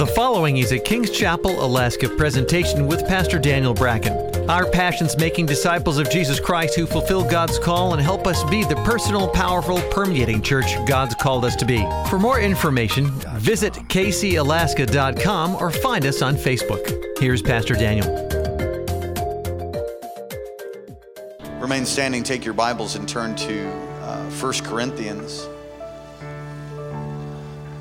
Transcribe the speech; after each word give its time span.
The 0.00 0.06
following 0.06 0.56
is 0.56 0.72
a 0.72 0.78
Kings 0.78 1.10
Chapel, 1.10 1.62
Alaska 1.62 2.08
presentation 2.08 2.86
with 2.86 3.06
Pastor 3.06 3.38
Daniel 3.38 3.74
Bracken. 3.74 4.14
Our 4.48 4.64
passion's 4.64 5.14
making 5.18 5.44
disciples 5.44 5.98
of 5.98 6.10
Jesus 6.10 6.40
Christ 6.40 6.74
who 6.74 6.86
fulfill 6.86 7.22
God's 7.22 7.58
call 7.58 7.92
and 7.92 8.00
help 8.00 8.26
us 8.26 8.42
be 8.44 8.64
the 8.64 8.76
personal, 8.76 9.28
powerful, 9.28 9.78
permeating 9.90 10.40
church 10.40 10.74
God's 10.86 11.14
called 11.16 11.44
us 11.44 11.54
to 11.56 11.66
be. 11.66 11.86
For 12.08 12.18
more 12.18 12.40
information, 12.40 13.10
visit 13.36 13.74
kcalaska.com 13.74 15.56
or 15.56 15.70
find 15.70 16.06
us 16.06 16.22
on 16.22 16.34
Facebook. 16.34 17.18
Here's 17.18 17.42
Pastor 17.42 17.74
Daniel. 17.74 18.08
Remain 21.60 21.84
standing, 21.84 22.22
take 22.22 22.46
your 22.46 22.54
Bibles 22.54 22.96
and 22.96 23.06
turn 23.06 23.36
to 23.36 23.68
uh, 24.00 24.30
1 24.30 24.52
Corinthians 24.64 25.46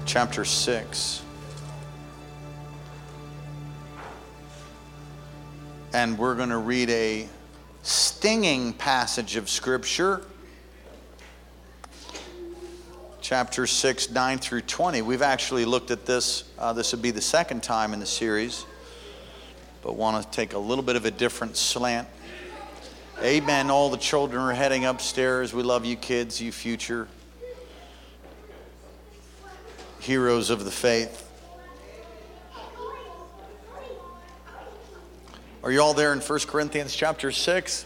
chapter 0.05 0.43
6. 0.43 1.21
And 5.91 6.19
we're 6.19 6.35
going 6.35 6.49
to 6.49 6.57
read 6.57 6.91
a 6.91 7.27
stinging 7.81 8.73
passage 8.73 9.35
of 9.37 9.49
Scripture. 9.49 10.21
Chapter 13.21 13.65
6, 13.65 14.11
9 14.11 14.37
through 14.37 14.61
20. 14.61 15.01
We've 15.01 15.23
actually 15.23 15.65
looked 15.65 15.89
at 15.89 16.05
this. 16.05 16.43
Uh, 16.59 16.73
this 16.73 16.91
would 16.91 17.01
be 17.01 17.09
the 17.09 17.21
second 17.21 17.63
time 17.63 17.93
in 17.93 17.99
the 17.99 18.05
series, 18.05 18.67
but 19.81 19.95
want 19.95 20.23
to 20.23 20.29
take 20.31 20.53
a 20.53 20.59
little 20.59 20.83
bit 20.83 20.95
of 20.95 21.05
a 21.05 21.11
different 21.11 21.57
slant. 21.57 22.07
Amen. 23.23 23.71
All 23.71 23.89
the 23.89 23.97
children 23.97 24.43
are 24.43 24.53
heading 24.53 24.85
upstairs. 24.85 25.53
We 25.55 25.63
love 25.63 25.85
you, 25.85 25.95
kids, 25.95 26.39
you 26.39 26.51
future 26.51 27.07
heroes 29.99 30.49
of 30.49 30.65
the 30.65 30.71
faith. 30.71 31.28
Are 35.61 35.73
you 35.73 35.81
all 35.81 35.93
there 35.93 36.13
in 36.13 36.21
1 36.21 36.39
Corinthians 36.47 36.95
chapter 36.95 37.33
6? 37.33 37.85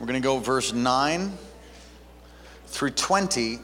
We're 0.00 0.06
going 0.06 0.20
to 0.20 0.26
go 0.26 0.38
verse 0.38 0.72
9 0.72 1.36
through 2.68 2.90
20. 2.92 3.58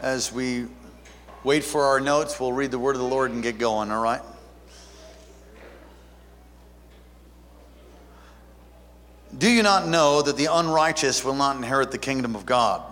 As 0.00 0.32
we 0.32 0.66
wait 1.44 1.62
for 1.62 1.84
our 1.84 2.00
notes, 2.00 2.40
we'll 2.40 2.52
read 2.52 2.72
the 2.72 2.78
word 2.78 2.96
of 2.96 3.02
the 3.02 3.06
Lord 3.06 3.30
and 3.30 3.40
get 3.40 3.56
going, 3.56 3.92
all 3.92 4.02
right? 4.02 4.20
Do 9.38 9.48
you 9.48 9.62
not 9.62 9.86
know 9.86 10.22
that 10.22 10.36
the 10.36 10.46
unrighteous 10.46 11.24
will 11.24 11.36
not 11.36 11.54
inherit 11.54 11.92
the 11.92 11.98
kingdom 11.98 12.34
of 12.34 12.44
God? 12.44 12.82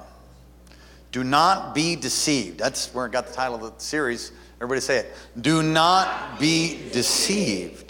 Do 1.10 1.24
not 1.24 1.74
be 1.74 1.96
deceived. 1.96 2.58
That's 2.58 2.94
where 2.94 3.06
I 3.06 3.08
got 3.08 3.26
the 3.26 3.34
title 3.34 3.56
of 3.56 3.76
the 3.76 3.82
series. 3.82 4.30
Everybody 4.60 4.82
say 4.82 4.98
it. 4.98 5.12
Do 5.41 5.64
not 5.64 6.38
be 6.38 6.78
deceived. 6.92 7.88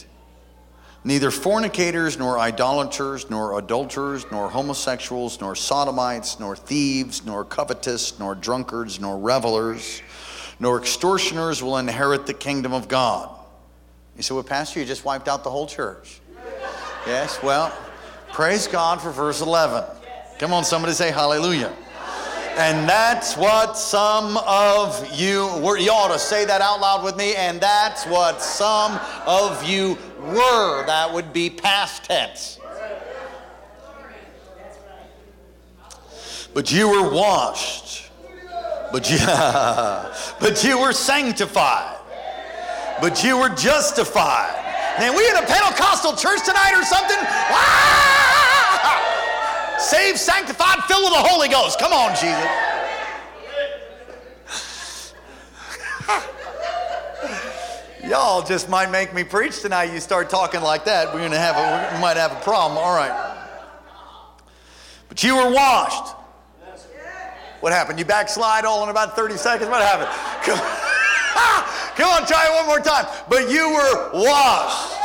Neither 1.09 1.31
fornicators, 1.31 2.19
nor 2.19 2.39
idolaters, 2.39 3.31
nor 3.31 3.59
adulterers, 3.59 4.27
nor 4.31 4.51
homosexuals, 4.51 5.41
nor 5.41 5.55
sodomites, 5.55 6.39
nor 6.39 6.55
thieves, 6.55 7.25
nor 7.25 7.47
covetous, 7.47 8.19
nor 8.19 8.35
drunkards, 8.35 9.01
nor 9.01 9.17
revelers, 9.17 10.03
nor 10.61 10.79
extortioners 10.79 11.63
will 11.63 11.79
inherit 11.79 12.27
the 12.27 12.35
kingdom 12.35 12.75
of 12.75 12.89
God. 12.89 13.35
You 14.19 14.23
say, 14.23 14.35
well, 14.35 14.45
Pastor, 14.45 14.81
you 14.81 14.85
just 14.85 15.07
wiped 15.07 15.29
out 15.29 15.45
the 15.45 15.51
whole 15.51 15.67
church. 15.67 16.21
Yes, 17.07 17.43
well, 17.43 17.73
praise 18.35 18.67
God 18.67 19.01
for 19.01 19.11
verse 19.11 19.41
11. 19.41 19.85
Come 20.39 20.53
on, 20.53 20.63
somebody 20.63 20.93
say 20.93 21.11
hallelujah. 21.11 21.73
And 22.59 22.89
that's 22.89 23.37
what 23.37 23.79
some 23.79 24.37
of 24.39 25.09
you 25.15 25.47
were. 25.63 25.79
You 25.79 25.93
ought 25.93 26.13
to 26.13 26.19
say 26.19 26.45
that 26.45 26.61
out 26.61 26.81
loud 26.81 27.05
with 27.05 27.17
me. 27.17 27.37
And 27.37 27.61
that's 27.61 28.05
what 28.05 28.43
some 28.43 28.99
of 29.27 29.63
you 29.63 29.97
were. 30.19 30.85
That 30.87 31.15
would 31.15 31.33
be 31.33 31.51
past 31.51 32.03
tense. 32.03 32.59
But 36.53 36.73
you 36.73 36.89
were 36.89 37.09
washed. 37.09 38.11
But 38.91 39.09
you, 39.09 39.19
but 40.41 40.65
you 40.65 40.81
were 40.81 40.93
sanctified. 40.93 41.97
But 43.01 43.23
you 43.23 43.39
were 43.39 43.51
justified. 43.51 44.65
Man, 44.99 45.17
we 45.17 45.31
in 45.31 45.37
a 45.37 45.47
Pentecostal 45.47 46.17
church 46.17 46.45
tonight 46.45 46.73
or 46.75 46.83
something? 46.83 47.19
Ah! 47.21 48.28
Saved, 49.89 50.19
sanctified, 50.19 50.85
filled 50.85 51.05
with 51.05 51.15
the 51.15 51.27
Holy 51.27 51.49
Ghost. 51.49 51.79
Come 51.79 51.95
on, 51.95 52.11
Jesus. 52.11 52.47
Y'all 58.07 58.43
just 58.43 58.69
might 58.69 58.91
make 58.91 59.15
me 59.15 59.25
preach 59.25 59.63
tonight. 59.63 59.91
You 59.91 60.01
start 60.01 60.29
talking 60.29 60.61
like 60.61 60.85
that, 60.85 61.15
we're 61.15 61.21
gonna 61.21 61.39
have 61.39 61.57
a, 61.57 61.95
we 61.95 62.03
might 62.03 62.19
have 62.19 62.33
a 62.33 62.41
problem. 62.43 62.77
All 62.77 62.95
right. 62.95 63.47
But 65.09 65.25
you 65.25 65.37
were 65.37 65.51
washed. 65.51 66.15
What 67.61 67.73
happened? 67.73 67.99
You 67.99 68.05
backslide 68.05 68.67
all 68.67 68.83
in 68.83 68.91
about 68.91 69.17
30 69.17 69.39
seconds? 69.39 69.71
What 69.71 69.81
happened? 69.81 70.11
Come, 70.45 70.59
Come 71.97 72.11
on, 72.11 72.27
try 72.27 72.47
it 72.47 72.55
one 72.55 72.67
more 72.67 72.81
time. 72.81 73.07
But 73.31 73.51
you 73.51 73.71
were 73.71 74.11
washed. 74.13 74.99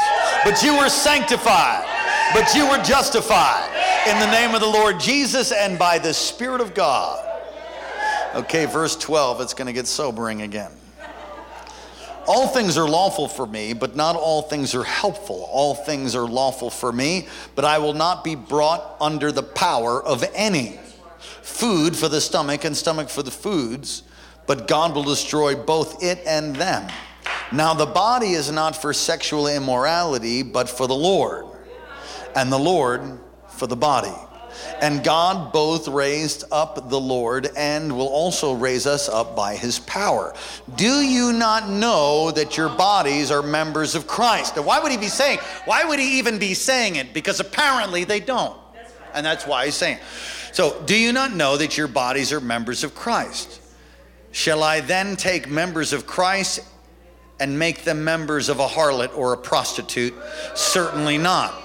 But 0.44 0.62
you 0.62 0.78
were 0.78 0.90
sanctified. 0.90 1.86
But 2.34 2.54
you 2.54 2.70
were 2.70 2.84
justified 2.84 3.70
in 4.08 4.19
the 4.19 4.31
name 4.31 4.53
of 4.53 4.59
the 4.59 4.68
Lord 4.68 5.00
Jesus 5.00 5.53
and 5.53 5.80
by 5.80 5.97
the 5.97 6.14
Spirit 6.14 6.59
of 6.59 6.74
God. 6.74 7.25
Okay, 8.36 8.66
verse 8.66 8.97
12, 8.97 9.40
it's 9.40 9.53
going 9.53 9.68
to 9.68 9.74
get 9.74 9.88
sobering 9.88 10.41
again. 10.41 10.72
All 12.28 12.47
things 12.47 12.78
are 12.78 12.88
lawful 12.88 13.30
for 13.30 13.46
me, 13.46 13.74
but 13.74 13.96
not 13.96 14.16
all 14.16 14.42
things 14.42 14.75
are 14.75 14.84
helpful. 14.84 15.47
All 15.50 15.74
things 15.74 16.16
are 16.16 16.28
lawful 16.28 16.69
for 16.69 16.92
me, 16.92 17.28
but 17.56 17.63
I 17.63 17.78
will 17.78 17.94
not 17.94 18.24
be 18.25 18.36
brought 18.36 18.97
under 19.00 19.31
the 19.31 19.44
power 19.44 20.03
of 20.03 20.24
any. 20.34 20.80
Food 21.42 21.96
for 21.96 22.09
the 22.09 22.19
stomach 22.19 22.66
and 22.66 22.75
stomach 22.75 23.09
for 23.09 23.24
the 23.24 23.31
foods, 23.31 24.03
but 24.47 24.68
God 24.68 24.96
will 24.96 25.03
destroy 25.03 25.56
both 25.56 26.03
it 26.03 26.19
and 26.25 26.56
them. 26.56 26.90
Now, 27.53 27.74
the 27.74 27.86
body 27.86 28.31
is 28.31 28.52
not 28.52 28.75
for 28.75 28.92
sexual 28.92 29.47
immorality, 29.47 30.44
but 30.44 30.68
for 30.68 30.88
the 30.88 30.96
Lord, 30.96 31.46
and 32.36 32.52
the 32.52 32.59
Lord 32.59 33.19
for 33.53 33.68
the 33.68 33.75
body. 33.75 34.14
And 34.81 35.03
God 35.03 35.52
both 35.52 35.88
raised 35.88 36.44
up 36.52 36.90
the 36.90 37.00
Lord 37.00 37.50
and 37.56 37.96
will 37.96 38.08
also 38.08 38.53
raise 38.53 38.86
us 38.86 39.09
up 39.09 39.36
by 39.36 39.56
his 39.56 39.80
power. 39.80 40.34
Do 40.75 41.02
you 41.02 41.34
not 41.34 41.69
know 41.69 42.31
that 42.31 42.58
your 42.58 42.69
bodies 42.69 43.31
are 43.31 43.42
members 43.42 43.96
of 43.96 44.08
Christ? 44.08 44.56
Now, 44.56 44.63
why 44.63 44.80
would 44.80 44.92
he 44.92 44.97
be 44.97 45.08
saying? 45.08 45.40
Why 45.66 45.84
would 45.86 46.00
he 46.00 46.19
even 46.19 46.38
be 46.38 46.53
saying 46.53 46.97
it? 46.97 47.13
Because 47.13 47.40
apparently 47.40 48.03
they 48.03 48.19
don't. 48.19 48.58
And 49.13 49.25
that's 49.25 49.46
why 49.46 49.66
he's 49.66 49.75
saying. 49.75 50.00
So, 50.52 50.81
do 50.86 50.96
you 50.96 51.13
not 51.13 51.34
know 51.34 51.58
that 51.58 51.78
your 51.78 51.88
bodies 51.88 52.31
are 52.31 52.42
members 52.42 52.84
of 52.84 52.94
Christ? 52.94 53.62
Shall 54.31 54.63
I 54.63 54.81
then 54.81 55.16
take 55.16 55.47
members 55.47 55.94
of 55.94 56.08
Christ 56.08 56.62
and 57.40 57.58
make 57.58 57.84
them 57.84 58.03
members 58.03 58.50
of 58.50 58.59
a 58.59 58.68
harlot 58.68 59.16
or 59.16 59.34
a 59.34 59.38
prostitute? 59.38 60.13
Certainly 60.56 61.19
not. 61.19 61.62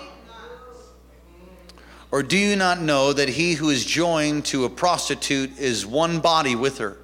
Or 2.11 2.23
do 2.23 2.39
you 2.39 2.57
not 2.57 2.81
know 2.81 3.13
that 3.13 3.29
he 3.29 3.55
who 3.55 3.69
is 3.69 3.85
joined 3.85 4.47
to 4.47 4.65
a 4.65 4.71
prostitute 4.71 5.59
is 5.59 5.85
one 5.85 6.21
body 6.21 6.57
with 6.57 6.79
her? 6.79 6.97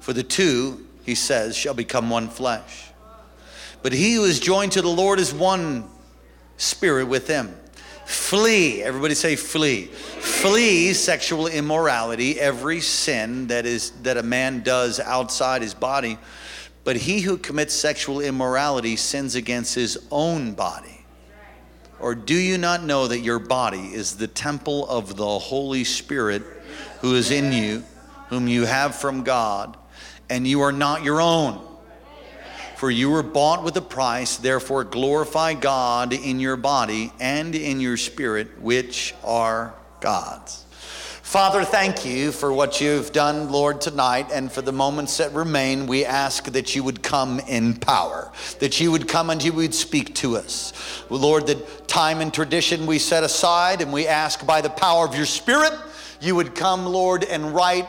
For 0.00 0.12
the 0.12 0.24
two, 0.24 0.86
he 1.04 1.14
says, 1.14 1.56
shall 1.56 1.74
become 1.74 2.10
one 2.10 2.28
flesh. 2.28 2.88
But 3.82 3.92
he 3.92 4.14
who 4.14 4.24
is 4.24 4.40
joined 4.40 4.72
to 4.72 4.82
the 4.82 4.88
Lord 4.88 5.20
is 5.20 5.32
one 5.32 5.84
spirit 6.56 7.06
with 7.06 7.28
him. 7.28 7.54
Flee, 8.06 8.82
everybody 8.82 9.14
say 9.14 9.36
flee. 9.36 9.84
Flee 9.84 10.92
sexual 10.92 11.46
immorality, 11.46 12.40
every 12.40 12.80
sin 12.80 13.46
that 13.46 13.66
is 13.66 13.92
that 14.02 14.16
a 14.16 14.22
man 14.22 14.64
does 14.64 14.98
outside 14.98 15.62
his 15.62 15.74
body. 15.74 16.18
But 16.82 16.96
he 16.96 17.20
who 17.20 17.38
commits 17.38 17.72
sexual 17.72 18.20
immorality 18.20 18.96
sins 18.96 19.36
against 19.36 19.76
his 19.76 19.96
own 20.10 20.54
body. 20.54 20.89
Or 22.00 22.14
do 22.14 22.34
you 22.34 22.56
not 22.58 22.82
know 22.82 23.06
that 23.06 23.20
your 23.20 23.38
body 23.38 23.94
is 23.94 24.16
the 24.16 24.26
temple 24.26 24.88
of 24.88 25.16
the 25.16 25.38
Holy 25.38 25.84
Spirit 25.84 26.42
who 27.00 27.14
is 27.14 27.30
in 27.30 27.52
you, 27.52 27.84
whom 28.28 28.48
you 28.48 28.64
have 28.64 28.94
from 28.94 29.22
God, 29.22 29.76
and 30.28 30.46
you 30.46 30.62
are 30.62 30.72
not 30.72 31.04
your 31.04 31.20
own? 31.20 31.66
For 32.76 32.90
you 32.90 33.10
were 33.10 33.22
bought 33.22 33.62
with 33.62 33.76
a 33.76 33.82
price, 33.82 34.38
therefore 34.38 34.84
glorify 34.84 35.52
God 35.52 36.14
in 36.14 36.40
your 36.40 36.56
body 36.56 37.12
and 37.20 37.54
in 37.54 37.78
your 37.78 37.98
spirit, 37.98 38.58
which 38.62 39.14
are 39.22 39.74
God's. 40.00 40.64
Father, 41.30 41.62
thank 41.62 42.04
you 42.04 42.32
for 42.32 42.52
what 42.52 42.80
you've 42.80 43.12
done, 43.12 43.52
Lord, 43.52 43.80
tonight, 43.80 44.32
and 44.32 44.50
for 44.50 44.62
the 44.62 44.72
moments 44.72 45.18
that 45.18 45.32
remain. 45.32 45.86
We 45.86 46.04
ask 46.04 46.46
that 46.46 46.74
you 46.74 46.82
would 46.82 47.04
come 47.04 47.38
in 47.38 47.74
power, 47.74 48.32
that 48.58 48.80
you 48.80 48.90
would 48.90 49.06
come 49.06 49.30
and 49.30 49.40
you 49.40 49.52
would 49.52 49.72
speak 49.72 50.12
to 50.16 50.36
us. 50.36 50.72
Lord, 51.08 51.46
that 51.46 51.86
time 51.86 52.20
and 52.20 52.34
tradition 52.34 52.84
we 52.84 52.98
set 52.98 53.22
aside, 53.22 53.80
and 53.80 53.92
we 53.92 54.08
ask 54.08 54.44
by 54.44 54.60
the 54.60 54.70
power 54.70 55.06
of 55.06 55.14
your 55.14 55.24
Spirit, 55.24 55.72
you 56.20 56.34
would 56.34 56.56
come, 56.56 56.84
Lord, 56.84 57.22
and 57.22 57.54
write 57.54 57.86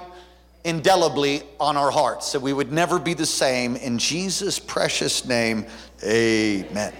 indelibly 0.64 1.42
on 1.60 1.78
our 1.78 1.90
hearts, 1.90 2.34
that 2.34 2.42
we 2.42 2.54
would 2.54 2.72
never 2.72 3.00
be 3.00 3.16
the 3.16 3.26
same. 3.26 3.76
In 3.76 3.98
Jesus' 3.98 4.60
precious 4.60 5.26
name, 5.26 5.66
amen. 6.04 6.94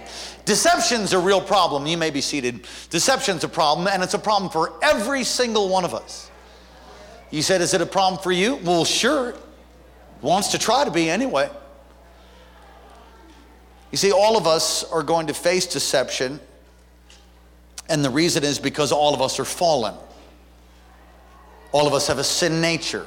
Deception's 0.44 1.12
a 1.12 1.20
real 1.20 1.40
problem. 1.40 1.86
You 1.86 1.96
may 1.96 2.10
be 2.10 2.20
seated. 2.20 2.66
Deception's 2.90 3.44
a 3.44 3.48
problem, 3.48 3.86
and 3.86 4.02
it's 4.02 4.14
a 4.14 4.18
problem 4.18 4.50
for 4.50 4.72
every 4.82 5.22
single 5.22 5.68
one 5.68 5.84
of 5.84 5.94
us. 5.94 6.30
You 7.32 7.42
said, 7.42 7.60
Is 7.62 7.74
it 7.74 7.80
a 7.80 7.86
problem 7.86 8.22
for 8.22 8.30
you? 8.30 8.56
Well, 8.56 8.84
sure. 8.84 9.34
Wants 10.20 10.48
to 10.48 10.58
try 10.58 10.84
to 10.84 10.90
be 10.92 11.10
anyway. 11.10 11.50
You 13.90 13.98
see, 13.98 14.12
all 14.12 14.36
of 14.36 14.46
us 14.46 14.84
are 14.84 15.02
going 15.02 15.26
to 15.26 15.34
face 15.34 15.66
deception, 15.66 16.40
and 17.88 18.04
the 18.04 18.10
reason 18.10 18.44
is 18.44 18.58
because 18.58 18.92
all 18.92 19.14
of 19.14 19.20
us 19.20 19.40
are 19.40 19.44
fallen. 19.44 19.94
All 21.72 21.86
of 21.86 21.94
us 21.94 22.06
have 22.06 22.18
a 22.18 22.24
sin 22.24 22.60
nature, 22.60 23.06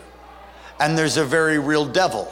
and 0.79 0.97
there's 0.97 1.17
a 1.17 1.23
very 1.23 1.57
real 1.57 1.85
devil. 1.85 2.31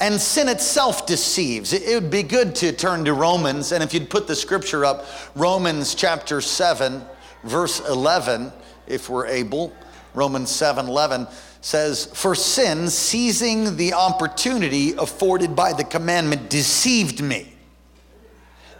And 0.00 0.20
sin 0.20 0.48
itself 0.48 1.06
deceives. 1.06 1.72
It 1.72 1.94
would 1.94 2.10
be 2.10 2.22
good 2.22 2.54
to 2.56 2.72
turn 2.72 3.04
to 3.04 3.14
Romans, 3.14 3.72
and 3.72 3.82
if 3.82 3.92
you'd 3.92 4.10
put 4.10 4.26
the 4.26 4.36
scripture 4.36 4.84
up, 4.84 5.06
Romans 5.34 5.94
chapter 5.94 6.40
7, 6.40 7.02
verse 7.44 7.80
11, 7.88 8.52
if 8.86 9.08
we're 9.08 9.26
able. 9.26 9.72
Romans 10.14 10.50
7 10.50 10.86
11 10.86 11.26
says, 11.60 12.06
For 12.06 12.34
sin, 12.34 12.88
seizing 12.88 13.76
the 13.76 13.94
opportunity 13.94 14.92
afforded 14.92 15.56
by 15.56 15.72
the 15.72 15.84
commandment, 15.84 16.50
deceived 16.50 17.22
me. 17.22 17.52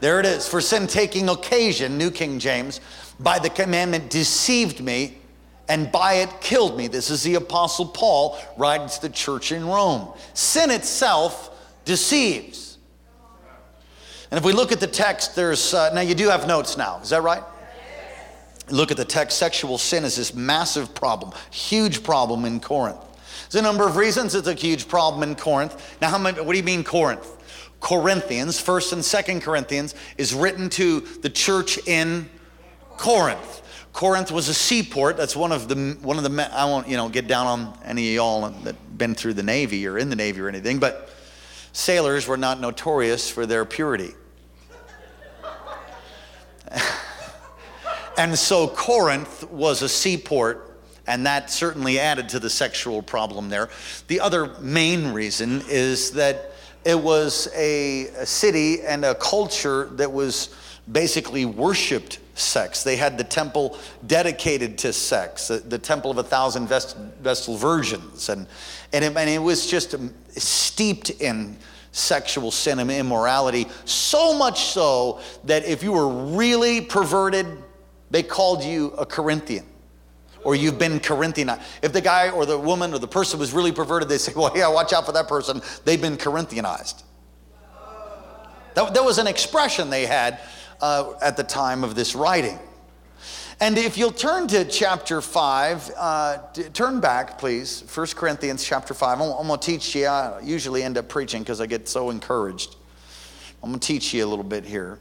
There 0.01 0.19
it 0.19 0.27
is. 0.27 0.49
For 0.49 0.61
sin, 0.61 0.89
taking 0.89 1.29
occasion, 1.29 1.97
New 1.97 2.11
King 2.11 2.39
James, 2.39 2.81
by 3.21 3.39
the 3.39 3.51
commandment, 3.51 4.11
deceived 4.11 4.81
me, 4.81 5.19
and 5.69 5.93
by 5.93 6.15
it 6.15 6.41
killed 6.41 6.77
me. 6.77 6.89
This 6.89 7.09
is 7.09 7.23
the 7.23 7.37
Apostle 7.37 7.87
Paul 7.87 8.39
writing 8.57 8.89
to 8.89 9.01
the 9.01 9.09
church 9.09 9.53
in 9.53 9.65
Rome. 9.65 10.13
Sin 10.35 10.71
itself 10.71 11.51
deceives. 11.85 12.79
And 14.31 14.39
if 14.39 14.45
we 14.45 14.53
look 14.53 14.73
at 14.73 14.81
the 14.81 14.87
text, 14.87 15.37
there's, 15.37 15.73
uh, 15.73 15.93
now 15.95 16.01
you 16.01 16.15
do 16.15 16.29
have 16.29 16.49
notes 16.49 16.77
now, 16.77 17.01
is 17.01 17.11
that 17.11 17.23
right? 17.23 17.43
Look 18.71 18.91
at 18.91 18.97
the 18.97 19.05
text, 19.05 19.39
sexual 19.39 19.79
sin 19.79 20.05
is 20.05 20.17
this 20.17 20.35
massive 20.35 20.95
problem, 20.95 21.33
huge 21.51 22.03
problem 22.03 22.45
in 22.45 22.61
Corinth. 22.61 23.01
There's 23.51 23.61
a 23.61 23.63
number 23.63 23.87
of 23.87 23.97
reasons 23.97 24.35
it's 24.35 24.49
a 24.49 24.55
huge 24.55 24.89
problem 24.89 25.23
in 25.23 25.35
Corinth. 25.35 25.97
Now, 26.01 26.09
how 26.09 26.19
many, 26.19 26.41
what 26.41 26.53
do 26.53 26.59
you 26.59 26.65
mean 26.65 26.85
Corinth? 26.85 27.29
Corinthians, 27.81 28.61
First 28.61 28.93
and 28.93 29.05
Second 29.05 29.43
Corinthians, 29.43 29.95
is 30.17 30.33
written 30.33 30.71
to 30.71 31.01
the 31.01 31.29
church 31.29 31.79
in 31.87 32.31
Corinth. 32.97 33.61
Corinth 33.93 34.31
was 34.33 34.49
a 34.49 34.55
seaport. 34.55 35.17
That's 35.17 35.37
one 35.37 35.53
of 35.53 35.69
the 35.69 35.99
one 36.01 36.17
of 36.17 36.25
the. 36.25 36.51
I 36.55 36.65
won't 36.65 36.89
you 36.89 36.97
know 36.97 37.11
get 37.11 37.27
down 37.27 37.47
on 37.47 37.79
any 37.85 38.09
of 38.09 38.15
y'all 38.15 38.49
that 38.49 38.97
been 38.97 39.15
through 39.15 39.35
the 39.35 39.43
Navy 39.43 39.87
or 39.87 39.99
in 39.99 40.09
the 40.09 40.17
Navy 40.17 40.41
or 40.41 40.49
anything, 40.49 40.79
but 40.79 41.11
sailors 41.73 42.27
were 42.27 42.39
not 42.39 42.59
notorious 42.61 43.29
for 43.29 43.45
their 43.45 43.65
purity. 43.65 44.15
And 48.19 48.39
so 48.39 48.69
Corinth 48.69 49.49
was 49.51 49.83
a 49.83 49.89
seaport, 49.89 50.77
and 51.07 51.27
that 51.27 51.51
certainly 51.51 51.99
added 51.99 52.29
to 52.31 52.39
the 52.39 52.51
sexual 52.51 53.03
problem 53.03 53.49
there. 53.49 53.71
The 54.09 54.21
other 54.21 54.55
main 54.61 55.13
reason 55.13 55.63
is 55.69 56.11
that 56.13 56.53
it 56.85 56.99
was 56.99 57.49
a, 57.55 58.09
a 58.09 58.27
city 58.27 58.83
and 58.83 59.05
a 59.05 59.15
culture 59.15 59.87
that 59.93 60.13
was 60.13 60.55
basically 60.91 61.45
worshiped 61.45 62.19
sex. 62.35 62.83
They 62.83 62.97
had 62.97 63.17
the 63.17 63.25
temple 63.25 63.79
dedicated 64.07 64.79
to 64.79 64.93
sex, 64.93 65.49
the, 65.49 65.59
the 65.59 65.79
temple 65.79 66.11
of 66.11 66.19
a 66.19 66.23
thousand 66.23 66.67
vest, 66.67 66.97
vestal 67.21 67.57
virgins. 67.57 68.29
And, 68.29 68.47
and, 68.93 69.05
it, 69.05 69.17
and 69.17 69.31
it 69.31 69.39
was 69.39 69.67
just 69.67 69.95
steeped 70.39 71.11
in 71.11 71.57
sexual 71.93 72.51
sin 72.51 72.79
and 72.79 72.91
immorality, 72.91 73.67
so 73.85 74.37
much 74.37 74.65
so 74.65 75.21
that 75.45 75.65
if 75.65 75.83
you 75.83 75.93
were 75.93 76.09
really 76.09 76.81
perverted, 76.81 77.47
they 78.13 78.23
called 78.23 78.63
you 78.63 78.93
a 78.93 79.05
Corinthian 79.05 79.67
or 80.45 80.55
you've 80.55 80.79
been 80.79 81.01
Corinthianized. 81.01 81.63
If 81.83 81.93
the 81.93 82.01
guy 82.01 82.31
or 82.31 82.47
the 82.47 82.59
woman 82.59 82.93
or 82.93 82.99
the 82.99 83.09
person 83.09 83.41
was 83.41 83.53
really 83.53 83.73
perverted, 83.73 84.09
they 84.09 84.19
say, 84.19 84.33
well, 84.37 84.53
yeah, 84.55 84.69
watch 84.69 84.93
out 84.93 85.07
for 85.07 85.13
that 85.13 85.27
person. 85.29 85.63
They've 85.85 86.01
been 86.01 86.17
Corinthianized. 86.17 87.03
That, 88.75 88.95
that 88.95 89.05
was 89.05 89.19
an 89.19 89.27
expression 89.27 89.91
they 89.91 90.07
had 90.07 90.41
uh, 90.81 91.15
at 91.21 91.37
the 91.37 91.45
time 91.45 91.85
of 91.85 91.95
this 91.95 92.15
writing. 92.15 92.59
And 93.61 93.79
if 93.79 93.97
you'll 93.97 94.13
turn 94.13 94.49
to 94.49 94.65
chapter 94.65 95.21
5, 95.21 95.91
uh, 95.97 96.39
turn 96.73 97.01
back, 97.01 97.39
please. 97.39 97.85
1 97.95 98.07
Corinthians 98.09 98.65
chapter 98.65 98.93
5. 98.93 99.21
I'm, 99.21 99.31
I'm 99.31 99.47
going 99.47 99.61
to 99.61 99.65
teach 99.65 99.95
you. 99.95 100.07
I 100.07 100.41
usually 100.43 100.83
end 100.83 100.99
up 100.99 101.09
preaching 101.09 101.43
because 101.43 101.61
I 101.61 101.67
get 101.67 101.89
so 101.89 102.11
encouraged. 102.11 102.77
I'm 103.63 103.71
going 103.71 103.79
to 103.79 103.87
teach 103.87 104.13
you 104.13 104.25
a 104.25 104.27
little 104.27 104.45
bit 104.45 104.65
here. 104.65 104.99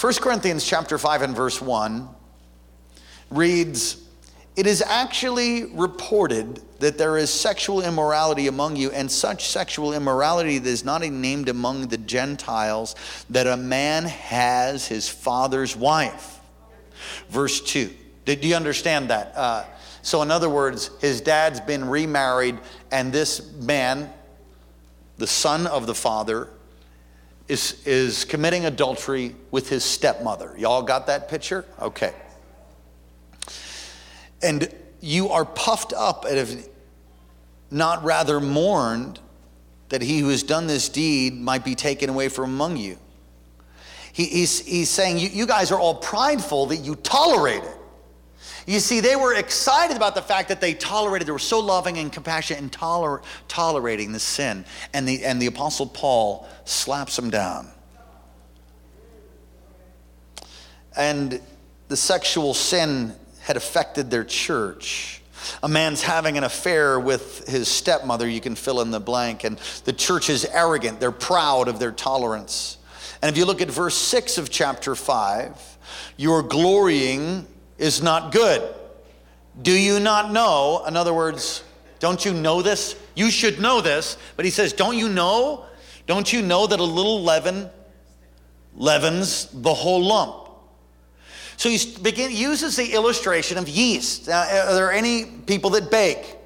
1 0.00 0.14
Corinthians 0.20 0.64
chapter 0.64 0.96
5 0.96 1.22
and 1.22 1.34
verse 1.34 1.60
1 1.60 2.08
reads, 3.30 4.00
It 4.54 4.68
is 4.68 4.80
actually 4.80 5.64
reported 5.74 6.62
that 6.78 6.98
there 6.98 7.16
is 7.16 7.30
sexual 7.30 7.82
immorality 7.82 8.46
among 8.46 8.76
you, 8.76 8.92
and 8.92 9.10
such 9.10 9.48
sexual 9.48 9.92
immorality 9.92 10.58
that 10.58 10.70
is 10.70 10.84
not 10.84 11.02
named 11.02 11.48
among 11.48 11.88
the 11.88 11.98
Gentiles, 11.98 12.94
that 13.28 13.48
a 13.48 13.56
man 13.56 14.04
has 14.04 14.86
his 14.86 15.08
father's 15.08 15.74
wife. 15.74 16.38
Verse 17.28 17.60
2. 17.60 17.90
Did 18.24 18.44
you 18.44 18.54
understand 18.54 19.10
that? 19.10 19.32
Uh, 19.34 19.64
so, 20.02 20.22
in 20.22 20.30
other 20.30 20.48
words, 20.48 20.92
his 21.00 21.20
dad's 21.20 21.58
been 21.58 21.84
remarried, 21.84 22.56
and 22.92 23.12
this 23.12 23.52
man, 23.54 24.12
the 25.16 25.26
son 25.26 25.66
of 25.66 25.88
the 25.88 25.94
father, 25.94 26.50
is, 27.48 27.82
is 27.86 28.24
committing 28.24 28.66
adultery 28.66 29.34
with 29.50 29.68
his 29.68 29.84
stepmother. 29.84 30.54
Y'all 30.58 30.82
got 30.82 31.06
that 31.06 31.28
picture? 31.28 31.64
Okay. 31.80 32.12
And 34.42 34.72
you 35.00 35.30
are 35.30 35.44
puffed 35.44 35.92
up 35.92 36.24
and 36.24 36.36
have 36.36 36.68
not 37.70 38.04
rather 38.04 38.40
mourned 38.40 39.20
that 39.88 40.02
he 40.02 40.18
who 40.18 40.28
has 40.28 40.42
done 40.42 40.66
this 40.66 40.88
deed 40.88 41.34
might 41.34 41.64
be 41.64 41.74
taken 41.74 42.10
away 42.10 42.28
from 42.28 42.44
among 42.44 42.76
you. 42.76 42.98
He, 44.12 44.24
he's, 44.26 44.60
he's 44.60 44.90
saying, 44.90 45.18
you, 45.18 45.28
you 45.28 45.46
guys 45.46 45.70
are 45.70 45.78
all 45.78 45.94
prideful 45.94 46.66
that 46.66 46.76
you 46.76 46.96
tolerate 46.96 47.62
it. 47.62 47.77
You 48.66 48.80
see, 48.80 49.00
they 49.00 49.16
were 49.16 49.34
excited 49.34 49.96
about 49.96 50.14
the 50.14 50.22
fact 50.22 50.48
that 50.48 50.60
they 50.60 50.74
tolerated, 50.74 51.26
they 51.26 51.32
were 51.32 51.38
so 51.38 51.60
loving 51.60 51.98
and 51.98 52.12
compassionate 52.12 52.62
in 52.62 52.70
toler- 52.70 53.22
tolerating 53.48 54.12
the 54.12 54.18
sin. 54.18 54.64
And 54.92 55.08
the, 55.08 55.24
and 55.24 55.40
the 55.40 55.46
Apostle 55.46 55.86
Paul 55.86 56.48
slaps 56.64 57.16
them 57.16 57.30
down. 57.30 57.68
And 60.96 61.40
the 61.88 61.96
sexual 61.96 62.54
sin 62.54 63.14
had 63.40 63.56
affected 63.56 64.10
their 64.10 64.24
church. 64.24 65.22
A 65.62 65.68
man's 65.68 66.02
having 66.02 66.36
an 66.36 66.44
affair 66.44 67.00
with 67.00 67.48
his 67.48 67.68
stepmother, 67.68 68.28
you 68.28 68.40
can 68.40 68.54
fill 68.54 68.80
in 68.82 68.90
the 68.90 69.00
blank. 69.00 69.44
And 69.44 69.58
the 69.84 69.92
church 69.92 70.28
is 70.28 70.44
arrogant, 70.44 71.00
they're 71.00 71.10
proud 71.10 71.68
of 71.68 71.78
their 71.78 71.92
tolerance. 71.92 72.76
And 73.22 73.30
if 73.30 73.38
you 73.38 73.46
look 73.46 73.62
at 73.62 73.70
verse 73.70 73.96
6 73.96 74.38
of 74.38 74.50
chapter 74.50 74.94
5, 74.94 75.78
you're 76.16 76.42
glorying 76.42 77.46
is 77.78 78.02
not 78.02 78.32
good. 78.32 78.74
Do 79.62 79.72
you 79.72 80.00
not 80.00 80.32
know? 80.32 80.84
In 80.86 80.96
other 80.96 81.14
words, 81.14 81.64
don't 82.00 82.24
you 82.24 82.32
know 82.32 82.62
this? 82.62 82.96
You 83.14 83.30
should 83.30 83.60
know 83.60 83.80
this. 83.80 84.16
But 84.36 84.44
he 84.44 84.50
says, 84.50 84.72
Don't 84.72 84.96
you 84.96 85.08
know? 85.08 85.64
Don't 86.06 86.32
you 86.32 86.42
know 86.42 86.66
that 86.66 86.80
a 86.80 86.84
little 86.84 87.22
leaven 87.22 87.70
leavens 88.74 89.48
the 89.52 89.74
whole 89.74 90.02
lump? 90.02 90.48
So 91.56 91.68
he 91.68 91.78
begin, 92.02 92.30
uses 92.30 92.76
the 92.76 92.94
illustration 92.94 93.58
of 93.58 93.68
yeast. 93.68 94.28
Now, 94.28 94.42
are 94.42 94.74
there 94.74 94.92
any 94.92 95.24
people 95.24 95.70
that 95.70 95.90
bake? 95.90 96.36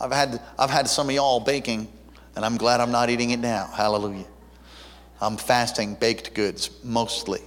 I've 0.00 0.10
had, 0.10 0.40
I've 0.58 0.70
had 0.70 0.88
some 0.88 1.10
of 1.10 1.14
y'all 1.14 1.40
baking, 1.40 1.86
and 2.34 2.44
I'm 2.44 2.56
glad 2.56 2.80
I'm 2.80 2.90
not 2.90 3.10
eating 3.10 3.30
it 3.30 3.40
now. 3.40 3.66
Hallelujah. 3.66 4.24
I'm 5.20 5.36
fasting 5.36 5.96
baked 5.96 6.32
goods 6.32 6.70
mostly. 6.82 7.42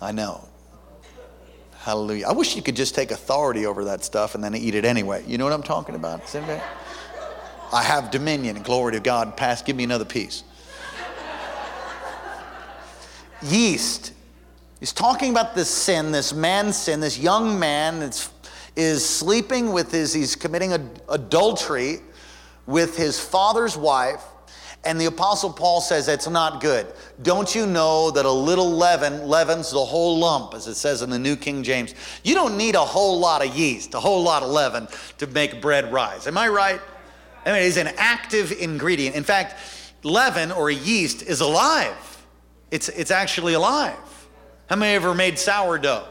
I 0.00 0.10
know. 0.10 0.48
Hallelujah. 1.82 2.28
I 2.28 2.32
wish 2.32 2.54
you 2.54 2.62
could 2.62 2.76
just 2.76 2.94
take 2.94 3.10
authority 3.10 3.66
over 3.66 3.86
that 3.86 4.04
stuff 4.04 4.36
and 4.36 4.44
then 4.44 4.54
eat 4.54 4.76
it 4.76 4.84
anyway. 4.84 5.24
You 5.26 5.36
know 5.36 5.42
what 5.42 5.52
I'm 5.52 5.64
talking 5.64 5.96
about? 5.96 6.24
I 7.72 7.82
have 7.82 8.12
dominion 8.12 8.54
and 8.54 8.64
glory 8.64 8.92
to 8.92 9.00
God. 9.00 9.36
Pass, 9.36 9.62
give 9.62 9.74
me 9.74 9.82
another 9.82 10.04
piece. 10.04 10.44
Yeast. 13.42 14.12
He's 14.78 14.92
talking 14.92 15.32
about 15.32 15.56
this 15.56 15.68
sin, 15.68 16.12
this 16.12 16.32
man's 16.32 16.76
sin, 16.76 17.00
this 17.00 17.18
young 17.18 17.58
man 17.58 17.98
that's, 17.98 18.30
is 18.76 19.04
sleeping 19.04 19.72
with 19.72 19.90
his, 19.90 20.12
he's 20.12 20.36
committing 20.36 20.72
adultery 21.08 21.98
with 22.66 22.96
his 22.96 23.18
father's 23.18 23.76
wife. 23.76 24.22
And 24.84 25.00
the 25.00 25.06
Apostle 25.06 25.52
Paul 25.52 25.80
says 25.80 26.08
it's 26.08 26.28
not 26.28 26.60
good. 26.60 26.92
Don't 27.22 27.54
you 27.54 27.66
know 27.66 28.10
that 28.10 28.24
a 28.24 28.30
little 28.30 28.70
leaven 28.70 29.28
leavens 29.28 29.70
the 29.70 29.84
whole 29.84 30.18
lump, 30.18 30.54
as 30.54 30.66
it 30.66 30.74
says 30.74 31.02
in 31.02 31.10
the 31.10 31.18
New 31.18 31.36
King 31.36 31.62
James? 31.62 31.94
You 32.24 32.34
don't 32.34 32.56
need 32.56 32.74
a 32.74 32.80
whole 32.80 33.20
lot 33.20 33.46
of 33.46 33.54
yeast, 33.54 33.94
a 33.94 34.00
whole 34.00 34.22
lot 34.22 34.42
of 34.42 34.50
leaven 34.50 34.88
to 35.18 35.28
make 35.28 35.62
bread 35.62 35.92
rise. 35.92 36.26
Am 36.26 36.36
I 36.36 36.48
right? 36.48 36.80
I 37.46 37.52
mean, 37.52 37.62
it's 37.62 37.76
an 37.76 37.90
active 37.96 38.50
ingredient. 38.52 39.14
In 39.14 39.22
fact, 39.22 39.56
leaven 40.02 40.50
or 40.50 40.68
yeast 40.70 41.22
is 41.22 41.40
alive, 41.40 42.24
it's, 42.72 42.88
it's 42.88 43.12
actually 43.12 43.54
alive. 43.54 43.96
How 44.66 44.76
many 44.76 44.94
ever 44.94 45.14
made 45.14 45.38
sourdough? 45.38 46.06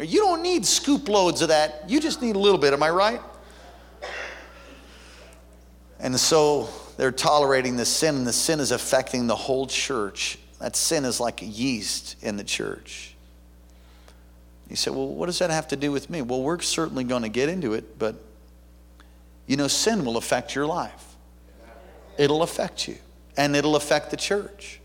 You 0.00 0.20
don't 0.20 0.42
need 0.42 0.64
scoop 0.64 1.08
loads 1.08 1.42
of 1.42 1.48
that, 1.48 1.88
you 1.88 2.00
just 2.00 2.20
need 2.20 2.34
a 2.34 2.38
little 2.38 2.58
bit. 2.58 2.72
Am 2.72 2.82
I 2.82 2.90
right? 2.90 3.20
And 6.00 6.18
so 6.18 6.68
they're 6.98 7.12
tolerating 7.12 7.76
the 7.76 7.84
sin, 7.84 8.16
and 8.16 8.26
the 8.26 8.32
sin 8.32 8.58
is 8.58 8.72
affecting 8.72 9.28
the 9.28 9.36
whole 9.36 9.68
church. 9.68 10.36
That 10.58 10.74
sin 10.74 11.04
is 11.04 11.20
like 11.20 11.38
yeast 11.40 12.16
in 12.22 12.36
the 12.36 12.42
church. 12.42 13.14
You 14.68 14.74
say, 14.74 14.90
well, 14.90 15.06
what 15.06 15.26
does 15.26 15.38
that 15.38 15.50
have 15.50 15.68
to 15.68 15.76
do 15.76 15.92
with 15.92 16.10
me? 16.10 16.22
Well, 16.22 16.42
we're 16.42 16.58
certainly 16.58 17.04
going 17.04 17.22
to 17.22 17.28
get 17.28 17.48
into 17.48 17.72
it, 17.74 17.98
but 18.00 18.16
you 19.46 19.56
know, 19.56 19.68
sin 19.68 20.04
will 20.04 20.16
affect 20.16 20.56
your 20.56 20.66
life. 20.66 21.14
It'll 22.18 22.42
affect 22.42 22.88
you, 22.88 22.96
and 23.36 23.54
it'll 23.54 23.76
affect 23.76 24.10
the 24.10 24.16
church. 24.16 24.80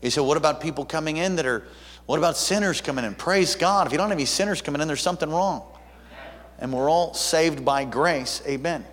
You 0.00 0.08
say, 0.08 0.22
what 0.22 0.38
about 0.38 0.62
people 0.62 0.86
coming 0.86 1.18
in 1.18 1.36
that 1.36 1.44
are, 1.44 1.62
what 2.06 2.16
about 2.16 2.38
sinners 2.38 2.80
coming 2.80 3.04
in? 3.04 3.14
Praise 3.14 3.54
God. 3.54 3.86
If 3.86 3.92
you 3.92 3.98
don't 3.98 4.08
have 4.08 4.16
any 4.16 4.24
sinners 4.24 4.62
coming 4.62 4.80
in, 4.80 4.88
there's 4.88 5.02
something 5.02 5.28
wrong. 5.30 5.62
And 6.58 6.72
we're 6.72 6.88
all 6.88 7.12
saved 7.12 7.66
by 7.66 7.84
grace. 7.84 8.42
Amen. 8.46 8.86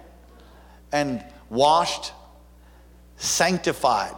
And 0.92 1.24
washed, 1.50 2.12
sanctified. 3.22 4.16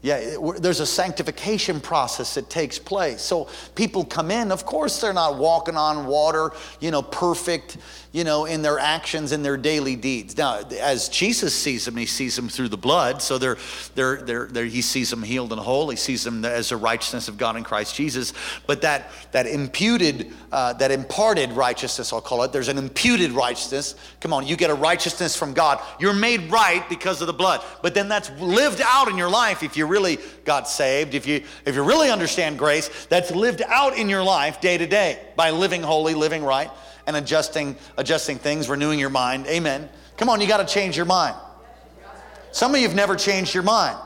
Yeah, 0.00 0.36
there's 0.58 0.78
a 0.78 0.86
sanctification 0.86 1.80
process 1.80 2.34
that 2.34 2.48
takes 2.48 2.78
place. 2.78 3.20
So 3.20 3.48
people 3.74 4.04
come 4.04 4.30
in, 4.30 4.52
of 4.52 4.64
course, 4.64 5.00
they're 5.00 5.12
not 5.12 5.38
walking 5.38 5.76
on 5.76 6.06
water, 6.06 6.52
you 6.78 6.92
know, 6.92 7.02
perfect, 7.02 7.78
you 8.12 8.22
know, 8.22 8.44
in 8.44 8.62
their 8.62 8.78
actions 8.78 9.32
and 9.32 9.44
their 9.44 9.56
daily 9.56 9.96
deeds. 9.96 10.36
Now, 10.36 10.60
as 10.80 11.08
Jesus 11.08 11.52
sees 11.52 11.84
them, 11.84 11.96
he 11.96 12.06
sees 12.06 12.36
them 12.36 12.48
through 12.48 12.68
the 12.68 12.76
blood. 12.76 13.20
So 13.20 13.38
they're, 13.38 13.58
they're, 13.96 14.22
they're, 14.22 14.46
they're, 14.46 14.64
he 14.66 14.82
sees 14.82 15.10
them 15.10 15.20
healed 15.20 15.50
and 15.50 15.60
whole. 15.60 15.90
He 15.90 15.96
sees 15.96 16.22
them 16.22 16.44
as 16.44 16.68
the 16.68 16.76
righteousness 16.76 17.26
of 17.26 17.36
God 17.36 17.56
in 17.56 17.64
Christ 17.64 17.96
Jesus. 17.96 18.32
But 18.68 18.82
that, 18.82 19.10
that 19.32 19.48
imputed, 19.48 20.32
uh, 20.52 20.74
that 20.74 20.92
imparted 20.92 21.50
righteousness, 21.50 22.12
I'll 22.12 22.20
call 22.20 22.44
it, 22.44 22.52
there's 22.52 22.68
an 22.68 22.78
imputed 22.78 23.32
righteousness. 23.32 23.96
Come 24.20 24.32
on, 24.32 24.46
you 24.46 24.56
get 24.56 24.70
a 24.70 24.74
righteousness 24.74 25.36
from 25.36 25.54
God. 25.54 25.82
You're 25.98 26.14
made 26.14 26.52
right 26.52 26.88
because 26.88 27.20
of 27.20 27.26
the 27.26 27.32
blood. 27.32 27.64
But 27.82 27.94
then 27.94 28.08
that's 28.08 28.30
lived 28.38 28.80
out 28.80 29.08
in 29.08 29.18
your 29.18 29.28
life 29.28 29.64
if 29.64 29.76
you 29.76 29.87
really 29.88 30.18
got 30.44 30.68
saved, 30.68 31.14
if 31.14 31.26
you, 31.26 31.42
if 31.64 31.74
you 31.74 31.82
really 31.82 32.10
understand 32.10 32.58
grace, 32.58 33.06
that's 33.06 33.30
lived 33.30 33.62
out 33.66 33.96
in 33.96 34.08
your 34.08 34.22
life 34.22 34.60
day 34.60 34.78
to 34.78 34.86
day 34.86 35.20
by 35.36 35.50
living 35.50 35.82
holy, 35.82 36.14
living 36.14 36.44
right 36.44 36.70
and 37.06 37.16
adjusting, 37.16 37.76
adjusting 37.96 38.38
things, 38.38 38.68
renewing 38.68 38.98
your 38.98 39.10
mind. 39.10 39.46
Amen. 39.46 39.88
Come 40.16 40.28
on, 40.28 40.40
you 40.40 40.46
got 40.46 40.66
to 40.66 40.72
change 40.72 40.96
your 40.96 41.06
mind. 41.06 41.34
Some 42.52 42.74
of 42.74 42.80
you 42.80 42.86
have 42.86 42.96
never 42.96 43.16
changed 43.16 43.54
your 43.54 43.62
mind. 43.62 43.98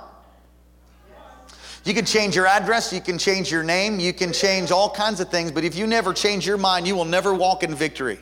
You 1.84 1.94
can 1.94 2.04
change 2.04 2.36
your 2.36 2.46
address, 2.46 2.92
you 2.92 3.00
can 3.00 3.18
change 3.18 3.50
your 3.50 3.64
name, 3.64 3.98
you 3.98 4.12
can 4.12 4.32
change 4.32 4.70
all 4.70 4.88
kinds 4.88 5.18
of 5.18 5.30
things, 5.30 5.50
but 5.50 5.64
if 5.64 5.74
you 5.74 5.86
never 5.88 6.12
change 6.12 6.46
your 6.46 6.58
mind, 6.58 6.86
you 6.86 6.94
will 6.94 7.04
never 7.04 7.34
walk 7.34 7.64
in 7.64 7.74
victory. 7.74 8.20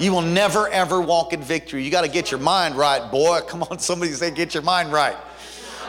You 0.00 0.12
will 0.12 0.22
never 0.22 0.68
ever 0.68 1.00
walk 1.00 1.32
in 1.32 1.42
victory. 1.42 1.84
You 1.84 1.90
got 1.90 2.02
to 2.02 2.10
get 2.10 2.32
your 2.32 2.40
mind 2.40 2.74
right, 2.74 3.08
boy. 3.10 3.40
Come 3.46 3.62
on, 3.62 3.78
somebody 3.78 4.10
say, 4.12 4.32
get 4.32 4.52
your 4.52 4.64
mind 4.64 4.92
right. 4.92 5.16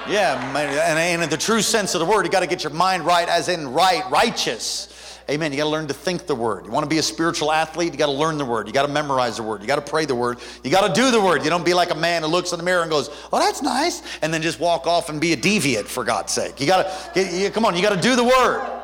Yeah, 0.10 0.57
and 0.57 1.22
in 1.22 1.29
the 1.29 1.38
true 1.38 1.62
sense 1.62 1.95
of 1.95 2.00
the 2.00 2.05
word, 2.05 2.25
you 2.25 2.31
got 2.31 2.41
to 2.41 2.48
get 2.48 2.63
your 2.63 2.74
mind 2.74 3.05
right, 3.05 3.27
as 3.29 3.48
in 3.48 3.72
right, 3.72 4.03
righteous. 4.10 4.89
Amen. 5.29 5.53
You 5.53 5.57
got 5.57 5.63
to 5.63 5.69
learn 5.69 5.88
to 5.88 5.93
think 5.93 6.27
the 6.27 6.36
word. 6.36 6.65
You 6.65 6.72
want 6.72 6.83
to 6.83 6.89
be 6.89 6.98
a 6.98 7.03
spiritual 7.03 7.50
athlete? 7.50 7.93
You 7.93 7.98
got 7.98 8.07
to 8.07 8.12
learn 8.12 8.38
the 8.38 8.43
word. 8.43 8.67
You 8.67 8.74
got 8.74 8.86
to 8.86 8.91
memorize 8.91 9.38
the 9.38 9.43
word. 9.43 9.62
You 9.62 9.67
got 9.67 9.83
to 9.83 9.89
pray 9.89 10.05
the 10.05 10.15
word. 10.15 10.39
You 10.65 10.72
got 10.72 10.93
to 10.93 11.01
do 11.01 11.12
the 11.12 11.22
word. 11.22 11.45
You 11.45 11.50
don't 11.50 11.65
be 11.65 11.74
like 11.74 11.91
a 11.91 11.95
man 11.95 12.24
who 12.24 12.27
looks 12.27 12.51
in 12.51 12.57
the 12.57 12.65
mirror 12.65 12.81
and 12.81 12.91
goes, 12.91 13.10
"Oh, 13.31 13.39
that's 13.39 13.62
nice," 13.62 14.01
and 14.22 14.33
then 14.33 14.41
just 14.41 14.60
walk 14.60 14.86
off 14.86 15.07
and 15.07 15.22
be 15.22 15.31
a 15.31 15.38
deviant 15.38 15.86
for 15.86 16.03
God's 16.03 16.33
sake. 16.33 16.60
You 16.60 16.67
got 16.67 17.13
to 17.13 17.51
come 17.51 17.63
on. 17.63 17.75
You 17.75 17.81
got 17.81 17.95
to 17.95 18.01
do 18.01 18.17
the 18.17 18.24
word. 18.25 18.81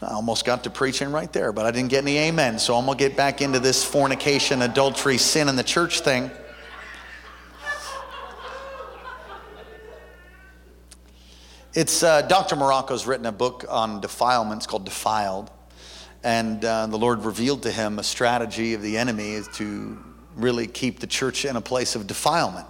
I 0.00 0.12
almost 0.12 0.44
got 0.44 0.62
to 0.62 0.70
preaching 0.70 1.10
right 1.10 1.32
there, 1.32 1.52
but 1.52 1.66
I 1.66 1.72
didn't 1.72 1.88
get 1.88 2.04
any 2.04 2.18
amen. 2.18 2.60
So 2.60 2.76
I'm 2.76 2.86
gonna 2.86 2.96
get 2.96 3.16
back 3.16 3.42
into 3.42 3.58
this 3.58 3.82
fornication, 3.82 4.62
adultery, 4.62 5.18
sin 5.18 5.48
in 5.48 5.56
the 5.56 5.64
church 5.64 6.00
thing. 6.00 6.30
It's 11.76 12.02
uh, 12.02 12.22
Dr. 12.22 12.56
Marocco's 12.56 13.06
written 13.06 13.26
a 13.26 13.32
book 13.32 13.66
on 13.68 14.00
defilement. 14.00 14.60
It's 14.60 14.66
called 14.66 14.86
Defiled. 14.86 15.50
And 16.24 16.64
uh, 16.64 16.86
the 16.86 16.96
Lord 16.96 17.22
revealed 17.22 17.64
to 17.64 17.70
him 17.70 17.98
a 17.98 18.02
strategy 18.02 18.72
of 18.72 18.80
the 18.80 18.96
enemy 18.96 19.32
is 19.32 19.46
to 19.56 20.02
really 20.36 20.68
keep 20.68 21.00
the 21.00 21.06
church 21.06 21.44
in 21.44 21.54
a 21.54 21.60
place 21.60 21.94
of 21.94 22.06
defilement. 22.06 22.66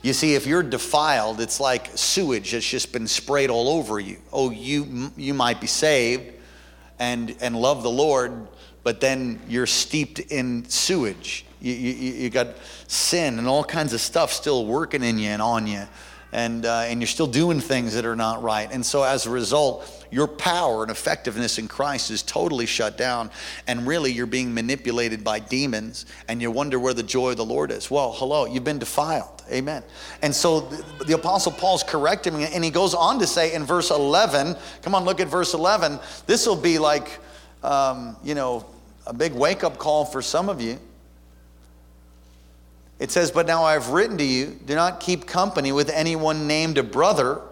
You 0.00 0.14
see, 0.14 0.34
if 0.34 0.46
you're 0.46 0.62
defiled, 0.62 1.42
it's 1.42 1.60
like 1.60 1.90
sewage 1.94 2.52
that's 2.52 2.66
just 2.66 2.90
been 2.90 3.06
sprayed 3.06 3.50
all 3.50 3.68
over 3.68 4.00
you. 4.00 4.16
Oh, 4.32 4.50
you, 4.50 5.12
you 5.18 5.34
might 5.34 5.60
be 5.60 5.66
saved 5.66 6.32
and, 6.98 7.36
and 7.42 7.54
love 7.54 7.82
the 7.82 7.90
Lord, 7.90 8.48
but 8.82 8.98
then 8.98 9.40
you're 9.46 9.66
steeped 9.66 10.20
in 10.20 10.66
sewage. 10.70 11.44
You, 11.60 11.74
you, 11.74 12.12
you 12.14 12.30
got 12.30 12.56
sin 12.88 13.38
and 13.38 13.46
all 13.46 13.62
kinds 13.62 13.92
of 13.92 14.00
stuff 14.00 14.32
still 14.32 14.64
working 14.64 15.02
in 15.02 15.18
you 15.18 15.28
and 15.28 15.42
on 15.42 15.66
you 15.66 15.86
and, 16.36 16.66
uh, 16.66 16.80
and 16.80 17.00
you're 17.00 17.08
still 17.08 17.26
doing 17.26 17.60
things 17.60 17.94
that 17.94 18.04
are 18.04 18.14
not 18.14 18.42
right. 18.42 18.68
And 18.70 18.84
so 18.84 19.02
as 19.02 19.24
a 19.24 19.30
result, 19.30 20.06
your 20.10 20.26
power 20.26 20.82
and 20.82 20.90
effectiveness 20.90 21.58
in 21.58 21.66
Christ 21.66 22.10
is 22.10 22.22
totally 22.22 22.66
shut 22.66 22.98
down. 22.98 23.30
And 23.66 23.86
really, 23.86 24.12
you're 24.12 24.26
being 24.26 24.52
manipulated 24.52 25.24
by 25.24 25.38
demons, 25.38 26.04
and 26.28 26.42
you 26.42 26.50
wonder 26.50 26.78
where 26.78 26.92
the 26.92 27.02
joy 27.02 27.30
of 27.30 27.38
the 27.38 27.44
Lord 27.44 27.70
is. 27.70 27.90
Well, 27.90 28.12
hello, 28.12 28.44
you've 28.44 28.64
been 28.64 28.78
defiled. 28.78 29.44
Amen. 29.50 29.82
And 30.20 30.34
so 30.34 30.60
the, 30.60 31.04
the 31.06 31.14
Apostle 31.14 31.52
Paul's 31.52 31.82
correcting 31.82 32.44
and 32.44 32.62
he 32.62 32.70
goes 32.70 32.92
on 32.92 33.18
to 33.20 33.26
say 33.26 33.54
in 33.54 33.64
verse 33.64 33.90
11, 33.90 34.56
come 34.82 34.94
on, 34.94 35.04
look 35.04 35.20
at 35.20 35.28
verse 35.28 35.54
11. 35.54 35.98
This 36.26 36.46
will 36.46 36.56
be 36.56 36.78
like, 36.78 37.18
um, 37.62 38.14
you 38.22 38.34
know, 38.34 38.66
a 39.06 39.14
big 39.14 39.32
wake 39.32 39.64
up 39.64 39.78
call 39.78 40.04
for 40.04 40.20
some 40.20 40.50
of 40.50 40.60
you. 40.60 40.78
It 42.98 43.10
says, 43.10 43.30
But 43.30 43.46
now 43.46 43.62
I 43.64 43.74
have 43.74 43.90
written 43.90 44.16
to 44.18 44.24
you, 44.24 44.58
do 44.64 44.74
not 44.74 45.00
keep 45.00 45.26
company 45.26 45.72
with 45.72 45.90
anyone 45.90 46.46
named 46.46 46.78
a 46.78 46.82
brother 46.82 47.42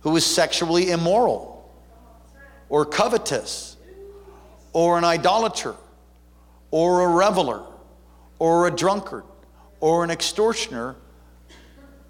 who 0.00 0.14
is 0.16 0.26
sexually 0.26 0.90
immoral 0.90 1.70
or 2.68 2.84
covetous 2.84 3.76
or 4.72 4.98
an 4.98 5.04
idolater 5.04 5.74
or 6.70 7.02
a 7.02 7.08
reveler 7.08 7.62
or 8.38 8.66
a 8.66 8.70
drunkard 8.70 9.24
or 9.80 10.04
an 10.04 10.10
extortioner, 10.10 10.96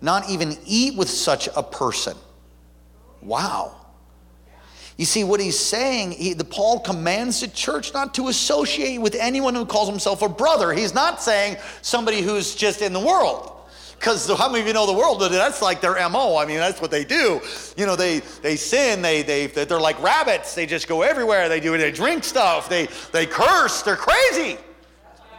not 0.01 0.29
even 0.29 0.57
eat 0.67 0.97
with 0.97 1.09
such 1.09 1.49
a 1.55 1.63
person. 1.63 2.17
Wow. 3.21 3.82
You 4.99 5.07
see, 5.07 5.25
what 5.25 5.41
he's 5.41 5.59
saying, 5.59 6.13
he, 6.13 6.35
the 6.35 6.45
Paul 6.45 6.81
commands 6.81 7.41
the 7.41 7.49
church 7.49 7.95
not 7.95 8.15
to 8.15 8.29
associate 8.29 8.99
with 8.99 9.15
anyone 9.15 9.55
who 9.55 9.65
calls 9.65 9.89
himself 9.89 10.23
a 10.23 10.29
brother. 10.29 10.73
He's 10.73 10.95
not 10.95 11.23
saying 11.23 11.57
somebody 11.81 12.21
who's 12.21 12.55
just 12.55 12.83
in 12.83 12.93
the 12.93 13.01
world. 13.01 13.53
Because 13.99 14.27
how 14.37 14.49
many 14.49 14.61
of 14.61 14.67
you 14.67 14.73
know 14.73 14.85
the 14.85 14.93
world? 14.93 15.21
That's 15.21 15.63
like 15.63 15.81
their 15.81 15.95
MO. 16.09 16.37
I 16.37 16.45
mean, 16.45 16.57
that's 16.57 16.81
what 16.81 16.91
they 16.91 17.05
do. 17.05 17.41
You 17.77 17.87
know, 17.87 17.95
they, 17.95 18.19
they 18.43 18.57
sin, 18.57 19.01
they, 19.01 19.23
they, 19.23 19.47
they're 19.47 19.79
like 19.79 20.03
rabbits. 20.03 20.57
They 20.57 20.67
just 20.67 20.89
go 20.89 21.03
everywhere. 21.03 21.49
They 21.49 21.61
do, 21.61 21.79
they 21.79 21.93
drink 21.93 22.25
stuff, 22.25 22.69
they, 22.69 22.89
they 23.13 23.27
curse, 23.27 23.83
they're 23.83 23.95
crazy. 23.95 24.59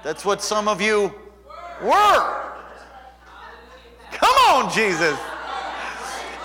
That's 0.01 0.24
what 0.24 0.41
some 0.41 0.69
of 0.69 0.81
you 0.81 1.13
were. 1.81 2.51
Come 4.12 4.36
on, 4.48 4.72
Jesus. 4.72 5.17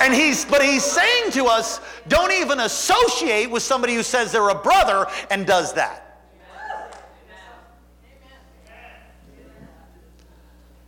And 0.00 0.14
he's, 0.14 0.44
but 0.44 0.62
he's 0.62 0.84
saying 0.84 1.32
to 1.32 1.46
us, 1.46 1.80
don't 2.06 2.32
even 2.32 2.60
associate 2.60 3.50
with 3.50 3.62
somebody 3.62 3.94
who 3.94 4.02
says 4.02 4.32
they're 4.32 4.48
a 4.48 4.54
brother 4.54 5.06
and 5.30 5.46
does 5.46 5.74
that. 5.74 6.04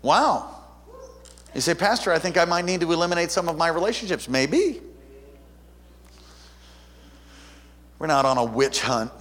Wow. 0.03 0.57
You 1.55 1.61
say, 1.61 1.75
Pastor, 1.75 2.13
I 2.13 2.19
think 2.19 2.39
I 2.39 2.45
might 2.45 2.65
need 2.65 2.81
to 2.81 2.93
eliminate 2.93 3.31
some 3.31 3.49
of 3.49 3.57
my 3.57 3.69
relationships. 3.69 4.29
Maybe. 4.29 4.81
We're 7.99 8.07
not 8.07 8.25
on 8.25 8.39
a 8.39 8.45
witch 8.45 8.81
hunt. 8.81 9.13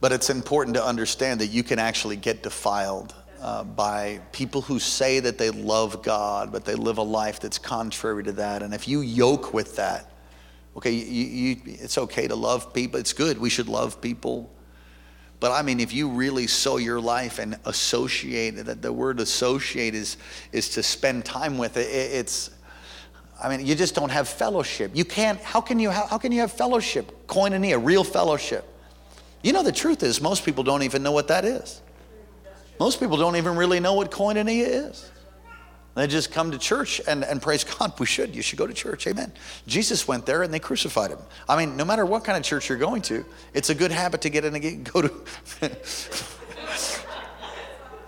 But 0.00 0.12
it's 0.12 0.30
important 0.30 0.76
to 0.76 0.84
understand 0.84 1.40
that 1.40 1.48
you 1.48 1.62
can 1.62 1.78
actually 1.78 2.16
get 2.16 2.42
defiled 2.42 3.14
uh, 3.40 3.64
by 3.64 4.20
people 4.32 4.62
who 4.62 4.78
say 4.78 5.20
that 5.20 5.38
they 5.38 5.50
love 5.50 6.02
God, 6.02 6.50
but 6.52 6.64
they 6.64 6.74
live 6.74 6.98
a 6.98 7.02
life 7.02 7.40
that's 7.40 7.58
contrary 7.58 8.24
to 8.24 8.32
that. 8.32 8.62
And 8.62 8.74
if 8.74 8.88
you 8.88 9.00
yoke 9.00 9.54
with 9.54 9.76
that, 9.76 10.12
okay, 10.76 10.90
you, 10.90 11.24
you, 11.24 11.56
it's 11.64 11.98
okay 11.98 12.28
to 12.28 12.34
love 12.34 12.72
people. 12.72 13.00
It's 13.00 13.12
good. 13.12 13.38
We 13.38 13.50
should 13.50 13.68
love 13.68 14.00
people. 14.00 14.50
But 15.40 15.52
I 15.52 15.62
mean, 15.62 15.78
if 15.78 15.92
you 15.92 16.08
really 16.08 16.46
sow 16.46 16.78
your 16.78 17.00
life 17.00 17.38
and 17.38 17.58
associate, 17.64 18.56
that 18.64 18.82
the 18.82 18.92
word 18.92 19.20
associate 19.20 19.94
is, 19.94 20.16
is 20.50 20.68
to 20.70 20.82
spend 20.82 21.24
time 21.24 21.58
with 21.58 21.76
it, 21.76 21.88
it's, 21.88 22.50
I 23.40 23.48
mean, 23.48 23.64
you 23.64 23.76
just 23.76 23.94
don't 23.94 24.10
have 24.10 24.28
fellowship. 24.28 24.90
You 24.94 25.04
can't, 25.04 25.40
how 25.40 25.60
can 25.60 25.78
you, 25.78 25.90
have, 25.90 26.10
how 26.10 26.18
can 26.18 26.32
you 26.32 26.40
have 26.40 26.50
fellowship? 26.50 27.28
Koinonia, 27.28 27.78
real 27.80 28.02
fellowship. 28.02 28.64
You 29.42 29.52
know, 29.52 29.62
the 29.62 29.70
truth 29.70 30.02
is, 30.02 30.20
most 30.20 30.44
people 30.44 30.64
don't 30.64 30.82
even 30.82 31.04
know 31.04 31.12
what 31.12 31.28
that 31.28 31.44
is. 31.44 31.80
Most 32.78 33.00
people 33.00 33.16
don't 33.16 33.36
even 33.36 33.56
really 33.56 33.80
know 33.80 33.94
what 33.94 34.10
koinonia 34.10 34.88
is. 34.88 35.10
They 35.94 36.06
just 36.06 36.30
come 36.30 36.52
to 36.52 36.58
church 36.58 37.00
and, 37.08 37.24
and 37.24 37.42
praise 37.42 37.64
God. 37.64 37.98
We 37.98 38.06
should. 38.06 38.36
You 38.36 38.42
should 38.42 38.58
go 38.58 38.68
to 38.68 38.72
church. 38.72 39.08
Amen. 39.08 39.32
Jesus 39.66 40.06
went 40.06 40.26
there 40.26 40.44
and 40.44 40.54
they 40.54 40.60
crucified 40.60 41.10
him. 41.10 41.18
I 41.48 41.56
mean, 41.56 41.76
no 41.76 41.84
matter 41.84 42.06
what 42.06 42.22
kind 42.22 42.38
of 42.38 42.44
church 42.44 42.68
you're 42.68 42.78
going 42.78 43.02
to, 43.02 43.24
it's 43.52 43.70
a 43.70 43.74
good 43.74 43.90
habit 43.90 44.20
to 44.20 44.30
get 44.30 44.44
in 44.44 44.54
and 44.54 44.84
go 44.84 45.02
to. 45.02 45.12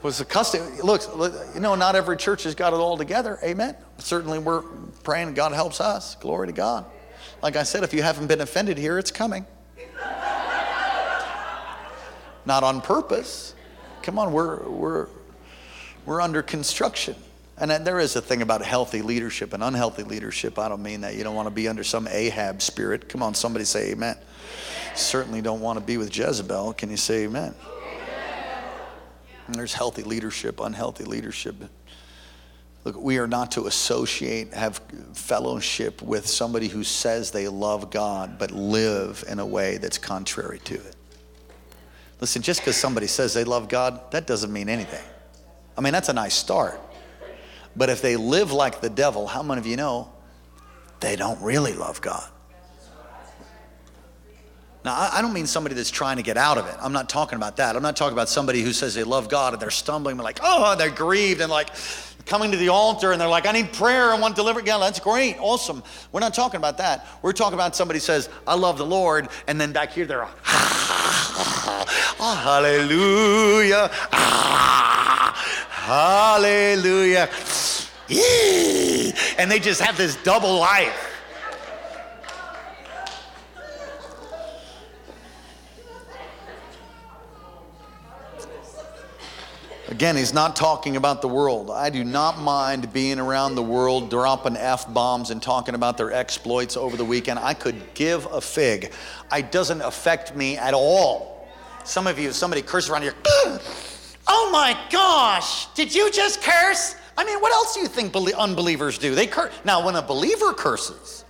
was 0.02 0.20
a 0.20 0.24
custom. 0.24 0.78
Look, 0.82 1.02
you 1.54 1.60
know, 1.60 1.74
not 1.74 1.96
every 1.96 2.16
church 2.16 2.44
has 2.44 2.54
got 2.54 2.72
it 2.72 2.76
all 2.76 2.96
together. 2.96 3.38
Amen. 3.42 3.76
Certainly, 3.98 4.38
we're 4.38 4.62
praying 5.02 5.34
God 5.34 5.52
helps 5.52 5.80
us. 5.80 6.14
Glory 6.16 6.46
to 6.46 6.52
God. 6.52 6.86
Like 7.42 7.56
I 7.56 7.64
said, 7.64 7.82
if 7.84 7.92
you 7.92 8.02
haven't 8.02 8.26
been 8.26 8.40
offended 8.40 8.78
here, 8.78 8.98
it's 8.98 9.10
coming. 9.10 9.44
Not 12.46 12.62
on 12.62 12.80
purpose. 12.80 13.54
Come 14.10 14.18
on, 14.18 14.32
we're 14.32 14.68
we're 14.68 15.06
we're 16.04 16.20
under 16.20 16.42
construction. 16.42 17.14
And 17.56 17.70
there 17.70 18.00
is 18.00 18.16
a 18.16 18.20
thing 18.20 18.42
about 18.42 18.60
healthy 18.60 19.02
leadership 19.02 19.52
and 19.52 19.62
unhealthy 19.62 20.02
leadership. 20.02 20.58
I 20.58 20.68
don't 20.68 20.82
mean 20.82 21.02
that 21.02 21.14
you 21.14 21.22
don't 21.22 21.36
want 21.36 21.46
to 21.46 21.54
be 21.54 21.68
under 21.68 21.84
some 21.84 22.08
Ahab 22.08 22.60
spirit. 22.60 23.08
Come 23.08 23.22
on, 23.22 23.34
somebody 23.36 23.64
say 23.64 23.92
amen. 23.92 24.16
Certainly 24.96 25.42
don't 25.42 25.60
want 25.60 25.78
to 25.78 25.84
be 25.84 25.96
with 25.96 26.16
Jezebel. 26.16 26.72
Can 26.72 26.90
you 26.90 26.96
say 26.96 27.22
amen? 27.22 27.54
And 29.46 29.54
there's 29.54 29.74
healthy 29.74 30.02
leadership, 30.02 30.58
unhealthy 30.58 31.04
leadership. 31.04 31.54
Look, 32.82 32.96
we 32.96 33.18
are 33.18 33.28
not 33.28 33.52
to 33.52 33.68
associate, 33.68 34.52
have 34.54 34.80
fellowship 35.14 36.02
with 36.02 36.26
somebody 36.26 36.66
who 36.66 36.82
says 36.82 37.30
they 37.30 37.46
love 37.46 37.92
God, 37.92 38.40
but 38.40 38.50
live 38.50 39.22
in 39.28 39.38
a 39.38 39.46
way 39.46 39.76
that's 39.76 39.98
contrary 39.98 40.58
to 40.64 40.74
it. 40.74 40.96
Listen, 42.20 42.42
just 42.42 42.60
because 42.60 42.76
somebody 42.76 43.06
says 43.06 43.32
they 43.32 43.44
love 43.44 43.68
God, 43.68 44.12
that 44.12 44.26
doesn't 44.26 44.52
mean 44.52 44.68
anything. 44.68 45.04
I 45.76 45.80
mean, 45.80 45.92
that's 45.92 46.08
a 46.10 46.12
nice 46.12 46.34
start. 46.34 46.80
But 47.74 47.88
if 47.88 48.02
they 48.02 48.16
live 48.16 48.52
like 48.52 48.80
the 48.80 48.90
devil, 48.90 49.26
how 49.26 49.42
many 49.42 49.60
of 49.60 49.66
you 49.66 49.76
know 49.76 50.12
they 51.00 51.16
don't 51.16 51.40
really 51.40 51.72
love 51.72 52.00
God? 52.00 52.28
Now, 54.84 55.10
I 55.12 55.20
don't 55.20 55.34
mean 55.34 55.46
somebody 55.46 55.74
that's 55.74 55.90
trying 55.90 56.16
to 56.16 56.22
get 56.22 56.38
out 56.38 56.56
of 56.56 56.66
it. 56.66 56.74
I'm 56.80 56.92
not 56.92 57.10
talking 57.10 57.36
about 57.36 57.58
that. 57.58 57.76
I'm 57.76 57.82
not 57.82 57.96
talking 57.96 58.14
about 58.14 58.30
somebody 58.30 58.62
who 58.62 58.72
says 58.72 58.94
they 58.94 59.04
love 59.04 59.28
God 59.28 59.52
and 59.52 59.60
they're 59.60 59.70
stumbling, 59.70 60.16
but 60.16 60.24
like, 60.24 60.40
oh, 60.42 60.74
they're 60.74 60.90
grieved 60.90 61.42
and 61.42 61.50
like 61.50 61.68
coming 62.24 62.50
to 62.50 62.56
the 62.56 62.68
altar 62.70 63.12
and 63.12 63.20
they're 63.20 63.28
like, 63.28 63.46
I 63.46 63.52
need 63.52 63.74
prayer. 63.74 64.10
I 64.10 64.18
want 64.18 64.36
deliverance. 64.36 64.66
Yeah, 64.66 64.78
that's 64.78 65.00
great. 65.00 65.36
Awesome. 65.38 65.82
We're 66.12 66.20
not 66.20 66.32
talking 66.32 66.56
about 66.58 66.78
that. 66.78 67.06
We're 67.20 67.32
talking 67.32 67.54
about 67.54 67.76
somebody 67.76 67.98
says, 67.98 68.30
I 68.46 68.54
love 68.54 68.78
the 68.78 68.86
Lord. 68.86 69.28
And 69.46 69.60
then 69.60 69.72
back 69.72 69.92
here, 69.92 70.06
they're, 70.06 70.26
ah, 72.20 72.40
hallelujah. 72.44 73.90
Ah, 74.12 75.34
hallelujah 75.70 77.28
and 79.38 79.50
they 79.50 79.58
just 79.58 79.80
have 79.80 79.96
this 79.96 80.16
double 80.22 80.58
life. 80.58 81.06
Again, 89.88 90.16
he's 90.16 90.32
not 90.32 90.54
talking 90.56 90.96
about 90.96 91.20
the 91.20 91.28
world. 91.28 91.70
I 91.70 91.90
do 91.90 92.04
not 92.04 92.38
mind 92.38 92.92
being 92.92 93.18
around 93.18 93.54
the 93.54 93.62
world, 93.62 94.08
dropping 94.08 94.56
F 94.56 94.92
bombs 94.92 95.30
and 95.30 95.42
talking 95.42 95.74
about 95.74 95.98
their 95.98 96.12
exploits 96.12 96.76
over 96.76 96.96
the 96.96 97.04
weekend. 97.04 97.38
I 97.38 97.54
could 97.54 97.94
give 97.94 98.24
a 98.26 98.40
fig. 98.40 98.92
It 99.32 99.52
doesn't 99.52 99.82
affect 99.82 100.34
me 100.34 100.56
at 100.56 100.74
all. 100.74 101.29
Some 101.90 102.06
of 102.06 102.20
you, 102.20 102.30
somebody 102.30 102.62
curses 102.62 102.88
around 102.88 103.02
here, 103.02 103.16
oh 103.24 104.48
my 104.52 104.78
gosh, 104.92 105.66
did 105.74 105.92
you 105.92 106.08
just 106.12 106.40
curse? 106.40 106.94
I 107.18 107.24
mean, 107.24 107.40
what 107.40 107.52
else 107.52 107.74
do 107.74 107.80
you 107.80 107.88
think 107.88 108.14
unbelievers 108.14 108.96
do? 108.96 109.16
They 109.16 109.26
curse. 109.26 109.52
Now, 109.64 109.84
when 109.84 109.96
a 109.96 110.02
believer 110.02 110.52
curses, 110.52 111.24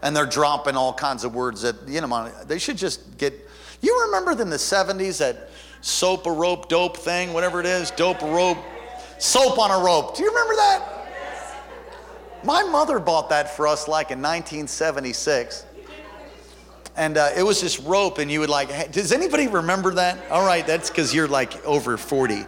and 0.00 0.16
they're 0.16 0.24
dropping 0.24 0.74
all 0.74 0.94
kinds 0.94 1.22
of 1.22 1.34
words 1.34 1.60
that, 1.60 1.76
you 1.86 2.00
know, 2.00 2.32
they 2.46 2.58
should 2.58 2.78
just 2.78 3.18
get. 3.18 3.34
You 3.82 4.06
remember 4.06 4.40
in 4.40 4.48
the 4.48 4.56
70s 4.56 5.18
that 5.18 5.50
soap 5.82 6.24
a 6.24 6.32
rope 6.32 6.70
dope 6.70 6.96
thing, 6.96 7.34
whatever 7.34 7.60
it 7.60 7.66
is, 7.66 7.90
dope 7.90 8.22
a 8.22 8.30
rope, 8.32 8.56
soap 9.18 9.58
on 9.58 9.70
a 9.70 9.84
rope. 9.84 10.16
Do 10.16 10.22
you 10.22 10.30
remember 10.30 10.56
that? 10.56 10.82
My 12.42 12.62
mother 12.62 12.98
bought 12.98 13.28
that 13.28 13.54
for 13.54 13.66
us 13.66 13.86
like 13.86 14.10
in 14.12 14.22
1976. 14.22 15.66
And 16.98 17.16
uh, 17.16 17.30
it 17.36 17.44
was 17.44 17.60
this 17.60 17.78
rope, 17.78 18.18
and 18.18 18.28
you 18.28 18.40
would 18.40 18.50
like, 18.50 18.72
hey, 18.72 18.88
does 18.90 19.12
anybody 19.12 19.46
remember 19.46 19.94
that? 19.94 20.18
All 20.32 20.44
right, 20.44 20.66
that's 20.66 20.90
because 20.90 21.14
you're 21.14 21.28
like 21.28 21.64
over 21.64 21.96
40. 21.96 22.44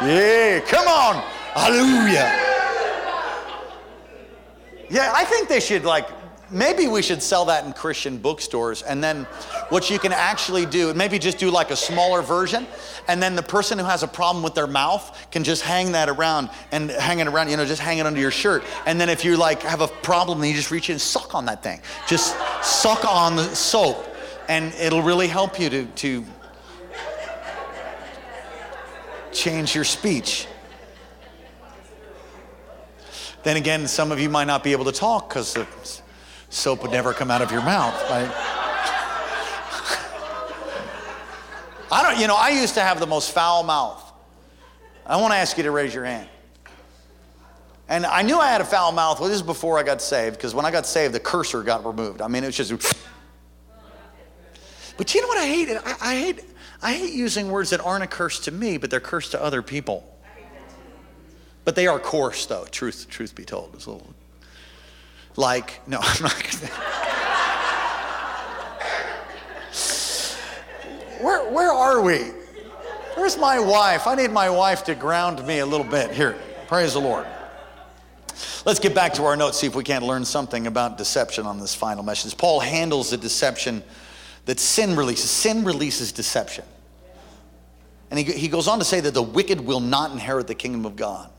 Yeah, 0.00 0.60
come 0.60 0.88
on. 0.88 1.16
Hallelujah. 1.52 2.32
Yeah, 4.88 5.12
I 5.14 5.26
think 5.26 5.50
they 5.50 5.60
should 5.60 5.84
like 5.84 6.08
maybe 6.50 6.86
we 6.88 7.02
should 7.02 7.22
sell 7.22 7.44
that 7.46 7.64
in 7.64 7.72
Christian 7.72 8.18
bookstores. 8.18 8.82
And 8.82 9.02
then 9.02 9.24
what 9.68 9.90
you 9.90 9.98
can 9.98 10.12
actually 10.12 10.66
do, 10.66 10.92
maybe 10.94 11.18
just 11.18 11.38
do 11.38 11.50
like 11.50 11.70
a 11.70 11.76
smaller 11.76 12.22
version. 12.22 12.66
And 13.06 13.22
then 13.22 13.36
the 13.36 13.42
person 13.42 13.78
who 13.78 13.84
has 13.84 14.02
a 14.02 14.08
problem 14.08 14.42
with 14.42 14.54
their 14.54 14.66
mouth 14.66 15.28
can 15.30 15.44
just 15.44 15.62
hang 15.62 15.92
that 15.92 16.08
around 16.08 16.50
and 16.72 16.90
hang 16.90 17.20
it 17.20 17.26
around, 17.26 17.50
you 17.50 17.56
know, 17.56 17.64
just 17.64 17.82
hang 17.82 17.98
it 17.98 18.06
under 18.06 18.20
your 18.20 18.30
shirt. 18.30 18.62
And 18.86 19.00
then 19.00 19.08
if 19.08 19.24
you 19.24 19.36
like 19.36 19.62
have 19.62 19.80
a 19.80 19.88
problem, 19.88 20.40
then 20.40 20.50
you 20.50 20.56
just 20.56 20.70
reach 20.70 20.88
in 20.88 20.94
and 20.94 21.00
suck 21.00 21.34
on 21.34 21.46
that 21.46 21.62
thing. 21.62 21.80
Just 22.06 22.36
suck 22.62 23.04
on 23.04 23.36
the 23.36 23.44
soap. 23.54 24.04
And 24.48 24.72
it'll 24.74 25.02
really 25.02 25.28
help 25.28 25.60
you 25.60 25.68
to, 25.68 25.84
to 25.86 26.24
change 29.32 29.74
your 29.74 29.84
speech. 29.84 30.46
Then 33.42 33.56
again, 33.56 33.86
some 33.86 34.10
of 34.10 34.18
you 34.18 34.28
might 34.28 34.46
not 34.46 34.64
be 34.64 34.72
able 34.72 34.86
to 34.86 34.92
talk 34.92 35.28
because 35.28 35.56
soap 36.50 36.82
would 36.82 36.90
never 36.90 37.12
come 37.12 37.30
out 37.30 37.42
of 37.42 37.50
your 37.50 37.62
mouth. 37.62 37.94
Right? 38.10 38.30
I 41.90 42.02
don't, 42.02 42.20
you 42.20 42.26
know, 42.26 42.36
I 42.36 42.50
used 42.50 42.74
to 42.74 42.80
have 42.80 43.00
the 43.00 43.06
most 43.06 43.32
foul 43.32 43.62
mouth. 43.62 44.04
I 45.06 45.16
want 45.16 45.32
to 45.32 45.36
ask 45.38 45.56
you 45.56 45.62
to 45.62 45.70
raise 45.70 45.94
your 45.94 46.04
hand. 46.04 46.28
And 47.88 48.04
I 48.04 48.20
knew 48.20 48.38
I 48.38 48.50
had 48.50 48.60
a 48.60 48.66
foul 48.66 48.92
mouth. 48.92 49.18
Well, 49.18 49.30
this 49.30 49.36
is 49.36 49.42
before 49.42 49.78
I 49.78 49.82
got 49.82 50.02
saved, 50.02 50.36
because 50.36 50.54
when 50.54 50.66
I 50.66 50.70
got 50.70 50.84
saved, 50.84 51.14
the 51.14 51.20
cursor 51.20 51.62
got 51.62 51.86
removed. 51.86 52.20
I 52.20 52.28
mean, 52.28 52.44
it 52.44 52.48
was 52.48 52.56
just. 52.56 52.72
But 54.98 55.14
you 55.14 55.22
know 55.22 55.28
what 55.28 55.38
I 55.38 55.46
hate? 55.46 55.70
I, 55.70 55.96
I 56.00 56.20
hate 56.20 56.44
I 56.80 56.92
hate 56.92 57.12
using 57.12 57.50
words 57.50 57.70
that 57.70 57.80
aren't 57.80 58.04
a 58.04 58.06
curse 58.06 58.40
to 58.40 58.52
me, 58.52 58.76
but 58.76 58.90
they're 58.90 59.00
curse 59.00 59.30
to 59.30 59.42
other 59.42 59.62
people. 59.62 60.16
But 61.64 61.74
they 61.74 61.86
are 61.86 61.98
coarse, 61.98 62.46
though. 62.46 62.64
Truth, 62.66 63.08
truth 63.10 63.34
be 63.34 63.44
told, 63.44 63.74
it's 63.74 63.86
a 63.86 63.90
little 63.90 64.14
like 65.38 65.80
no, 65.86 65.98
I'm 66.02 66.22
not 66.22 66.42
gonna. 66.42 66.72
where 71.22 71.50
where 71.50 71.72
are 71.72 72.02
we? 72.02 72.32
Where's 73.14 73.38
my 73.38 73.58
wife? 73.58 74.06
I 74.06 74.14
need 74.16 74.30
my 74.30 74.50
wife 74.50 74.84
to 74.84 74.94
ground 74.94 75.44
me 75.46 75.60
a 75.60 75.66
little 75.66 75.86
bit 75.86 76.10
here. 76.10 76.36
Praise 76.66 76.92
the 76.92 77.00
Lord. 77.00 77.26
Let's 78.66 78.80
get 78.80 78.94
back 78.94 79.14
to 79.14 79.24
our 79.24 79.36
notes, 79.36 79.58
see 79.58 79.66
if 79.66 79.74
we 79.74 79.84
can't 79.84 80.04
learn 80.04 80.24
something 80.24 80.66
about 80.66 80.98
deception 80.98 81.46
on 81.46 81.58
this 81.58 81.74
final 81.74 82.02
message. 82.02 82.36
Paul 82.36 82.60
handles 82.60 83.10
the 83.10 83.16
deception 83.16 83.82
that 84.44 84.60
sin 84.60 84.96
releases. 84.96 85.30
Sin 85.30 85.64
releases 85.64 86.12
deception. 86.12 86.64
And 88.10 88.18
he, 88.18 88.24
he 88.32 88.48
goes 88.48 88.68
on 88.68 88.78
to 88.78 88.84
say 88.84 89.00
that 89.00 89.14
the 89.14 89.22
wicked 89.22 89.60
will 89.60 89.80
not 89.80 90.10
inherit 90.10 90.46
the 90.46 90.54
kingdom 90.54 90.84
of 90.84 90.96
God. 90.96 91.30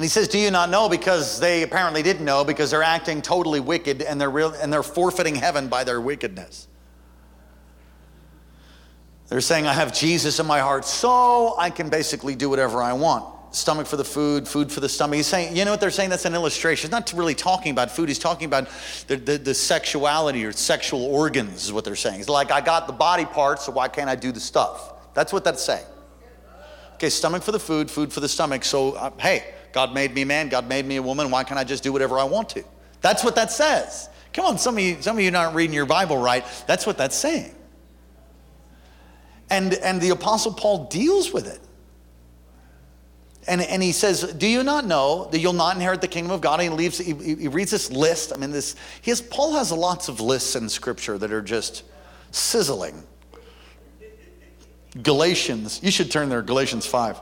And 0.00 0.04
he 0.06 0.08
says, 0.08 0.28
Do 0.28 0.38
you 0.38 0.50
not 0.50 0.70
know? 0.70 0.88
Because 0.88 1.40
they 1.40 1.62
apparently 1.62 2.02
didn't 2.02 2.24
know 2.24 2.42
because 2.42 2.70
they're 2.70 2.82
acting 2.82 3.20
totally 3.20 3.60
wicked 3.60 4.00
and 4.00 4.18
they're, 4.18 4.30
real, 4.30 4.54
and 4.54 4.72
they're 4.72 4.82
forfeiting 4.82 5.34
heaven 5.34 5.68
by 5.68 5.84
their 5.84 6.00
wickedness. 6.00 6.68
They're 9.28 9.42
saying, 9.42 9.66
I 9.66 9.74
have 9.74 9.92
Jesus 9.92 10.40
in 10.40 10.46
my 10.46 10.60
heart, 10.60 10.86
so 10.86 11.54
I 11.58 11.68
can 11.68 11.90
basically 11.90 12.34
do 12.34 12.48
whatever 12.48 12.82
I 12.82 12.94
want 12.94 13.26
stomach 13.50 13.86
for 13.86 13.98
the 13.98 14.04
food, 14.04 14.48
food 14.48 14.72
for 14.72 14.80
the 14.80 14.88
stomach. 14.88 15.16
He's 15.16 15.26
saying, 15.26 15.54
you 15.54 15.66
know 15.66 15.72
what 15.72 15.82
they're 15.82 15.90
saying? 15.90 16.08
That's 16.08 16.24
an 16.24 16.34
illustration. 16.34 16.88
He's 16.88 16.92
not 16.92 17.12
really 17.12 17.34
talking 17.34 17.72
about 17.72 17.90
food. 17.90 18.08
He's 18.08 18.18
talking 18.18 18.46
about 18.46 18.68
the, 19.06 19.16
the, 19.16 19.36
the, 19.36 19.52
sexuality 19.52 20.46
or 20.46 20.52
sexual 20.52 21.04
organs, 21.04 21.64
is 21.64 21.74
what 21.74 21.84
they're 21.84 21.94
saying. 21.94 22.20
It's 22.20 22.28
like, 22.30 22.50
I 22.50 22.62
got 22.62 22.86
the 22.86 22.94
body 22.94 23.26
parts, 23.26 23.66
so 23.66 23.72
why 23.72 23.88
can't 23.88 24.08
I 24.08 24.14
do 24.14 24.32
the 24.32 24.40
stuff? 24.40 25.12
That's 25.12 25.30
what 25.30 25.44
that's 25.44 25.62
saying. 25.62 25.84
Okay, 27.00 27.08
stomach 27.08 27.42
for 27.42 27.50
the 27.50 27.58
food, 27.58 27.90
food 27.90 28.12
for 28.12 28.20
the 28.20 28.28
stomach. 28.28 28.62
So, 28.62 28.92
uh, 28.92 29.10
hey, 29.18 29.54
God 29.72 29.94
made 29.94 30.12
me 30.12 30.20
a 30.20 30.26
man, 30.26 30.50
God 30.50 30.68
made 30.68 30.84
me 30.84 30.96
a 30.96 31.02
woman. 31.02 31.30
Why 31.30 31.44
can't 31.44 31.58
I 31.58 31.64
just 31.64 31.82
do 31.82 31.94
whatever 31.94 32.18
I 32.18 32.24
want 32.24 32.50
to? 32.50 32.64
That's 33.00 33.24
what 33.24 33.34
that 33.36 33.50
says. 33.50 34.10
Come 34.34 34.44
on, 34.44 34.58
some 34.58 34.76
of 34.76 34.84
you, 34.84 35.00
some 35.00 35.16
of 35.16 35.24
you 35.24 35.34
aren't 35.34 35.54
reading 35.54 35.72
your 35.72 35.86
Bible 35.86 36.18
right. 36.18 36.44
That's 36.66 36.84
what 36.84 36.98
that's 36.98 37.16
saying. 37.16 37.54
And, 39.48 39.72
and 39.72 39.98
the 39.98 40.10
Apostle 40.10 40.52
Paul 40.52 40.88
deals 40.88 41.32
with 41.32 41.46
it. 41.46 41.60
And, 43.48 43.62
and 43.62 43.82
he 43.82 43.92
says, 43.92 44.34
Do 44.34 44.46
you 44.46 44.62
not 44.62 44.84
know 44.84 45.26
that 45.32 45.38
you'll 45.38 45.54
not 45.54 45.76
inherit 45.76 46.02
the 46.02 46.08
kingdom 46.08 46.32
of 46.32 46.42
God? 46.42 46.60
And 46.60 46.70
he, 46.70 46.76
leaves, 46.76 46.98
he, 46.98 47.14
he 47.14 47.48
reads 47.48 47.70
this 47.70 47.90
list. 47.90 48.30
I 48.34 48.36
mean, 48.36 48.50
this, 48.50 48.76
he 49.00 49.10
has, 49.10 49.22
Paul 49.22 49.54
has 49.54 49.72
lots 49.72 50.08
of 50.08 50.20
lists 50.20 50.54
in 50.54 50.68
Scripture 50.68 51.16
that 51.16 51.32
are 51.32 51.40
just 51.40 51.82
sizzling. 52.30 53.04
Galatians, 55.02 55.80
you 55.82 55.90
should 55.90 56.10
turn 56.10 56.28
there, 56.28 56.42
Galatians 56.42 56.86
5. 56.86 57.18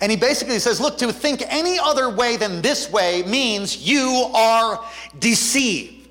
And 0.00 0.10
he 0.10 0.16
basically 0.16 0.58
says, 0.58 0.80
Look, 0.80 0.98
to 0.98 1.12
think 1.12 1.42
any 1.46 1.78
other 1.78 2.10
way 2.10 2.36
than 2.36 2.60
this 2.60 2.90
way 2.90 3.22
means 3.22 3.88
you 3.88 4.30
are 4.34 4.84
deceived. 5.18 6.02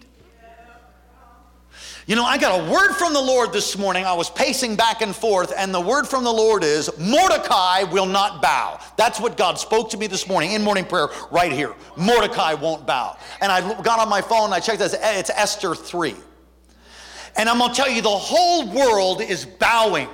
You 2.07 2.15
know, 2.15 2.25
I 2.25 2.37
got 2.37 2.59
a 2.59 2.71
word 2.71 2.93
from 2.93 3.13
the 3.13 3.21
Lord 3.21 3.53
this 3.53 3.77
morning. 3.77 4.05
I 4.05 4.13
was 4.13 4.29
pacing 4.29 4.75
back 4.75 5.01
and 5.01 5.15
forth, 5.15 5.53
and 5.55 5.73
the 5.73 5.79
word 5.79 6.07
from 6.07 6.23
the 6.23 6.31
Lord 6.31 6.63
is 6.63 6.89
Mordecai 6.97 7.83
will 7.83 8.07
not 8.07 8.41
bow. 8.41 8.79
That's 8.97 9.19
what 9.19 9.37
God 9.37 9.59
spoke 9.59 9.89
to 9.91 9.97
me 9.97 10.07
this 10.07 10.27
morning 10.27 10.53
in 10.53 10.63
morning 10.63 10.85
prayer 10.85 11.09
right 11.29 11.51
here. 11.51 11.75
Mordecai 11.95 12.55
won't 12.55 12.87
bow. 12.87 13.17
And 13.39 13.51
I 13.51 13.81
got 13.83 13.99
on 13.99 14.09
my 14.09 14.21
phone, 14.21 14.45
and 14.45 14.53
I 14.53 14.59
checked 14.59 14.79
this, 14.79 14.95
it's 14.99 15.29
Esther 15.29 15.75
3. 15.75 16.15
And 17.37 17.49
I'm 17.49 17.59
gonna 17.59 17.73
tell 17.73 17.89
you, 17.89 18.01
the 18.01 18.09
whole 18.09 18.67
world 18.67 19.21
is 19.21 19.45
bowing. 19.45 20.09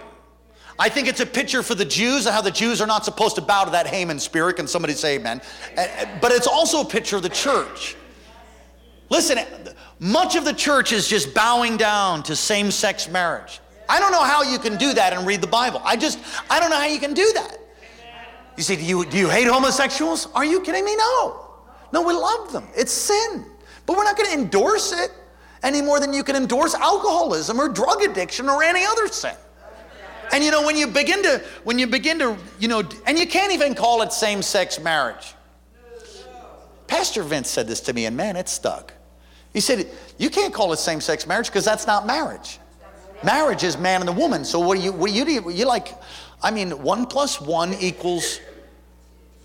I 0.80 0.90
think 0.90 1.08
it's 1.08 1.20
a 1.20 1.26
picture 1.26 1.64
for 1.64 1.74
the 1.74 1.86
Jews 1.86 2.28
and 2.28 2.36
how 2.36 2.42
the 2.42 2.52
Jews 2.52 2.82
are 2.82 2.88
not 2.88 3.04
supposed 3.04 3.36
to 3.36 3.42
bow 3.42 3.64
to 3.64 3.72
that 3.72 3.88
Haman 3.88 4.20
spirit. 4.20 4.58
Can 4.58 4.68
somebody 4.68 4.94
say 4.94 5.16
amen? 5.16 5.42
But 6.22 6.32
it's 6.32 6.46
also 6.46 6.82
a 6.82 6.86
picture 6.86 7.16
of 7.16 7.24
the 7.24 7.30
church. 7.30 7.96
Listen, 9.10 9.40
much 10.00 10.36
of 10.36 10.46
the 10.46 10.54
church 10.54 10.92
is 10.92 11.08
just 11.08 11.34
bowing 11.34 11.78
down 11.78 12.22
to 12.24 12.36
same 12.36 12.70
sex 12.70 13.10
marriage. 13.10 13.60
I 13.90 14.00
don't 14.00 14.12
know 14.12 14.24
how 14.24 14.44
you 14.44 14.60
can 14.60 14.78
do 14.78 14.94
that 14.94 15.14
and 15.14 15.26
read 15.26 15.42
the 15.42 15.48
Bible. 15.48 15.82
I 15.84 15.96
just, 15.96 16.20
I 16.50 16.60
don't 16.60 16.70
know 16.70 16.78
how 16.78 16.88
you 16.88 17.00
can 17.00 17.14
do 17.14 17.32
that. 17.34 17.58
You 18.58 18.64
say, 18.64 18.76
do 18.76 18.84
you, 18.84 19.06
do 19.06 19.18
you 19.18 19.30
hate 19.30 19.48
homosexuals? 19.48 20.28
Are 20.34 20.46
you 20.46 20.62
kidding 20.62 20.84
me? 20.84 20.96
No. 20.96 21.46
No, 21.94 22.02
we 22.02 22.14
love 22.14 22.52
them. 22.52 22.68
It's 22.76 22.92
sin. 22.92 23.46
But 23.86 23.96
we're 23.96 24.04
not 24.04 24.18
going 24.18 24.30
to 24.32 24.38
endorse 24.38 24.92
it 24.92 25.12
any 25.64 25.82
more 25.82 26.00
than 26.00 26.14
you 26.14 26.24
can 26.24 26.36
endorse 26.36 26.74
alcoholism 26.74 27.60
or 27.60 27.70
drug 27.70 28.02
addiction 28.04 28.50
or 28.50 28.64
any 28.64 28.86
other 28.86 29.08
sin. 29.08 29.36
And 30.32 30.44
you 30.44 30.52
know, 30.52 30.66
when 30.66 30.76
you 30.76 30.88
begin 30.88 31.24
to, 31.24 31.42
when 31.64 31.80
you 31.80 31.88
begin 31.88 32.20
to, 32.20 32.38
you 32.60 32.68
know, 32.68 32.84
and 33.06 33.18
you 33.18 33.28
can't 33.28 33.54
even 33.54 33.76
call 33.76 34.02
it 34.02 34.12
same 34.12 34.42
sex 34.42 34.80
marriage. 34.80 35.34
Pastor 36.88 37.24
Vince 37.24 37.50
said 37.50 37.68
this 37.68 37.82
to 37.82 37.94
me, 37.94 38.06
and 38.06 38.16
man, 38.16 38.36
it 38.36 38.50
stuck. 38.50 38.94
He 39.54 39.60
said, 39.60 39.90
You 40.18 40.30
can't 40.30 40.54
call 40.54 40.74
it 40.74 40.78
same 40.78 41.02
sex 41.02 41.28
marriage 41.28 41.48
because 41.48 41.66
that's 41.66 41.88
not 41.88 42.06
marriage. 42.06 42.60
Marriage 43.24 43.64
is 43.64 43.78
man 43.78 44.02
and 44.02 44.08
the 44.08 44.14
woman. 44.14 44.46
So 44.46 44.60
what 44.60 44.78
do 44.78 44.84
you, 44.84 44.92
what 44.92 45.10
do 45.10 45.16
you 45.16 45.26
do? 45.26 45.50
You 45.50 45.66
like, 45.66 45.94
I 46.42 46.52
mean, 46.52 46.84
one 46.84 47.06
plus 47.06 47.42
one 47.42 47.74
equals 47.76 48.40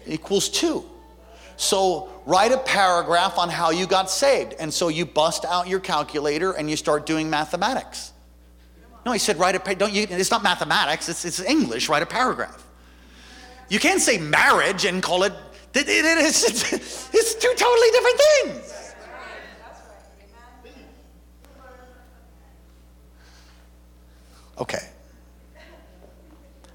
equals 0.07 0.49
two. 0.49 0.85
So 1.57 2.11
write 2.27 2.53
a 2.53 2.59
paragraph 2.59 3.39
on 3.39 3.49
how 3.49 3.71
you 3.71 3.87
got 3.87 4.11
saved. 4.11 4.55
And 4.59 4.73
so 4.73 4.89
you 4.89 5.07
bust 5.07 5.45
out 5.45 5.69
your 5.69 5.81
calculator 5.81 6.53
and 6.53 6.69
you 6.69 6.77
start 6.77 7.07
doing 7.07 7.31
mathematics. 7.31 8.13
No, 9.05 9.13
he 9.13 9.19
said 9.19 9.39
write 9.39 9.55
a 9.55 9.75
don't 9.75 9.93
you 9.93 10.07
it's 10.09 10.31
not 10.31 10.43
mathematics, 10.43 11.09
it's, 11.09 11.25
it's 11.25 11.41
English, 11.41 11.89
write 11.89 12.03
a 12.03 12.07
paragraph. 12.07 12.67
You 13.69 13.81
can't 13.81 14.01
say 14.01 14.19
marriage 14.19 14.85
and 14.85 15.03
call 15.03 15.25
it 15.25 15.33
it, 15.75 15.89
it, 15.89 16.05
it 16.05 16.19
is, 16.19 16.45
it's, 16.45 17.15
it's 17.15 17.35
two 17.35 17.53
totally 17.57 17.91
different 17.91 18.21
things. 18.21 18.95
Okay. 24.59 24.89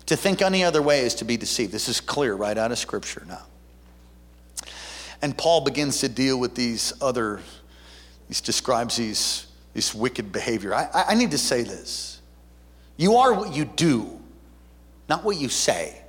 To 0.07 0.15
think 0.15 0.41
any 0.41 0.63
other 0.63 0.81
way 0.81 1.01
is 1.01 1.13
to 1.15 1.25
be 1.25 1.37
deceived. 1.37 1.71
This 1.71 1.87
is 1.87 2.01
clear 2.01 2.33
right 2.33 2.57
out 2.57 2.71
of 2.71 2.77
Scripture 2.77 3.23
now. 3.27 3.46
And 5.21 5.37
Paul 5.37 5.61
begins 5.61 5.99
to 6.01 6.09
deal 6.09 6.39
with 6.39 6.55
these 6.55 6.93
other, 7.01 7.41
he 8.27 8.35
describes 8.43 8.97
these, 8.97 9.47
this 9.73 9.93
wicked 9.95 10.31
behavior. 10.31 10.73
I, 10.73 11.05
I 11.09 11.15
need 11.15 11.31
to 11.31 11.37
say 11.37 11.63
this. 11.63 12.21
You 12.97 13.15
are 13.17 13.33
what 13.33 13.53
you 13.53 13.65
do, 13.65 14.19
not 15.07 15.23
what 15.23 15.37
you 15.37 15.49
say. 15.49 16.01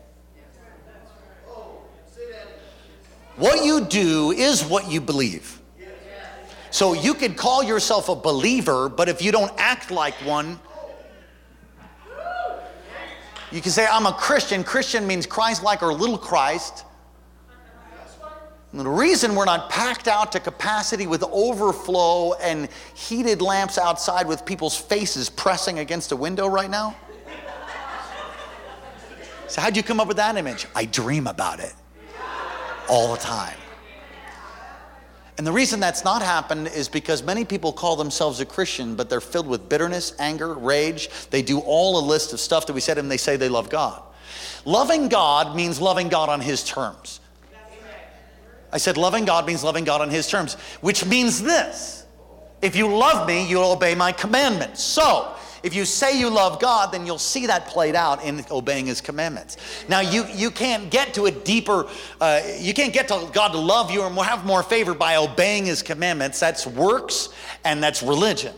What 3.37 3.65
you 3.65 3.85
do 3.85 4.33
is 4.33 4.65
what 4.65 4.91
you 4.91 5.01
believe. 5.01 5.61
So 6.71 6.93
you 6.93 7.15
could 7.15 7.37
call 7.37 7.63
yourself 7.63 8.09
a 8.09 8.15
believer, 8.15 8.89
but 8.89 9.09
if 9.09 9.23
you 9.23 9.33
don't 9.33 9.53
act 9.57 9.91
like 9.91 10.15
one, 10.25 10.59
you 13.51 13.63
can 13.63 13.71
say, 13.71 13.87
I'm 13.91 14.07
a 14.07 14.13
Christian. 14.13 14.63
Christian 14.63 15.07
means 15.07 15.25
Christ 15.25 15.63
like 15.63 15.83
or 15.83 15.93
little 15.93 16.19
Christ. 16.19 16.85
And 18.73 18.81
the 18.81 18.89
reason 18.89 19.35
we're 19.35 19.47
not 19.47 19.71
packed 19.71 20.09
out 20.09 20.33
to 20.33 20.41
capacity 20.41 21.07
with 21.07 21.25
overflow 21.25 22.35
and 22.35 22.69
heated 22.95 23.41
lamps 23.41 23.79
outside 23.79 24.27
with 24.27 24.45
people's 24.45 24.77
faces 24.77 25.31
pressing 25.31 25.79
against 25.79 26.13
a 26.13 26.17
window 26.17 26.47
right 26.47 26.69
now. 26.69 26.95
So, 29.47 29.63
how'd 29.63 29.79
you 29.79 29.83
come 29.83 29.99
up 29.99 30.09
with 30.09 30.19
that 30.19 30.37
image? 30.37 30.67
I 30.75 30.85
dream 30.85 31.27
about 31.27 31.61
it 31.61 31.75
all 32.91 33.15
the 33.15 33.21
time. 33.21 33.57
And 35.39 35.47
the 35.47 35.53
reason 35.53 35.81
that's 35.81 36.05
not 36.05 36.21
happened 36.21 36.67
is 36.67 36.89
because 36.89 37.23
many 37.23 37.45
people 37.45 37.73
call 37.73 37.97
themselves 37.97 38.41
a 38.41 38.45
Christian, 38.45 38.97
but 38.97 39.09
they're 39.09 39.21
filled 39.21 39.47
with 39.47 39.69
bitterness, 39.69 40.13
anger, 40.19 40.53
rage. 40.53 41.09
They 41.31 41.43
do 41.43 41.61
all 41.61 41.99
a 41.99 42.05
list 42.05 42.33
of 42.35 42.41
stuff 42.41 42.67
that 42.67 42.73
we 42.73 42.81
said, 42.81 42.99
and 42.99 43.11
they 43.11 43.17
say 43.17 43.37
they 43.37 43.49
love 43.49 43.71
God. 43.71 44.03
Loving 44.65 45.09
God 45.09 45.57
means 45.57 45.81
loving 45.81 46.09
God 46.09 46.29
on 46.29 46.41
His 46.41 46.65
terms. 46.65 47.21
I 48.73 48.79
said 48.79 48.97
loving 48.97 49.25
God 49.25 49.47
means 49.47 49.65
loving 49.65 49.85
God 49.85 50.01
on 50.01 50.11
His 50.11 50.29
terms, 50.29 50.55
which 50.81 51.05
means 51.07 51.43
this 51.43 52.07
if 52.61 52.75
you 52.75 52.89
love 52.89 53.27
me, 53.27 53.49
you'll 53.49 53.71
obey 53.71 53.95
my 53.95 54.13
commandments. 54.13 54.83
So, 54.83 55.35
if 55.63 55.75
you 55.75 55.85
say 55.85 56.19
you 56.19 56.31
love 56.31 56.61
God, 56.61 56.93
then 56.93 57.05
you'll 57.05 57.19
see 57.19 57.47
that 57.47 57.67
played 57.67 57.95
out 57.95 58.23
in 58.23 58.45
obeying 58.51 58.87
His 58.87 59.01
commandments. 59.01 59.57
Now, 59.89 60.01
you, 60.01 60.25
you 60.33 60.51
can't 60.51 60.91
get 60.91 61.15
to 61.15 61.27
a 61.27 61.31
deeper, 61.31 61.89
uh, 62.21 62.41
you 62.59 62.75
can't 62.75 62.93
get 62.93 63.09
to 63.09 63.29
God 63.33 63.53
to 63.53 63.59
love 63.59 63.91
you 63.91 64.03
or 64.03 64.25
have 64.25 64.45
more 64.45 64.63
favor 64.63 64.95
by 64.95 65.17
obeying 65.17 65.67
His 65.67 65.83
commandments. 65.83 66.39
That's 66.39 66.67
works 66.67 67.31
and 67.65 67.83
that's 67.83 68.03
religion. 68.03 68.55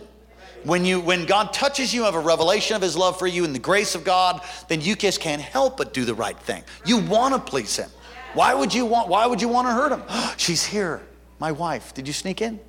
When, 0.64 0.84
you, 0.84 1.00
when 1.00 1.24
God 1.24 1.54
touches 1.54 1.94
you, 1.94 2.04
have 2.04 2.14
a 2.14 2.20
revelation 2.20 2.76
of 2.76 2.82
His 2.82 2.96
love 2.96 3.18
for 3.18 3.26
you 3.26 3.44
and 3.44 3.54
the 3.54 3.60
grace 3.60 3.94
of 3.94 4.04
God, 4.04 4.42
then 4.68 4.82
you 4.82 4.94
just 4.94 5.20
can't 5.20 5.40
help 5.40 5.78
but 5.78 5.94
do 5.94 6.04
the 6.04 6.14
right 6.14 6.38
thing. 6.38 6.62
You 6.84 6.98
want 6.98 7.34
to 7.34 7.40
please 7.40 7.76
Him. 7.76 7.90
Why 8.34 8.54
would 8.54 8.72
you 8.72 8.86
want, 8.86 9.08
why 9.08 9.26
would 9.26 9.42
you 9.42 9.48
want 9.48 9.66
to 9.68 9.72
hurt 9.72 9.92
Him? 9.92 10.02
She's 10.36 10.64
here, 10.64 11.02
my 11.38 11.52
wife. 11.52 11.94
Did 11.94 12.06
you 12.06 12.12
sneak 12.12 12.40
in? 12.40 12.60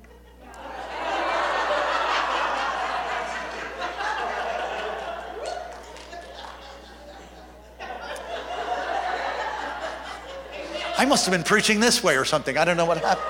I 10.98 11.04
must 11.04 11.26
have 11.26 11.32
been 11.32 11.42
preaching 11.42 11.80
this 11.80 12.02
way 12.02 12.16
or 12.16 12.24
something. 12.24 12.56
I 12.56 12.64
don't 12.64 12.76
know 12.76 12.84
what 12.84 12.98
happened. 12.98 13.26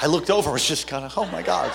I 0.00 0.06
looked 0.06 0.30
over, 0.30 0.52
was 0.52 0.66
just 0.66 0.86
kind 0.86 1.04
of, 1.04 1.12
oh 1.16 1.26
my 1.26 1.42
God. 1.42 1.72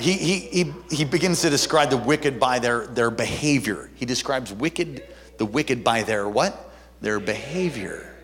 He, 0.00 0.14
he, 0.14 0.38
he, 0.38 0.72
he 0.90 1.04
begins 1.04 1.42
to 1.42 1.50
describe 1.50 1.90
the 1.90 1.96
wicked 1.96 2.40
by 2.40 2.58
their, 2.58 2.86
their 2.86 3.10
behavior. 3.10 3.90
He 3.94 4.06
describes 4.06 4.52
wicked, 4.52 5.04
the 5.38 5.46
wicked 5.46 5.84
by 5.84 6.02
their 6.02 6.28
what? 6.28 6.72
Their 7.00 7.20
behavior. 7.20 8.14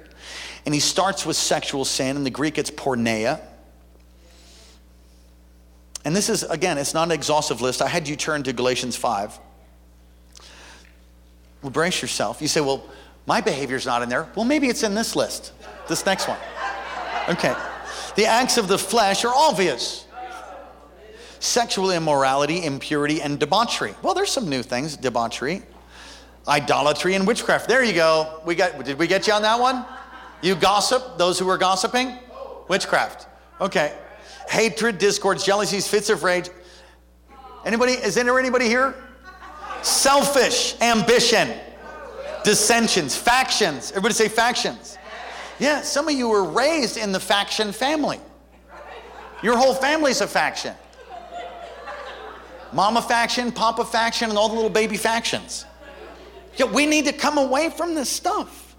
And 0.64 0.74
he 0.74 0.80
starts 0.80 1.24
with 1.24 1.36
sexual 1.36 1.84
sin. 1.84 2.16
In 2.16 2.24
the 2.24 2.30
Greek, 2.30 2.58
it's 2.58 2.70
porneia. 2.70 3.40
And 6.04 6.16
this 6.16 6.28
is, 6.28 6.42
again, 6.44 6.78
it's 6.78 6.94
not 6.94 7.04
an 7.04 7.12
exhaustive 7.12 7.60
list. 7.60 7.82
I 7.82 7.88
had 7.88 8.08
you 8.08 8.16
turn 8.16 8.42
to 8.44 8.52
Galatians 8.52 8.96
5. 8.96 9.38
Well, 11.62 11.70
brace 11.70 12.00
yourself. 12.00 12.40
You 12.40 12.48
say, 12.48 12.60
well, 12.60 12.86
my 13.26 13.40
behavior's 13.40 13.84
not 13.84 14.02
in 14.02 14.08
there. 14.08 14.28
Well, 14.34 14.46
maybe 14.46 14.68
it's 14.68 14.82
in 14.82 14.94
this 14.94 15.14
list, 15.14 15.52
this 15.88 16.06
next 16.06 16.26
one. 16.26 16.38
Okay. 17.28 17.54
The 18.16 18.26
acts 18.26 18.56
of 18.56 18.66
the 18.66 18.78
flesh 18.78 19.24
are 19.24 19.32
obvious 19.34 20.06
sexual 21.38 21.90
immorality, 21.90 22.64
impurity, 22.64 23.22
and 23.22 23.38
debauchery. 23.38 23.94
Well, 24.02 24.14
there's 24.14 24.30
some 24.30 24.48
new 24.48 24.62
things 24.62 24.96
debauchery, 24.96 25.62
idolatry, 26.48 27.14
and 27.14 27.26
witchcraft. 27.26 27.68
There 27.68 27.84
you 27.84 27.92
go. 27.92 28.40
We 28.44 28.54
got, 28.54 28.84
did 28.84 28.98
we 28.98 29.06
get 29.06 29.26
you 29.26 29.32
on 29.32 29.42
that 29.42 29.58
one? 29.58 29.84
You 30.42 30.54
gossip, 30.54 31.18
those 31.18 31.38
who 31.38 31.48
are 31.48 31.58
gossiping? 31.58 32.18
Witchcraft. 32.68 33.26
Okay. 33.60 33.96
Hatred, 34.48 34.98
discords, 34.98 35.44
jealousies, 35.44 35.86
fits 35.86 36.10
of 36.10 36.22
rage. 36.22 36.48
Anybody, 37.64 37.92
is 37.92 38.14
there 38.14 38.38
anybody 38.38 38.66
here? 38.66 38.94
Selfish 39.82 40.80
ambition, 40.80 41.50
dissensions, 42.42 43.16
factions. 43.16 43.90
Everybody 43.90 44.14
say 44.14 44.28
factions. 44.28 44.98
Yeah, 45.58 45.82
some 45.82 46.08
of 46.08 46.14
you 46.14 46.28
were 46.28 46.44
raised 46.44 46.96
in 46.96 47.12
the 47.12 47.20
faction 47.20 47.72
family. 47.72 48.18
Your 49.42 49.56
whole 49.56 49.74
family's 49.74 50.20
a 50.20 50.26
faction. 50.26 50.74
Mama 52.72 53.02
faction, 53.02 53.52
Papa 53.52 53.84
faction, 53.84 54.30
and 54.30 54.38
all 54.38 54.48
the 54.48 54.54
little 54.54 54.70
baby 54.70 54.96
factions. 54.96 55.64
Yeah, 56.56 56.66
we 56.66 56.86
need 56.86 57.06
to 57.06 57.12
come 57.12 57.38
away 57.38 57.70
from 57.70 57.94
this 57.94 58.08
stuff. 58.08 58.76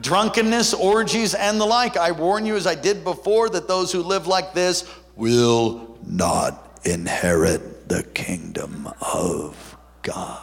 Drunkenness, 0.00 0.74
orgies, 0.74 1.34
and 1.34 1.60
the 1.60 1.64
like. 1.64 1.96
I 1.96 2.12
warn 2.12 2.46
you, 2.46 2.56
as 2.56 2.66
I 2.66 2.74
did 2.74 3.02
before, 3.02 3.48
that 3.48 3.66
those 3.66 3.90
who 3.90 4.02
live 4.02 4.26
like 4.26 4.54
this 4.54 4.88
will 5.16 5.98
not 6.06 6.80
inherit 6.84 7.88
the 7.88 8.02
kingdom 8.02 8.88
of 9.00 9.76
God. 10.02 10.42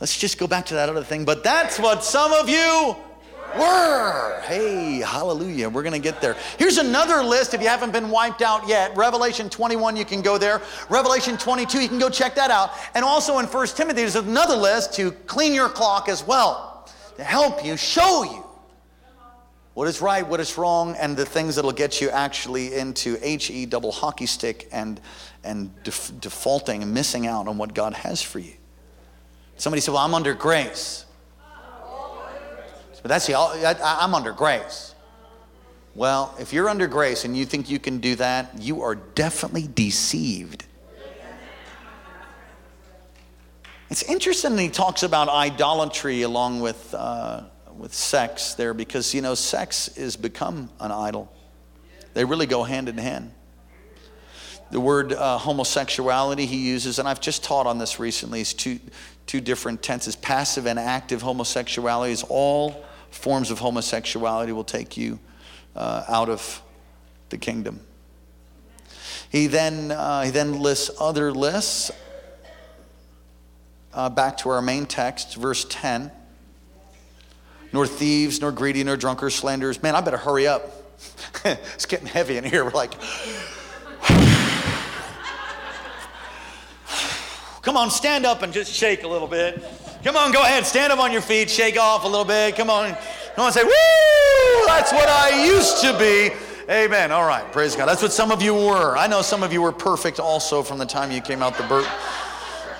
Let's 0.00 0.16
just 0.16 0.38
go 0.38 0.46
back 0.46 0.66
to 0.66 0.74
that 0.74 0.88
other 0.88 1.02
thing. 1.02 1.24
But 1.24 1.42
that's 1.42 1.78
what 1.78 2.04
some 2.04 2.32
of 2.32 2.48
you 2.48 2.96
were. 3.56 4.40
Hey, 4.42 4.98
hallelujah. 4.98 5.68
We're 5.68 5.82
going 5.82 5.92
to 5.94 5.98
get 5.98 6.20
there. 6.20 6.36
Here's 6.58 6.78
another 6.78 7.22
list 7.22 7.54
if 7.54 7.60
you 7.60 7.68
haven't 7.68 7.92
been 7.92 8.10
wiped 8.10 8.42
out 8.42 8.68
yet. 8.68 8.96
Revelation 8.96 9.48
21, 9.48 9.96
you 9.96 10.04
can 10.04 10.22
go 10.22 10.38
there. 10.38 10.60
Revelation 10.90 11.36
22, 11.36 11.80
you 11.80 11.88
can 11.88 11.98
go 11.98 12.10
check 12.10 12.34
that 12.34 12.50
out. 12.50 12.72
And 12.94 13.04
also 13.04 13.38
in 13.38 13.46
1 13.46 13.66
Timothy, 13.68 14.00
there's 14.00 14.16
another 14.16 14.56
list 14.56 14.94
to 14.94 15.12
clean 15.12 15.54
your 15.54 15.68
clock 15.68 16.08
as 16.08 16.26
well, 16.26 16.88
to 17.16 17.24
help 17.24 17.64
you, 17.64 17.76
show 17.76 18.24
you 18.24 18.44
what 19.78 19.86
is 19.86 20.00
right, 20.00 20.26
what 20.26 20.40
is 20.40 20.58
wrong, 20.58 20.96
and 20.96 21.16
the 21.16 21.24
things 21.24 21.54
that'll 21.54 21.70
get 21.70 22.00
you 22.00 22.10
actually 22.10 22.74
into 22.74 23.16
HE 23.18 23.66
double 23.66 23.92
hockey 23.92 24.26
stick 24.26 24.68
and, 24.72 25.00
and 25.44 25.70
def- 25.84 26.10
defaulting 26.20 26.82
and 26.82 26.92
missing 26.92 27.28
out 27.28 27.46
on 27.46 27.58
what 27.58 27.74
God 27.74 27.94
has 27.94 28.20
for 28.20 28.40
you. 28.40 28.54
Somebody 29.56 29.80
said, 29.80 29.94
Well, 29.94 30.02
I'm 30.02 30.14
under 30.14 30.34
grace. 30.34 31.04
But 33.08 33.14
that's 33.14 33.26
the, 33.26 33.36
I, 33.36 34.04
I'm 34.04 34.14
under 34.14 34.32
grace. 34.32 34.94
Well, 35.94 36.36
if 36.38 36.52
you're 36.52 36.68
under 36.68 36.86
grace 36.86 37.24
and 37.24 37.34
you 37.34 37.46
think 37.46 37.70
you 37.70 37.78
can 37.78 38.00
do 38.00 38.16
that, 38.16 38.60
you 38.60 38.82
are 38.82 38.96
definitely 38.96 39.66
deceived. 39.66 40.66
It's 43.88 44.02
interesting 44.02 44.58
he 44.58 44.68
talks 44.68 45.04
about 45.04 45.30
idolatry 45.30 46.20
along 46.20 46.60
with, 46.60 46.94
uh, 46.94 47.44
with 47.78 47.94
sex 47.94 48.52
there 48.52 48.74
because, 48.74 49.14
you 49.14 49.22
know, 49.22 49.34
sex 49.34 49.88
is 49.96 50.14
become 50.14 50.68
an 50.78 50.92
idol. 50.92 51.32
They 52.12 52.26
really 52.26 52.44
go 52.44 52.62
hand 52.62 52.90
in 52.90 52.98
hand. 52.98 53.32
The 54.70 54.80
word 54.80 55.14
uh, 55.14 55.38
homosexuality 55.38 56.44
he 56.44 56.58
uses, 56.58 56.98
and 56.98 57.08
I've 57.08 57.22
just 57.22 57.42
taught 57.42 57.66
on 57.66 57.78
this 57.78 57.98
recently, 57.98 58.42
is 58.42 58.52
two, 58.52 58.78
two 59.24 59.40
different 59.40 59.82
tenses. 59.82 60.14
Passive 60.14 60.66
and 60.66 60.78
active 60.78 61.22
homosexuality 61.22 62.12
is 62.12 62.22
all 62.28 62.84
forms 63.10 63.50
of 63.50 63.58
homosexuality 63.58 64.52
will 64.52 64.64
take 64.64 64.96
you 64.96 65.18
uh, 65.74 66.04
out 66.08 66.28
of 66.28 66.62
the 67.28 67.38
kingdom. 67.38 67.80
He 69.30 69.46
then, 69.46 69.90
uh, 69.90 70.22
he 70.22 70.30
then 70.30 70.60
lists 70.60 70.90
other 71.00 71.32
lists. 71.32 71.90
Uh, 73.92 74.08
back 74.08 74.36
to 74.38 74.48
our 74.50 74.62
main 74.62 74.86
text, 74.86 75.36
verse 75.36 75.66
10. 75.68 76.10
Nor 77.72 77.86
thieves, 77.86 78.40
nor 78.40 78.52
greedy, 78.52 78.82
nor 78.84 78.96
drunkards, 78.96 79.34
slanderers. 79.34 79.82
Man, 79.82 79.94
I 79.94 80.00
better 80.00 80.16
hurry 80.16 80.46
up. 80.46 80.72
it's 81.44 81.86
getting 81.86 82.06
heavy 82.06 82.36
in 82.36 82.44
here. 82.44 82.64
We're 82.64 82.70
like, 82.70 82.94
Come 87.68 87.76
on, 87.76 87.90
stand 87.90 88.24
up 88.24 88.40
and 88.40 88.50
just 88.50 88.72
shake 88.72 89.02
a 89.02 89.06
little 89.08 89.28
bit. 89.28 89.62
Come 90.04 90.16
on, 90.16 90.30
go 90.32 90.42
ahead, 90.42 90.64
stand 90.64 90.92
up 90.92 91.00
on 91.00 91.10
your 91.10 91.20
feet, 91.20 91.50
shake 91.50 91.76
off 91.76 92.04
a 92.04 92.06
little 92.06 92.24
bit. 92.24 92.54
Come 92.56 92.70
on, 92.70 92.96
come 93.34 93.46
on, 93.46 93.52
say, 93.52 93.64
woo! 93.64 94.66
That's 94.66 94.92
what 94.92 95.08
I 95.08 95.44
used 95.44 95.80
to 95.82 95.98
be. 95.98 96.30
Amen. 96.70 97.10
All 97.10 97.26
right, 97.26 97.50
praise 97.50 97.74
God. 97.74 97.86
That's 97.86 98.02
what 98.02 98.12
some 98.12 98.30
of 98.30 98.40
you 98.40 98.54
were. 98.54 98.96
I 98.96 99.06
know 99.06 99.22
some 99.22 99.42
of 99.42 99.52
you 99.52 99.60
were 99.60 99.72
perfect 99.72 100.20
also 100.20 100.62
from 100.62 100.78
the 100.78 100.86
time 100.86 101.10
you 101.10 101.20
came 101.20 101.42
out 101.42 101.56
the 101.56 101.64
birth. 101.64 101.88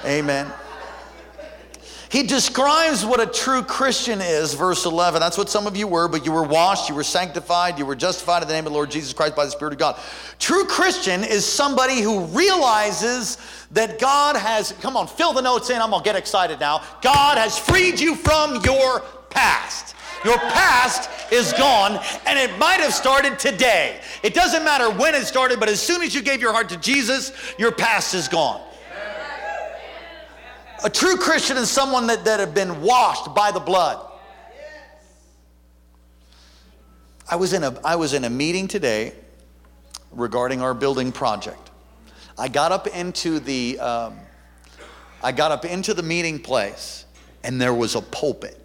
Amen. 0.04 0.46
He 2.10 2.22
describes 2.22 3.04
what 3.04 3.20
a 3.20 3.26
true 3.26 3.62
Christian 3.62 4.20
is, 4.22 4.54
verse 4.54 4.86
11. 4.86 5.20
That's 5.20 5.36
what 5.36 5.50
some 5.50 5.66
of 5.66 5.76
you 5.76 5.86
were, 5.86 6.08
but 6.08 6.24
you 6.24 6.32
were 6.32 6.42
washed, 6.42 6.88
you 6.88 6.94
were 6.94 7.04
sanctified, 7.04 7.78
you 7.78 7.84
were 7.84 7.94
justified 7.94 8.42
in 8.42 8.48
the 8.48 8.54
name 8.54 8.66
of 8.66 8.72
the 8.72 8.76
Lord 8.76 8.90
Jesus 8.90 9.12
Christ 9.12 9.36
by 9.36 9.44
the 9.44 9.50
Spirit 9.50 9.74
of 9.74 9.78
God. 9.78 10.00
True 10.38 10.64
Christian 10.64 11.22
is 11.22 11.44
somebody 11.44 12.00
who 12.00 12.24
realizes 12.26 13.36
that 13.72 13.98
God 13.98 14.36
has, 14.36 14.72
come 14.80 14.96
on, 14.96 15.06
fill 15.06 15.34
the 15.34 15.42
notes 15.42 15.68
in. 15.68 15.82
I'm 15.82 15.90
to 15.90 16.00
get 16.02 16.16
excited 16.16 16.60
now. 16.60 16.82
God 17.02 17.36
has 17.36 17.58
freed 17.58 18.00
you 18.00 18.14
from 18.14 18.62
your 18.64 19.00
past. 19.28 19.94
Your 20.24 20.38
past 20.38 21.10
is 21.30 21.52
gone, 21.52 22.02
and 22.26 22.38
it 22.38 22.58
might 22.58 22.80
have 22.80 22.94
started 22.94 23.38
today. 23.38 24.00
It 24.22 24.34
doesn't 24.34 24.64
matter 24.64 24.90
when 24.90 25.14
it 25.14 25.26
started, 25.26 25.60
but 25.60 25.68
as 25.68 25.80
soon 25.80 26.02
as 26.02 26.14
you 26.14 26.22
gave 26.22 26.40
your 26.40 26.52
heart 26.52 26.70
to 26.70 26.76
Jesus, 26.78 27.32
your 27.58 27.70
past 27.70 28.14
is 28.14 28.28
gone. 28.28 28.60
A 30.84 30.90
true 30.90 31.16
Christian 31.16 31.56
is 31.56 31.68
someone 31.68 32.06
that, 32.06 32.24
that 32.24 32.40
have 32.40 32.54
been 32.54 32.80
washed 32.82 33.34
by 33.34 33.50
the 33.50 33.60
blood. 33.60 34.04
I 37.30 37.36
was, 37.36 37.52
in 37.52 37.62
a, 37.64 37.78
I 37.84 37.96
was 37.96 38.14
in 38.14 38.24
a 38.24 38.30
meeting 38.30 38.68
today 38.68 39.12
regarding 40.12 40.62
our 40.62 40.72
building 40.72 41.12
project. 41.12 41.70
I 42.38 42.48
got 42.48 42.72
up 42.72 42.86
into 42.86 43.40
the, 43.40 43.78
um, 43.80 44.18
I 45.22 45.32
got 45.32 45.50
up 45.50 45.64
into 45.64 45.92
the 45.92 46.02
meeting 46.02 46.38
place 46.38 47.04
and 47.42 47.60
there 47.60 47.74
was 47.74 47.96
a 47.96 48.00
pulpit. 48.00 48.56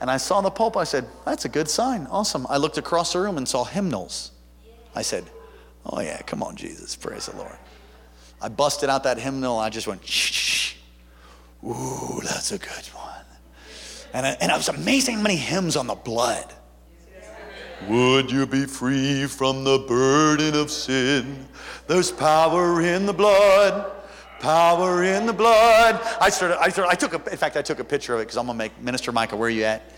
And 0.00 0.10
I 0.10 0.16
saw 0.16 0.40
the 0.40 0.50
pulpit. 0.50 0.80
I 0.80 0.84
said, 0.84 1.06
that's 1.24 1.44
a 1.44 1.48
good 1.48 1.68
sign. 1.68 2.06
Awesome. 2.10 2.46
I 2.48 2.56
looked 2.56 2.78
across 2.78 3.12
the 3.12 3.20
room 3.20 3.36
and 3.36 3.46
saw 3.46 3.64
hymnals. 3.64 4.32
I 4.94 5.02
said, 5.02 5.24
oh 5.86 6.00
yeah, 6.00 6.20
come 6.22 6.42
on, 6.42 6.56
Jesus. 6.56 6.96
Praise 6.96 7.26
the 7.26 7.36
Lord. 7.36 7.56
I 8.42 8.48
busted 8.48 8.90
out 8.90 9.04
that 9.04 9.18
hymnal. 9.18 9.58
I 9.58 9.70
just 9.70 9.86
went, 9.86 10.04
shh. 10.06 10.74
Ooh, 11.64 12.20
that's 12.24 12.50
a 12.50 12.58
good 12.58 12.86
one. 12.92 13.24
And, 14.12 14.26
I, 14.26 14.30
and 14.40 14.50
it 14.50 14.56
was 14.56 14.68
amazing 14.68 15.16
how 15.16 15.22
many 15.22 15.36
hymns 15.36 15.76
on 15.76 15.86
the 15.86 15.94
blood. 15.94 16.52
Would 17.88 18.30
you 18.30 18.46
be 18.46 18.66
free 18.66 19.26
from 19.26 19.64
the 19.64 19.78
burden 19.78 20.54
of 20.54 20.70
sin? 20.70 21.46
There's 21.86 22.10
power 22.10 22.80
in 22.80 23.06
the 23.06 23.12
blood. 23.12 23.90
Power 24.40 25.04
in 25.04 25.24
the 25.26 25.32
blood. 25.32 26.00
I 26.20 26.28
started, 26.28 26.60
I 26.60 26.68
started, 26.68 26.90
I 26.90 26.94
took 26.94 27.14
a, 27.14 27.30
in 27.30 27.36
fact, 27.36 27.56
I 27.56 27.62
took 27.62 27.78
a 27.78 27.84
picture 27.84 28.14
of 28.14 28.20
it 28.20 28.24
because 28.24 28.36
I'm 28.36 28.46
going 28.46 28.58
to 28.58 28.64
make, 28.64 28.80
Minister 28.80 29.12
Michael, 29.12 29.38
where 29.38 29.46
are 29.46 29.50
you 29.50 29.64
at? 29.64 29.92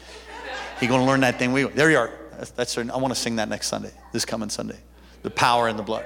He 0.81 0.87
going 0.87 1.01
to 1.01 1.07
learn 1.07 1.21
that 1.21 1.39
thing. 1.39 1.53
We, 1.53 1.65
there 1.65 1.91
you 1.91 1.99
are. 1.99 2.11
That's, 2.37 2.51
that's, 2.51 2.77
I 2.77 2.83
want 2.83 3.15
to 3.15 3.19
sing 3.19 3.37
that 3.37 3.49
next 3.49 3.69
Sunday, 3.69 3.93
this 4.13 4.27
coming 4.27 4.51
Sunday. 4.51 4.79
The 5.23 5.31
power 5.31 5.69
in 5.69 5.79
the 5.79 5.83
blood. 5.83 6.05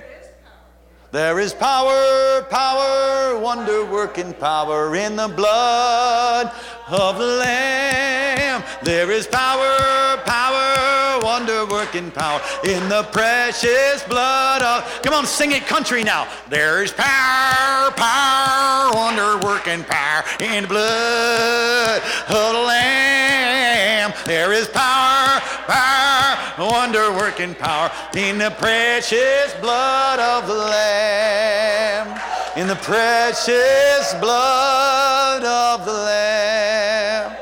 There 1.10 1.40
is 1.40 1.54
power, 1.54 2.42
power, 2.50 3.38
wonder 3.38 3.86
working 3.86 4.34
power 4.34 4.94
in 4.94 5.16
the 5.16 5.26
blood 5.26 6.52
of 6.86 7.16
the 7.16 7.24
Lamb. 7.24 8.62
There 8.82 9.10
is 9.10 9.26
power, 9.26 10.18
power, 10.26 11.18
wonder 11.22 11.64
working 11.64 12.10
power 12.10 12.42
in 12.62 12.90
the 12.90 13.04
precious 13.04 14.02
blood 14.02 14.60
of. 14.60 15.02
Come 15.02 15.14
on, 15.14 15.24
sing 15.24 15.52
it 15.52 15.66
country 15.66 16.04
now. 16.04 16.28
There 16.50 16.82
is 16.82 16.92
power, 16.92 17.90
power, 17.92 18.94
wonder 18.94 19.38
working 19.46 19.84
power 19.84 20.24
in 20.40 20.64
the 20.64 20.68
blood 20.68 22.02
of 22.28 22.52
the 22.52 22.64
Lamb. 22.66 24.12
There 24.26 24.52
is 24.52 24.68
power, 24.68 25.40
power, 25.68 26.36
wonder 26.58 27.12
working 27.12 27.54
power 27.54 27.90
in 28.16 28.38
the 28.38 28.50
precious 28.58 29.54
blood 29.60 30.18
of 30.18 30.48
the 30.48 30.54
Lamb. 30.54 32.20
In 32.56 32.66
the 32.66 32.76
precious 32.76 34.14
blood 34.14 35.44
of 35.44 35.84
the 35.84 35.92
Lamb. 35.92 37.36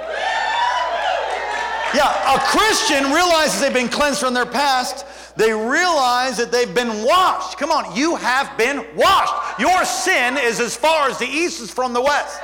Yeah, 1.94 2.34
a 2.34 2.38
Christian 2.40 3.04
realizes 3.12 3.60
they've 3.60 3.72
been 3.72 3.88
cleansed 3.88 4.20
from 4.20 4.34
their 4.34 4.44
past. 4.44 5.06
They 5.36 5.52
realize 5.52 6.36
that 6.38 6.50
they've 6.50 6.74
been 6.74 7.04
washed. 7.04 7.58
Come 7.58 7.70
on, 7.70 7.94
you 7.96 8.16
have 8.16 8.56
been 8.58 8.84
washed. 8.96 9.60
Your 9.60 9.84
sin 9.84 10.36
is 10.36 10.60
as 10.60 10.76
far 10.76 11.08
as 11.08 11.18
the 11.18 11.26
east 11.26 11.62
is 11.62 11.70
from 11.70 11.92
the 11.92 12.02
west. 12.02 12.40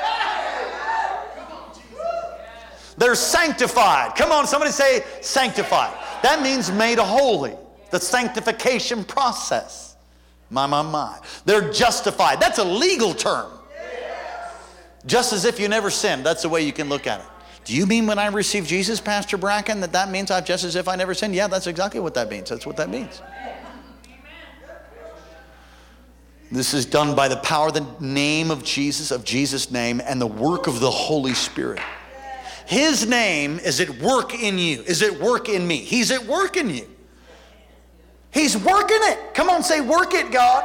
They're 3.02 3.16
sanctified. 3.16 4.14
Come 4.14 4.30
on, 4.30 4.46
somebody 4.46 4.70
say 4.70 5.02
sanctified. 5.20 5.92
That 6.22 6.40
means 6.40 6.70
made 6.70 6.98
holy. 6.98 7.56
The 7.90 7.98
sanctification 7.98 9.02
process. 9.02 9.96
My, 10.50 10.66
my, 10.66 10.82
my. 10.82 11.18
They're 11.44 11.72
justified. 11.72 12.38
That's 12.38 12.58
a 12.58 12.64
legal 12.64 13.12
term. 13.12 13.50
Just 15.04 15.32
as 15.32 15.44
if 15.44 15.58
you 15.58 15.66
never 15.66 15.90
sinned. 15.90 16.24
That's 16.24 16.42
the 16.42 16.48
way 16.48 16.62
you 16.62 16.72
can 16.72 16.88
look 16.88 17.08
at 17.08 17.18
it. 17.18 17.26
Do 17.64 17.74
you 17.74 17.86
mean 17.86 18.06
when 18.06 18.20
I 18.20 18.28
received 18.28 18.68
Jesus, 18.68 19.00
Pastor 19.00 19.36
Bracken, 19.36 19.80
that 19.80 19.90
that 19.94 20.08
means 20.08 20.30
I've 20.30 20.46
just 20.46 20.62
as 20.62 20.76
if 20.76 20.86
I 20.86 20.94
never 20.94 21.12
sinned? 21.12 21.34
Yeah, 21.34 21.48
that's 21.48 21.66
exactly 21.66 21.98
what 21.98 22.14
that 22.14 22.30
means. 22.30 22.50
That's 22.50 22.66
what 22.66 22.76
that 22.76 22.88
means. 22.88 23.20
This 26.52 26.72
is 26.72 26.86
done 26.86 27.16
by 27.16 27.26
the 27.26 27.38
power 27.38 27.72
the 27.72 27.84
name 27.98 28.52
of 28.52 28.62
Jesus, 28.62 29.10
of 29.10 29.24
Jesus' 29.24 29.72
name, 29.72 30.00
and 30.04 30.20
the 30.20 30.26
work 30.28 30.68
of 30.68 30.78
the 30.78 30.90
Holy 30.92 31.34
Spirit. 31.34 31.80
His 32.72 33.06
name 33.06 33.58
is 33.58 33.82
at 33.82 33.90
work 34.00 34.32
in 34.32 34.58
you, 34.58 34.80
is 34.84 35.02
at 35.02 35.20
work 35.20 35.50
in 35.50 35.66
me. 35.66 35.76
He's 35.76 36.10
at 36.10 36.24
work 36.24 36.56
in 36.56 36.70
you. 36.70 36.88
He's 38.30 38.56
working 38.56 38.96
it. 39.02 39.34
Come 39.34 39.50
on, 39.50 39.62
say, 39.62 39.82
work 39.82 40.14
it, 40.14 40.32
God. 40.32 40.64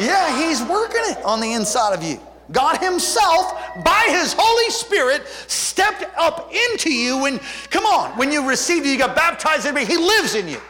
Yeah, 0.00 0.48
He's 0.48 0.62
working 0.62 1.02
it 1.04 1.22
on 1.22 1.40
the 1.40 1.52
inside 1.52 1.92
of 1.92 2.02
you. 2.02 2.18
God 2.50 2.78
Himself, 2.78 3.52
by 3.84 4.06
His 4.08 4.34
Holy 4.34 4.70
Spirit, 4.70 5.28
stepped 5.46 6.06
up 6.16 6.50
into 6.70 6.90
you 6.90 7.26
and 7.26 7.38
come 7.68 7.84
on, 7.84 8.16
when 8.16 8.32
you 8.32 8.48
received 8.48 8.86
you 8.86 8.96
got 8.96 9.14
baptized 9.14 9.66
in 9.66 9.74
me, 9.74 9.84
He 9.84 9.98
lives 9.98 10.34
in 10.34 10.48
you. 10.48 10.62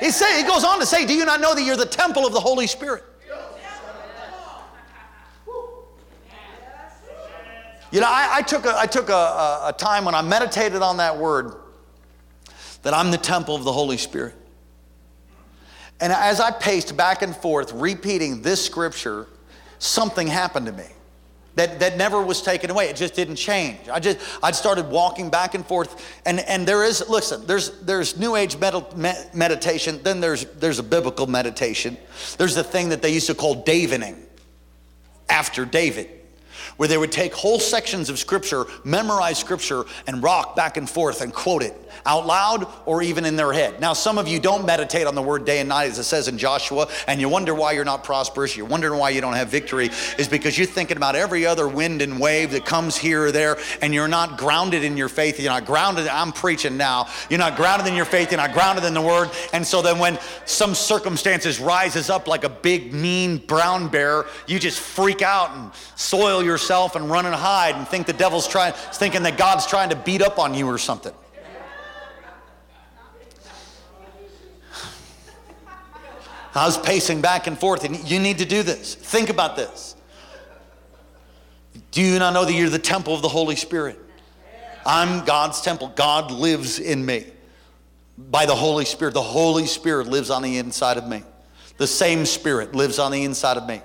He, 0.00 0.10
say, 0.10 0.40
he 0.40 0.48
goes 0.48 0.64
on 0.64 0.80
to 0.80 0.86
say, 0.86 1.04
Do 1.04 1.12
you 1.12 1.26
not 1.26 1.42
know 1.42 1.54
that 1.54 1.64
you're 1.64 1.76
the 1.76 1.84
temple 1.84 2.26
of 2.26 2.32
the 2.32 2.40
Holy 2.40 2.66
Spirit? 2.66 3.04
You 7.94 8.00
know, 8.00 8.08
I, 8.08 8.38
I 8.38 8.42
took, 8.42 8.66
a, 8.66 8.76
I 8.76 8.86
took 8.86 9.08
a, 9.08 9.12
a 9.66 9.74
time 9.78 10.04
when 10.04 10.16
I 10.16 10.22
meditated 10.22 10.82
on 10.82 10.96
that 10.96 11.16
word 11.16 11.54
that 12.82 12.92
I'm 12.92 13.12
the 13.12 13.18
temple 13.18 13.54
of 13.54 13.62
the 13.62 13.70
Holy 13.70 13.98
Spirit. 13.98 14.34
And 16.00 16.12
as 16.12 16.40
I 16.40 16.50
paced 16.50 16.96
back 16.96 17.22
and 17.22 17.36
forth, 17.36 17.72
repeating 17.72 18.42
this 18.42 18.64
scripture, 18.64 19.28
something 19.78 20.26
happened 20.26 20.66
to 20.66 20.72
me 20.72 20.88
that, 21.54 21.78
that 21.78 21.96
never 21.96 22.20
was 22.20 22.42
taken 22.42 22.68
away. 22.68 22.88
It 22.88 22.96
just 22.96 23.14
didn't 23.14 23.36
change. 23.36 23.88
I 23.88 24.00
just 24.00 24.18
I 24.42 24.50
started 24.50 24.90
walking 24.90 25.30
back 25.30 25.54
and 25.54 25.64
forth, 25.64 26.20
and, 26.26 26.40
and 26.40 26.66
there 26.66 26.82
is 26.82 27.08
listen. 27.08 27.46
There's 27.46 27.80
there's 27.82 28.18
New 28.18 28.34
Age 28.34 28.58
med- 28.58 29.30
meditation. 29.32 30.00
Then 30.02 30.20
there's 30.20 30.46
there's 30.46 30.80
a 30.80 30.82
biblical 30.82 31.28
meditation. 31.28 31.96
There's 32.38 32.56
the 32.56 32.64
thing 32.64 32.88
that 32.88 33.02
they 33.02 33.14
used 33.14 33.28
to 33.28 33.36
call 33.36 33.62
Daviding, 33.62 34.20
after 35.28 35.64
David 35.64 36.23
where 36.76 36.88
they 36.88 36.98
would 36.98 37.12
take 37.12 37.34
whole 37.34 37.58
sections 37.58 38.10
of 38.10 38.18
scripture, 38.18 38.66
memorize 38.84 39.38
scripture, 39.38 39.84
and 40.06 40.22
rock 40.22 40.56
back 40.56 40.76
and 40.76 40.88
forth 40.88 41.20
and 41.20 41.32
quote 41.32 41.62
it 41.62 41.80
out 42.06 42.26
loud 42.26 42.66
or 42.86 43.02
even 43.02 43.24
in 43.24 43.36
their 43.36 43.52
head. 43.52 43.80
Now, 43.80 43.92
some 43.92 44.18
of 44.18 44.28
you 44.28 44.38
don't 44.38 44.66
meditate 44.66 45.06
on 45.06 45.14
the 45.14 45.22
word 45.22 45.44
day 45.44 45.60
and 45.60 45.68
night, 45.68 45.90
as 45.90 45.98
it 45.98 46.04
says 46.04 46.28
in 46.28 46.38
Joshua, 46.38 46.88
and 47.06 47.20
you 47.20 47.28
wonder 47.28 47.54
why 47.54 47.72
you're 47.72 47.84
not 47.84 48.04
prosperous, 48.04 48.56
you're 48.56 48.66
wondering 48.66 48.98
why 48.98 49.10
you 49.10 49.20
don't 49.20 49.34
have 49.34 49.48
victory, 49.48 49.90
is 50.18 50.28
because 50.28 50.58
you're 50.58 50.66
thinking 50.66 50.96
about 50.96 51.16
every 51.16 51.46
other 51.46 51.68
wind 51.68 52.02
and 52.02 52.20
wave 52.20 52.50
that 52.52 52.64
comes 52.64 52.96
here 52.96 53.26
or 53.26 53.32
there, 53.32 53.56
and 53.80 53.94
you're 53.94 54.08
not 54.08 54.38
grounded 54.38 54.84
in 54.84 54.96
your 54.96 55.08
faith. 55.08 55.38
You're 55.40 55.52
not 55.52 55.66
grounded, 55.66 56.08
I'm 56.08 56.32
preaching 56.32 56.76
now. 56.76 57.08
You're 57.30 57.38
not 57.38 57.56
grounded 57.56 57.86
in 57.86 57.94
your 57.94 58.04
faith, 58.04 58.30
you're 58.30 58.40
not 58.40 58.52
grounded 58.52 58.84
in 58.84 58.94
the 58.94 59.00
word. 59.00 59.30
And 59.52 59.66
so 59.66 59.82
then 59.82 59.98
when 59.98 60.18
some 60.44 60.74
circumstances 60.74 61.60
rises 61.60 62.10
up 62.10 62.26
like 62.26 62.44
a 62.44 62.48
big, 62.48 62.92
mean 62.92 63.38
brown 63.38 63.88
bear, 63.88 64.26
you 64.46 64.58
just 64.58 64.80
freak 64.80 65.22
out 65.22 65.50
and 65.56 65.70
soil 65.96 66.42
yourself 66.64 66.96
and 66.96 67.10
run 67.10 67.26
and 67.26 67.34
hide 67.34 67.74
and 67.74 67.86
think 67.86 68.06
the 68.06 68.12
devil's 68.12 68.48
trying, 68.48 68.72
thinking 68.72 69.22
that 69.24 69.36
God's 69.36 69.66
trying 69.66 69.90
to 69.90 69.96
beat 69.96 70.22
up 70.22 70.38
on 70.38 70.54
you 70.54 70.66
or 70.66 70.78
something. 70.78 71.12
I 76.56 76.66
was 76.66 76.78
pacing 76.78 77.20
back 77.20 77.48
and 77.48 77.58
forth, 77.58 77.84
and 77.84 78.08
you 78.08 78.20
need 78.20 78.38
to 78.38 78.44
do 78.44 78.62
this. 78.62 78.94
Think 78.94 79.28
about 79.28 79.56
this. 79.56 79.96
Do 81.90 82.00
you 82.00 82.18
not 82.18 82.32
know 82.32 82.44
that 82.44 82.52
you're 82.52 82.70
the 82.70 82.78
temple 82.78 83.14
of 83.14 83.22
the 83.22 83.28
Holy 83.28 83.56
Spirit? 83.56 83.98
I'm 84.86 85.24
God's 85.24 85.60
temple. 85.60 85.92
God 85.96 86.30
lives 86.30 86.78
in 86.78 87.04
me 87.04 87.26
by 88.16 88.46
the 88.46 88.54
Holy 88.54 88.84
Spirit. 88.84 89.14
The 89.14 89.22
Holy 89.22 89.66
Spirit 89.66 90.06
lives 90.06 90.30
on 90.30 90.42
the 90.42 90.58
inside 90.58 90.96
of 90.96 91.08
me. 91.08 91.24
The 91.76 91.88
same 91.88 92.24
Spirit 92.24 92.74
lives 92.74 93.00
on 93.00 93.10
the 93.10 93.24
inside 93.24 93.56
of 93.56 93.66
me. 93.66 93.82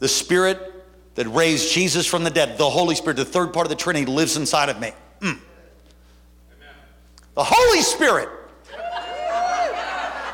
The 0.00 0.08
Spirit 0.08 0.73
that 1.14 1.28
raised 1.28 1.72
Jesus 1.72 2.06
from 2.06 2.24
the 2.24 2.30
dead, 2.30 2.58
the 2.58 2.68
Holy 2.68 2.94
Spirit, 2.94 3.16
the 3.16 3.24
third 3.24 3.52
part 3.52 3.66
of 3.66 3.70
the 3.70 3.76
Trinity, 3.76 4.06
lives 4.06 4.36
inside 4.36 4.68
of 4.68 4.80
me. 4.80 4.92
Mm. 5.20 5.38
The 7.34 7.44
Holy 7.44 7.82
Spirit 7.82 8.28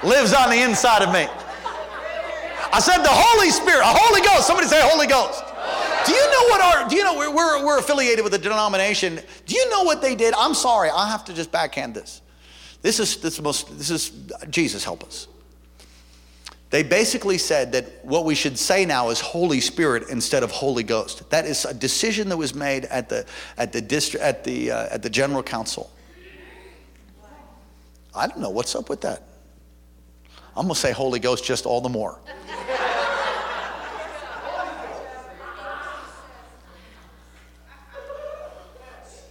lives 0.02 0.32
on 0.32 0.50
the 0.50 0.62
inside 0.62 1.02
of 1.02 1.12
me. 1.12 1.26
I 2.72 2.78
said 2.80 2.98
the 3.02 3.10
Holy 3.10 3.50
Spirit, 3.50 3.80
a 3.80 3.86
Holy 3.86 4.20
Ghost. 4.20 4.46
Somebody 4.46 4.68
say 4.68 4.80
Holy 4.82 5.06
Ghost. 5.06 5.44
Do 6.06 6.12
you 6.12 6.30
know 6.30 6.44
what 6.48 6.60
our, 6.62 6.88
do 6.88 6.96
you 6.96 7.04
know, 7.04 7.16
we're, 7.16 7.34
we're, 7.34 7.64
we're 7.64 7.78
affiliated 7.78 8.24
with 8.24 8.32
a 8.34 8.38
denomination. 8.38 9.20
Do 9.46 9.54
you 9.54 9.68
know 9.70 9.82
what 9.82 10.00
they 10.00 10.14
did? 10.14 10.34
I'm 10.34 10.54
sorry, 10.54 10.88
I 10.88 11.08
have 11.10 11.24
to 11.26 11.34
just 11.34 11.52
backhand 11.52 11.94
this. 11.94 12.22
This 12.80 13.00
is, 13.00 13.18
this 13.18 13.34
is 13.34 13.42
most, 13.42 13.76
this 13.76 13.90
is, 13.90 14.12
Jesus 14.48 14.82
help 14.84 15.04
us. 15.04 15.28
They 16.70 16.84
basically 16.84 17.36
said 17.36 17.72
that 17.72 18.04
what 18.04 18.24
we 18.24 18.36
should 18.36 18.56
say 18.56 18.84
now 18.84 19.10
is 19.10 19.20
Holy 19.20 19.60
Spirit 19.60 20.04
instead 20.08 20.44
of 20.44 20.52
Holy 20.52 20.84
Ghost. 20.84 21.28
That 21.30 21.44
is 21.44 21.64
a 21.64 21.74
decision 21.74 22.28
that 22.28 22.36
was 22.36 22.54
made 22.54 22.84
at 22.84 23.08
the, 23.08 23.26
at 23.58 23.72
the, 23.72 24.18
at 24.20 24.44
the, 24.44 24.70
uh, 24.70 24.94
at 24.94 25.02
the 25.02 25.10
General 25.10 25.42
Council. 25.42 25.90
I 28.14 28.28
don't 28.28 28.38
know 28.38 28.50
what's 28.50 28.76
up 28.76 28.88
with 28.88 29.00
that. 29.00 29.24
I'm 30.56 30.66
going 30.66 30.74
to 30.74 30.80
say 30.80 30.92
Holy 30.92 31.18
Ghost 31.18 31.44
just 31.44 31.66
all 31.66 31.80
the 31.80 31.88
more. 31.88 32.20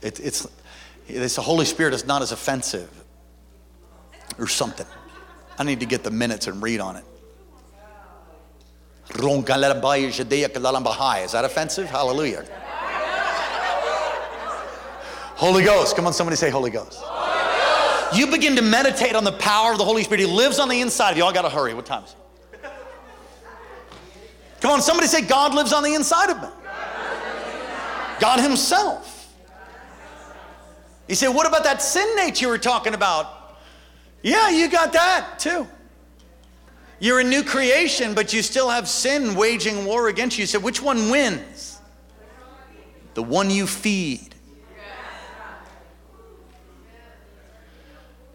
It, 0.01 0.19
it's, 0.19 0.47
it's 1.07 1.35
the 1.35 1.41
Holy 1.41 1.65
Spirit 1.65 1.93
is 1.93 2.05
not 2.05 2.21
as 2.21 2.31
offensive 2.31 2.89
or 4.37 4.47
something. 4.47 4.87
I 5.57 5.63
need 5.63 5.81
to 5.81 5.85
get 5.85 6.03
the 6.03 6.11
minutes 6.11 6.47
and 6.47 6.61
read 6.63 6.79
on 6.79 6.95
it. 6.95 7.03
Is 11.23 11.31
that 11.31 11.45
offensive? 11.45 11.89
Hallelujah. 11.89 12.45
Holy 15.35 15.63
Ghost. 15.63 15.95
Come 15.95 16.05
on, 16.05 16.13
somebody 16.13 16.35
say 16.35 16.49
Holy 16.49 16.69
Ghost. 16.69 17.01
You 18.13 18.27
begin 18.27 18.55
to 18.55 18.61
meditate 18.61 19.15
on 19.15 19.23
the 19.23 19.31
power 19.33 19.71
of 19.71 19.77
the 19.77 19.85
Holy 19.85 20.03
Spirit. 20.03 20.21
He 20.21 20.25
lives 20.25 20.59
on 20.59 20.67
the 20.67 20.81
inside 20.81 21.11
of 21.11 21.17
you. 21.17 21.25
I 21.25 21.33
got 21.33 21.43
to 21.43 21.49
hurry. 21.49 21.73
What 21.73 21.85
time 21.85 22.03
is 22.03 22.11
it? 22.11 22.17
Come 24.61 24.71
on, 24.71 24.81
somebody 24.81 25.07
say, 25.07 25.21
God 25.21 25.53
lives 25.53 25.71
on 25.71 25.83
the 25.83 25.93
inside 25.93 26.29
of 26.29 26.41
me. 26.41 26.49
God 28.19 28.41
Himself. 28.41 29.33
He 31.07 31.15
said, 31.15 31.29
What 31.29 31.47
about 31.47 31.63
that 31.63 31.81
sin 31.81 32.15
nature 32.15 32.45
you 32.45 32.49
were 32.49 32.57
talking 32.57 32.93
about? 32.93 33.57
Yeah, 34.21 34.49
you 34.49 34.69
got 34.69 34.91
that 34.93 35.39
too. 35.39 35.65
You're 36.99 37.21
a 37.21 37.23
new 37.23 37.43
creation, 37.43 38.13
but 38.13 38.33
you 38.33 38.41
still 38.41 38.69
have 38.69 38.87
sin 38.87 39.35
waging 39.35 39.85
war 39.85 40.09
against 40.09 40.37
you. 40.37 40.45
Said, 40.45 40.63
Which 40.63 40.81
one 40.81 41.09
wins? 41.09 41.79
The 43.13 43.23
one 43.23 43.49
you 43.49 43.67
feed. 43.67 44.35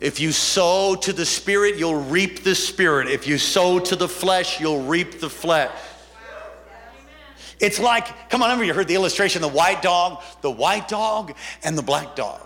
If 0.01 0.21
you 0.21 0.33
sow 0.33 0.97
to 0.97 1.13
the 1.13 1.25
Spirit, 1.25 1.77
you'll 1.77 2.03
reap 2.03 2.43
the 2.43 2.55
Spirit. 2.55 3.09
If 3.09 3.27
you 3.27 3.39
sow 3.39 3.79
to 3.79 3.97
the 3.97 4.09
flesh, 4.09 4.61
you'll 4.61 4.83
reap 4.83 5.21
the 5.21 5.31
flesh. 5.31 5.71
It's 7.61 7.79
like, 7.79 8.29
come 8.29 8.43
on, 8.43 8.49
remember 8.49 8.65
you 8.65 8.75
heard 8.75 8.89
the 8.89 8.97
illustration 8.97 9.41
the 9.41 9.49
white 9.49 9.81
dog, 9.81 10.23
the 10.43 10.51
white 10.51 10.89
dog, 10.89 11.35
and 11.63 11.79
the 11.79 11.83
black 11.83 12.17
dog. 12.17 12.44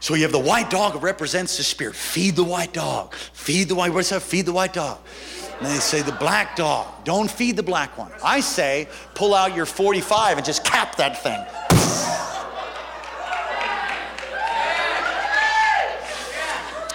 So 0.00 0.14
you 0.14 0.22
have 0.22 0.32
the 0.32 0.38
white 0.38 0.70
dog 0.70 1.02
represents 1.02 1.58
the 1.58 1.62
spirit. 1.62 1.94
Feed 1.94 2.34
the 2.34 2.44
white 2.44 2.72
dog. 2.72 3.14
Feed 3.14 3.68
the 3.68 3.74
white, 3.74 3.92
what's 3.92 4.08
that? 4.08 4.22
Feed 4.22 4.46
the 4.46 4.52
white 4.52 4.72
dog. 4.72 4.98
And 5.58 5.68
they 5.68 5.74
say 5.74 6.00
the 6.00 6.12
black 6.12 6.56
dog. 6.56 7.04
Don't 7.04 7.30
feed 7.30 7.56
the 7.56 7.62
black 7.62 7.98
one. 7.98 8.10
I 8.24 8.40
say 8.40 8.88
pull 9.14 9.34
out 9.34 9.54
your 9.54 9.66
45 9.66 10.38
and 10.38 10.46
just 10.46 10.64
cap 10.64 10.96
that 10.96 11.22
thing. 11.22 11.44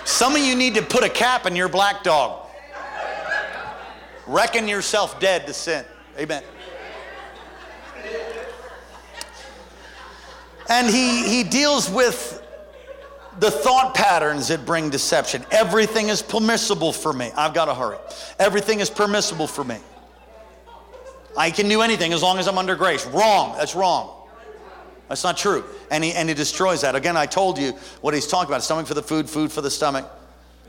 Some 0.03 0.35
of 0.35 0.41
you 0.41 0.55
need 0.55 0.73
to 0.75 0.81
put 0.81 1.03
a 1.03 1.09
cap 1.09 1.45
in 1.45 1.55
your 1.55 1.69
black 1.69 2.03
dog. 2.03 2.47
Reckon 4.25 4.67
yourself 4.67 5.19
dead 5.19 5.45
to 5.45 5.53
sin. 5.53 5.85
Amen. 6.17 6.41
And 10.67 10.87
he, 10.87 11.27
he 11.27 11.43
deals 11.43 11.87
with 11.87 12.41
the 13.39 13.51
thought 13.51 13.93
patterns 13.93 14.47
that 14.47 14.65
bring 14.65 14.89
deception. 14.89 15.45
Everything 15.51 16.09
is 16.09 16.21
permissible 16.21 16.93
for 16.93 17.13
me. 17.13 17.31
I've 17.35 17.53
got 17.53 17.65
to 17.65 17.75
hurry. 17.75 17.97
Everything 18.39 18.79
is 18.79 18.89
permissible 18.89 19.47
for 19.47 19.63
me. 19.63 19.77
I 21.37 21.51
can 21.51 21.67
do 21.67 21.81
anything 21.81 22.13
as 22.13 22.21
long 22.21 22.39
as 22.39 22.47
I'm 22.47 22.57
under 22.57 22.75
grace. 22.75 23.05
Wrong. 23.07 23.55
That's 23.57 23.75
wrong. 23.75 24.27
That's 25.09 25.23
not 25.23 25.37
true. 25.37 25.63
And 25.91 26.03
he, 26.03 26.13
and 26.13 26.29
he 26.29 26.35
destroys 26.35 26.81
that. 26.81 26.95
Again, 26.95 27.17
I 27.17 27.25
told 27.25 27.59
you 27.59 27.73
what 28.01 28.13
he's 28.13 28.27
talking 28.27 28.49
about 28.49 28.63
stomach 28.63 28.87
for 28.87 28.93
the 28.93 29.03
food, 29.03 29.29
food 29.29 29.51
for 29.51 29.61
the 29.61 29.69
stomach. 29.69 30.09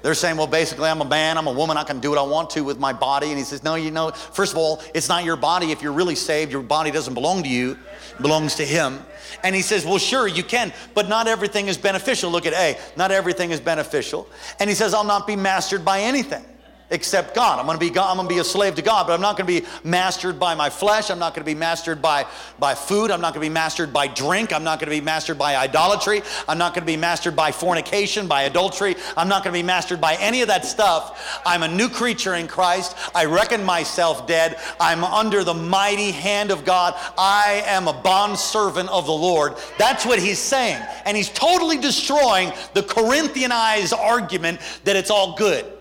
They're 0.07 0.15
saying, 0.15 0.37
well, 0.37 0.47
basically, 0.47 0.89
I'm 0.89 1.01
a 1.01 1.05
man, 1.05 1.37
I'm 1.37 1.49
a 1.49 1.53
woman, 1.53 1.77
I 1.77 1.83
can 1.83 1.99
do 1.99 2.11
what 2.11 2.19
I 2.21 2.23
want 2.23 2.51
to 2.51 2.61
with 2.61 2.79
my 2.79 2.93
body. 2.93 3.31
And 3.31 3.37
he 3.37 3.43
says, 3.43 3.65
no, 3.65 3.75
you 3.75 3.91
know, 3.91 4.13
first 4.13 4.53
of 4.53 4.57
all, 4.57 4.81
it's 4.95 5.09
not 5.09 5.25
your 5.25 5.35
body. 5.35 5.73
If 5.73 5.83
you're 5.83 5.91
really 5.91 6.15
saved, 6.15 6.53
your 6.53 6.63
body 6.63 6.93
doesn't 6.93 7.15
belong 7.15 7.43
to 7.43 7.49
you, 7.49 7.73
it 7.73 8.23
belongs 8.23 8.55
to 8.55 8.65
him. 8.65 9.01
And 9.43 9.53
he 9.53 9.63
says, 9.63 9.85
well, 9.85 9.99
sure, 9.99 10.29
you 10.29 10.45
can, 10.45 10.73
but 10.95 11.09
not 11.09 11.27
everything 11.27 11.67
is 11.67 11.77
beneficial. 11.77 12.31
Look 12.31 12.47
at 12.47 12.53
A, 12.53 12.79
not 12.97 13.11
everything 13.11 13.51
is 13.51 13.59
beneficial. 13.59 14.29
And 14.61 14.71
he 14.71 14.77
says, 14.77 14.95
I'll 14.95 15.03
not 15.03 15.27
be 15.27 15.35
mastered 15.35 15.85
by 15.85 16.03
anything. 16.03 16.45
Except 16.91 17.35
God. 17.35 17.59
I'm 17.59 17.67
going 17.67 17.79
to 17.79 17.85
be 17.85 17.91
God, 17.91 18.11
I'm 18.11 18.17
going 18.17 18.29
to 18.29 18.35
be 18.35 18.41
a 18.41 18.45
slave 18.45 18.75
to 18.77 18.83
God, 18.83 19.07
but 19.07 19.15
I'm 19.15 19.21
not 19.21 19.37
going 19.37 19.47
to 19.47 19.61
be 19.61 19.67
mastered 19.83 20.39
by 20.39 20.55
my 20.55 20.71
flesh. 20.71 21.11
I'm 21.11 21.19
not 21.19 21.35
going 21.35 21.45
to 21.45 21.51
be 21.51 21.59
mastered 21.59 22.01
by 22.01 22.27
by 22.59 22.75
food. 22.75 23.11
I'm 23.11 23.21
not 23.21 23.35
going 23.35 23.45
to 23.45 23.51
be 23.51 23.53
mastered 23.53 23.93
by 23.93 24.07
drink. 24.07 24.53
I'm 24.53 24.65
not 24.65 24.79
going 24.79 24.91
to 24.91 24.97
be 24.97 25.05
mastered 25.05 25.39
by 25.39 25.57
idolatry. 25.57 26.23
I'm 26.49 26.59
not 26.59 26.75
going 26.75 26.83
to 26.83 26.87
be 26.87 26.97
mastered 26.97 27.35
by 27.35 27.53
fornication, 27.53 28.27
by 28.27 28.43
adultery. 28.43 28.97
I'm 29.17 29.29
not 29.29 29.43
going 29.43 29.53
to 29.53 29.59
be 29.59 29.67
mastered 29.67 30.01
by 30.01 30.17
any 30.17 30.43
of 30.43 30.49
that 30.49 30.65
stuff. 30.65 31.41
I'm 31.45 31.63
a 31.63 31.69
new 31.69 31.89
creature 31.89 32.35
in 32.35 32.47
Christ. 32.47 32.97
I 33.15 33.25
reckon 33.25 33.65
myself 33.65 34.27
dead. 34.27 34.59
I'm 34.81 35.05
under 35.05 35.45
the 35.45 35.55
mighty 35.55 36.13
hand 36.13 36.51
of 36.51 36.65
God. 36.65 36.95
I 37.19 37.63
am 37.67 37.89
a 37.89 37.93
bond 37.93 38.39
servant 38.39 38.89
of 38.91 39.07
the 39.07 39.13
Lord. 39.13 39.55
That's 39.79 40.07
what 40.07 40.19
he's 40.19 40.39
saying. 40.39 40.83
And 41.05 41.17
he's 41.17 41.31
totally 41.31 41.79
destroying 41.79 42.53
the 42.75 42.83
Corinthianized 42.83 43.97
argument 43.97 44.61
that 44.85 44.97
it's 44.97 45.11
all 45.11 45.35
good 45.37 45.76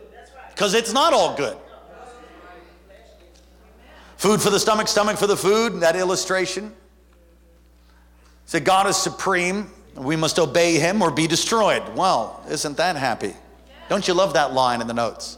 because 0.55 0.73
it's 0.73 0.93
not 0.93 1.11
all 1.11 1.35
good. 1.35 1.57
Food 4.15 4.41
for 4.41 4.49
the 4.49 4.59
stomach, 4.59 4.87
stomach 4.87 5.17
for 5.17 5.27
the 5.27 5.35
food, 5.35 5.81
that 5.81 5.97
illustration. 5.97 6.73
Said 8.45 8.63
God 8.63 8.87
is 8.87 8.95
supreme, 8.95 9.69
we 9.95 10.15
must 10.15 10.39
obey 10.39 10.79
him 10.79 11.01
or 11.01 11.11
be 11.11 11.27
destroyed. 11.27 11.83
Well, 11.95 12.41
isn't 12.49 12.77
that 12.77 12.95
happy? 12.95 13.33
Don't 13.89 14.07
you 14.07 14.13
love 14.13 14.33
that 14.33 14.53
line 14.53 14.79
in 14.79 14.87
the 14.87 14.93
notes? 14.93 15.37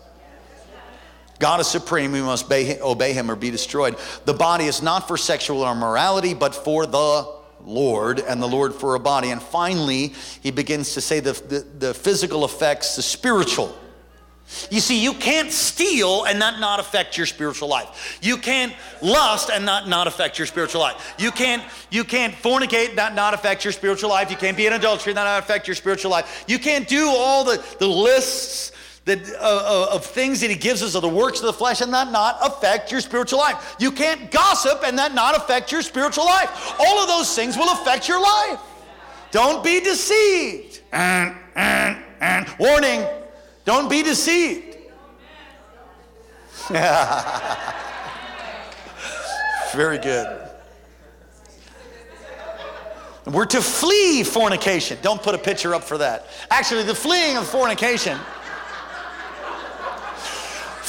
God 1.40 1.60
is 1.60 1.68
supreme, 1.68 2.12
we 2.12 2.22
must 2.22 2.52
obey 2.52 3.14
him 3.14 3.32
or 3.32 3.36
be 3.36 3.50
destroyed. 3.50 3.98
The 4.26 4.34
body 4.36 4.66
is 4.66 4.84
not 4.84 5.08
for 5.08 5.18
sexual 5.18 5.70
immorality, 5.70 6.36
but 6.36 6.54
for 6.54 6.86
the 6.86 7.28
Lord, 7.62 8.20
and 8.20 8.42
the 8.42 8.48
Lord 8.48 8.76
for 8.76 8.94
a 8.94 9.00
body. 9.00 9.32
And 9.32 9.42
finally, 9.42 10.14
he 10.42 10.52
begins 10.52 10.94
to 10.94 11.02
say 11.02 11.20
the, 11.20 11.34
the, 11.34 11.88
the 11.88 11.94
physical 11.96 12.46
effects, 12.46 12.96
the 12.96 13.02
spiritual 13.02 13.76
you 14.70 14.80
see, 14.80 15.02
you 15.04 15.14
can't 15.14 15.52
steal 15.52 16.24
and 16.24 16.42
that 16.42 16.60
not 16.60 16.80
affect 16.80 17.18
your 17.18 17.26
spiritual 17.26 17.68
life. 17.68 18.18
You 18.22 18.38
can't 18.38 18.74
lust 19.02 19.50
and 19.50 19.66
not 19.66 19.90
not 19.90 20.08
affect 20.08 20.40
your 20.40 20.46
spiritual 20.48 20.80
life. 20.80 21.16
You 21.20 21.32
can't 21.32 21.62
you 21.92 22.06
can't 22.06 22.34
fornicate 22.34 22.90
and 22.90 22.98
that 22.98 23.14
not 23.14 23.34
affect 23.34 23.66
your 23.66 23.74
spiritual 23.74 24.10
life. 24.10 24.32
You 24.32 24.38
can't 24.38 24.56
be 24.56 24.66
in 24.66 24.74
adultery 24.74 25.12
and 25.12 25.18
not 25.18 25.44
affect 25.44 25.68
your 25.68 25.76
spiritual 25.76 26.12
life. 26.12 26.46
You 26.48 26.60
can't 26.60 26.88
do 26.88 27.08
all 27.08 27.44
the, 27.44 27.64
the 27.80 27.88
lists 27.88 28.72
that, 29.04 29.20
uh, 29.36 29.88
uh, 29.90 29.96
of 29.96 30.06
things 30.06 30.42
that 30.42 30.50
he 30.50 30.56
gives 30.56 30.82
us 30.82 30.96
of 30.96 31.02
the 31.02 31.10
works 31.10 31.40
of 31.40 31.46
the 31.46 31.54
flesh 31.54 31.82
and 31.82 31.94
that 31.94 32.12
not 32.12 32.38
affect 32.42 32.92
your 32.92 33.02
spiritual 33.02 33.40
life. 33.40 33.76
You 33.80 33.92
can't 33.92 34.32
gossip 34.32 34.82
and 34.86 34.98
that 34.98 35.14
not 35.14 35.36
affect 35.36 35.72
your 35.72 35.82
spiritual 35.82 36.26
life. 36.26 36.74
All 36.80 37.00
of 37.00 37.08
those 37.08 37.34
things 37.36 37.58
will 37.58 37.72
affect 37.72 38.08
your 38.08 38.22
life. 38.22 38.60
Don't 39.32 39.64
be 39.64 39.82
deceived. 39.82 40.82
And, 40.92 41.36
and, 41.56 41.98
and. 42.22 42.48
Warning 42.60 43.06
don't 43.68 43.90
be 43.90 44.02
deceived. 44.02 44.78
Very 49.74 49.98
good. 49.98 50.50
We're 53.26 53.46
to 53.48 53.62
flee 53.62 54.24
fornication. 54.24 54.98
Don't 55.02 55.22
put 55.22 55.36
a 55.36 55.38
picture 55.38 55.76
up 55.76 55.84
for 55.84 55.98
that. 55.98 56.28
Actually, 56.50 56.84
the 56.84 56.96
fleeing 56.96 57.36
of 57.36 57.46
fornication 57.46 58.18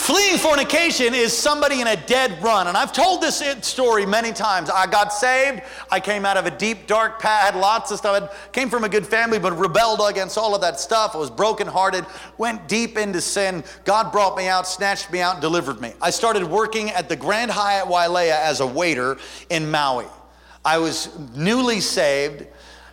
Fleeing 0.08 0.38
fornication 0.38 1.12
is 1.12 1.36
somebody 1.36 1.82
in 1.82 1.86
a 1.86 1.94
dead 1.94 2.42
run. 2.42 2.66
And 2.66 2.78
I've 2.78 2.94
told 2.94 3.20
this 3.20 3.42
story 3.60 4.06
many 4.06 4.32
times. 4.32 4.70
I 4.70 4.86
got 4.86 5.12
saved. 5.12 5.60
I 5.90 6.00
came 6.00 6.24
out 6.24 6.38
of 6.38 6.46
a 6.46 6.50
deep, 6.50 6.86
dark 6.86 7.20
path, 7.20 7.52
had 7.52 7.60
lots 7.60 7.90
of 7.90 7.98
stuff. 7.98 8.22
I 8.22 8.48
came 8.52 8.70
from 8.70 8.84
a 8.84 8.88
good 8.88 9.06
family, 9.06 9.38
but 9.38 9.52
rebelled 9.58 10.00
against 10.08 10.38
all 10.38 10.54
of 10.54 10.62
that 10.62 10.80
stuff. 10.80 11.14
I 11.14 11.18
was 11.18 11.28
brokenhearted, 11.28 12.06
went 12.38 12.68
deep 12.68 12.96
into 12.96 13.20
sin. 13.20 13.62
God 13.84 14.10
brought 14.10 14.34
me 14.34 14.48
out, 14.48 14.66
snatched 14.66 15.12
me 15.12 15.20
out, 15.20 15.42
delivered 15.42 15.78
me. 15.78 15.92
I 16.00 16.08
started 16.08 16.42
working 16.42 16.88
at 16.88 17.10
the 17.10 17.16
Grand 17.16 17.50
Hyatt 17.50 17.86
Wailea 17.86 18.40
as 18.40 18.60
a 18.60 18.66
waiter 18.66 19.18
in 19.50 19.70
Maui. 19.70 20.06
I 20.64 20.78
was 20.78 21.10
newly 21.36 21.80
saved 21.80 22.46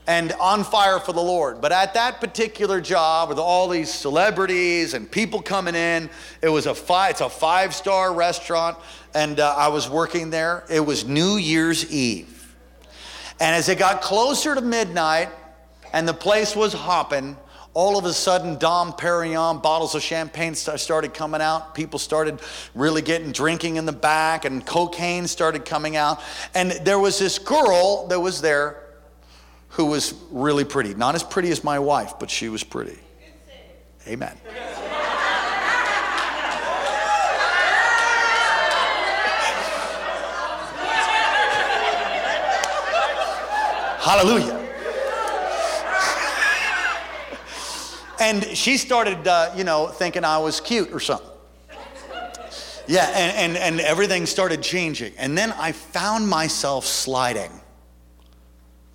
and 0.07 0.33
on 0.33 0.63
fire 0.63 0.99
for 0.99 1.13
the 1.13 1.21
Lord. 1.21 1.61
But 1.61 1.71
at 1.71 1.93
that 1.95 2.19
particular 2.21 2.79
job 2.79 3.29
with 3.29 3.39
all 3.39 3.67
these 3.67 3.91
celebrities 3.91 4.93
and 4.93 5.09
people 5.09 5.41
coming 5.41 5.75
in, 5.75 6.09
it 6.41 6.49
was 6.49 6.65
a 6.67 6.75
five, 6.75 7.11
it's 7.11 7.21
a 7.21 7.29
five 7.29 7.73
star 7.73 8.13
restaurant, 8.13 8.77
and 9.13 9.39
uh, 9.39 9.55
I 9.57 9.69
was 9.69 9.89
working 9.89 10.29
there. 10.29 10.63
It 10.69 10.85
was 10.85 11.05
New 11.05 11.37
Year's 11.37 11.91
Eve. 11.91 12.55
And 13.39 13.55
as 13.55 13.67
it 13.67 13.79
got 13.79 14.01
closer 14.01 14.55
to 14.55 14.61
midnight 14.61 15.29
and 15.91 16.07
the 16.07 16.13
place 16.13 16.55
was 16.55 16.73
hopping, 16.73 17.35
all 17.73 17.97
of 17.97 18.05
a 18.05 18.13
sudden, 18.13 18.57
Dom 18.57 18.93
Perignon 18.93 19.61
bottles 19.61 19.95
of 19.95 20.01
champagne 20.01 20.55
started 20.55 21.13
coming 21.13 21.41
out. 21.41 21.75
People 21.75 21.99
started 21.99 22.39
really 22.73 23.01
getting 23.01 23.33
drinking 23.33 23.75
in 23.75 23.85
the 23.85 23.91
back, 23.91 24.45
and 24.45 24.65
cocaine 24.65 25.27
started 25.27 25.65
coming 25.65 25.97
out. 25.97 26.21
And 26.53 26.71
there 26.71 26.99
was 26.99 27.19
this 27.19 27.37
girl 27.37 28.07
that 28.07 28.19
was 28.19 28.39
there 28.39 28.84
who 29.75 29.85
was 29.85 30.13
really 30.31 30.63
pretty. 30.63 30.93
Not 30.93 31.15
as 31.15 31.23
pretty 31.23 31.51
as 31.51 31.61
my 31.63 31.79
wife, 31.79 32.13
but 32.17 32.29
she 32.29 32.47
was 32.47 32.63
pretty. 32.63 32.97
Amen. 34.07 34.37
Hallelujah. 43.99 44.61
and 48.21 48.45
she 48.55 48.77
started, 48.77 49.27
uh, 49.27 49.51
you 49.57 49.65
know, 49.65 49.87
thinking 49.87 50.23
I 50.23 50.37
was 50.37 50.61
cute 50.61 50.93
or 50.93 51.01
something. 51.01 51.27
Yeah, 52.87 53.07
and, 53.07 53.57
and, 53.57 53.57
and 53.57 53.79
everything 53.81 54.25
started 54.25 54.61
changing. 54.61 55.13
And 55.17 55.37
then 55.37 55.51
I 55.57 55.73
found 55.73 56.29
myself 56.29 56.85
sliding. 56.85 57.51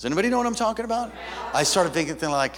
Does 0.01 0.07
anybody 0.07 0.30
know 0.30 0.38
what 0.38 0.46
I'm 0.46 0.55
talking 0.55 0.86
about? 0.86 1.12
I 1.53 1.62
started 1.62 1.92
thinking 1.92 2.16
like, 2.30 2.55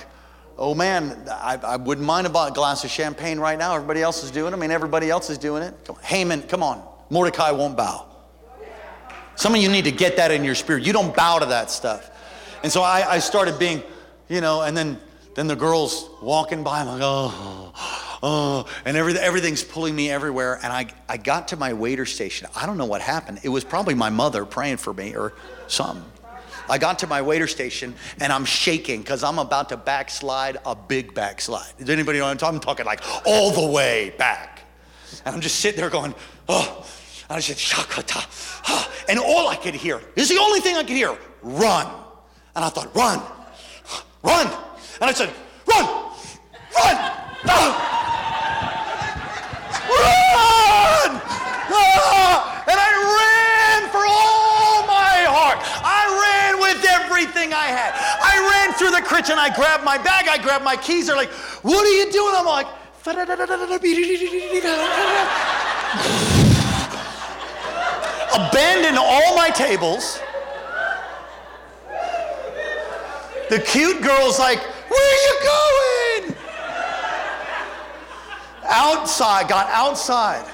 oh 0.57 0.77
man, 0.77 1.27
I, 1.29 1.59
I, 1.61 1.75
wouldn't 1.75 2.07
mind 2.07 2.29
about 2.29 2.53
a 2.53 2.55
glass 2.55 2.85
of 2.85 2.91
champagne 2.91 3.41
right 3.41 3.59
now. 3.59 3.75
Everybody 3.75 4.01
else 4.01 4.23
is 4.23 4.31
doing 4.31 4.53
it. 4.53 4.57
I 4.57 4.61
mean, 4.61 4.71
everybody 4.71 5.11
else 5.11 5.29
is 5.29 5.39
doing 5.39 5.65
it. 5.65 5.75
Come 5.85 5.97
on. 5.97 6.03
Haman, 6.05 6.43
come 6.43 6.63
on. 6.63 6.87
Mordecai 7.11 7.51
won't 7.51 7.77
bow. 7.77 8.07
Some 9.35 9.57
of 9.57 9.61
you 9.61 9.69
need 9.69 9.87
to 9.87 9.91
get 9.91 10.19
that 10.19 10.31
in 10.31 10.45
your 10.45 10.55
spirit. 10.55 10.85
You 10.85 10.93
don't 10.93 11.17
bow 11.17 11.41
to 11.41 11.47
that 11.47 11.69
stuff. 11.69 12.13
And 12.63 12.71
so 12.71 12.81
I, 12.81 13.15
I 13.15 13.19
started 13.19 13.59
being, 13.59 13.83
you 14.29 14.41
know, 14.41 14.63
and 14.63 14.77
then 14.77 15.01
then 15.35 15.49
the 15.49 15.57
girls 15.57 16.11
walking 16.23 16.63
by, 16.63 16.83
I'm 16.83 16.87
like, 16.87 17.01
oh, 17.03 17.73
oh, 18.23 18.67
and 18.85 18.97
everything, 18.97 19.21
everything's 19.25 19.65
pulling 19.65 19.97
me 19.97 20.13
everywhere. 20.13 20.61
And 20.63 20.73
I, 20.73 20.87
I 21.09 21.17
got 21.17 21.49
to 21.49 21.57
my 21.57 21.73
waiter 21.73 22.07
station. 22.07 22.47
I 22.55 22.67
don't 22.67 22.79
know 22.79 22.87
what 22.87 23.01
happened. 23.01 23.41
It 23.43 23.49
was 23.49 23.65
probably 23.65 23.95
my 23.95 24.11
mother 24.11 24.45
praying 24.45 24.77
for 24.77 24.95
me 24.95 25.17
or 25.17 25.33
something. 25.67 26.05
I 26.69 26.79
got 26.79 26.99
to 27.01 27.07
my 27.07 27.23
waiter 27.23 27.47
station 27.47 27.95
and 28.21 28.33
I'm 28.33 28.45
shaking 28.45 29.01
because 29.01 29.23
I'm 29.23 29.39
about 29.39 29.69
to 29.71 29.77
backslide 29.77 30.59
a 30.65 30.75
big 30.75 31.15
backslide. 31.15 31.73
Does 31.79 31.91
anybody 31.91 32.19
know 32.19 32.25
what 32.25 32.31
I'm 32.31 32.39
talking? 32.39 32.57
I'm 32.57 32.61
talking 32.61 32.87
like 32.87 33.01
all 33.27 33.51
the 33.51 33.67
way 33.67 34.15
back. 34.19 34.63
And 35.25 35.35
I'm 35.35 35.41
just 35.41 35.61
sitting 35.61 35.81
there 35.81 35.91
going, 35.91 36.15
oh. 36.49 36.87
And 37.29 37.37
I 37.37 37.41
said, 37.41 37.57
Shakata. 37.57 38.61
Oh. 38.69 38.89
And 39.09 39.19
all 39.19 39.49
I 39.49 39.57
could 39.57 39.75
hear, 39.75 40.01
is 40.15 40.29
the 40.29 40.39
only 40.39 40.61
thing 40.61 40.77
I 40.77 40.85
could 40.85 40.97
hear, 40.97 41.19
run. 41.43 41.87
And 42.55 42.65
I 42.65 42.69
thought, 42.69 42.95
run, 42.95 43.21
run. 44.23 44.47
And 45.01 45.11
I 45.11 45.13
said, 45.13 45.29
run, 45.67 45.85
run, 46.77 46.97
run. 47.45 47.83
Run! 49.93 51.21
Ah! 52.15 52.52
Everything 57.13 57.53
I 57.53 57.67
had. 57.67 57.93
I 58.23 58.41
ran 58.51 58.73
through 58.75 58.91
the 58.91 59.03
kitchen, 59.03 59.39
I 59.39 59.55
grabbed 59.55 59.85
my 59.85 59.99
bag, 59.99 60.29
I 60.29 60.39
grabbed 60.39 60.65
my 60.65 60.77
keys. 60.77 61.07
They're 61.07 61.17
like, 61.17 61.31
What 61.63 61.87
are 61.87 61.91
you 61.91 62.11
doing? 62.11 62.35
I'm 62.37 62.47
like, 62.47 62.67
abandon 68.35 68.97
all 68.99 69.37
my 69.37 69.51
tables. 69.51 70.21
The 73.51 73.59
cute 73.61 74.03
girl's 74.03 74.39
like, 74.39 74.61
Where 74.61 75.13
are 75.13 75.23
you 75.27 75.39
going? 75.45 76.37
Outside, 78.65 79.49
got 79.49 79.69
outside. 79.71 80.49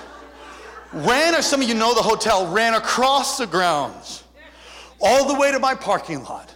Ran, 0.92 1.34
or 1.34 1.42
some 1.42 1.60
of 1.60 1.68
you 1.68 1.74
know 1.74 1.94
the 1.94 2.02
hotel, 2.02 2.50
ran 2.50 2.74
across 2.74 3.36
the 3.36 3.46
grounds 3.46 4.24
all 5.00 5.32
the 5.32 5.38
way 5.38 5.52
to 5.52 5.58
my 5.58 5.74
parking 5.74 6.22
lot, 6.24 6.54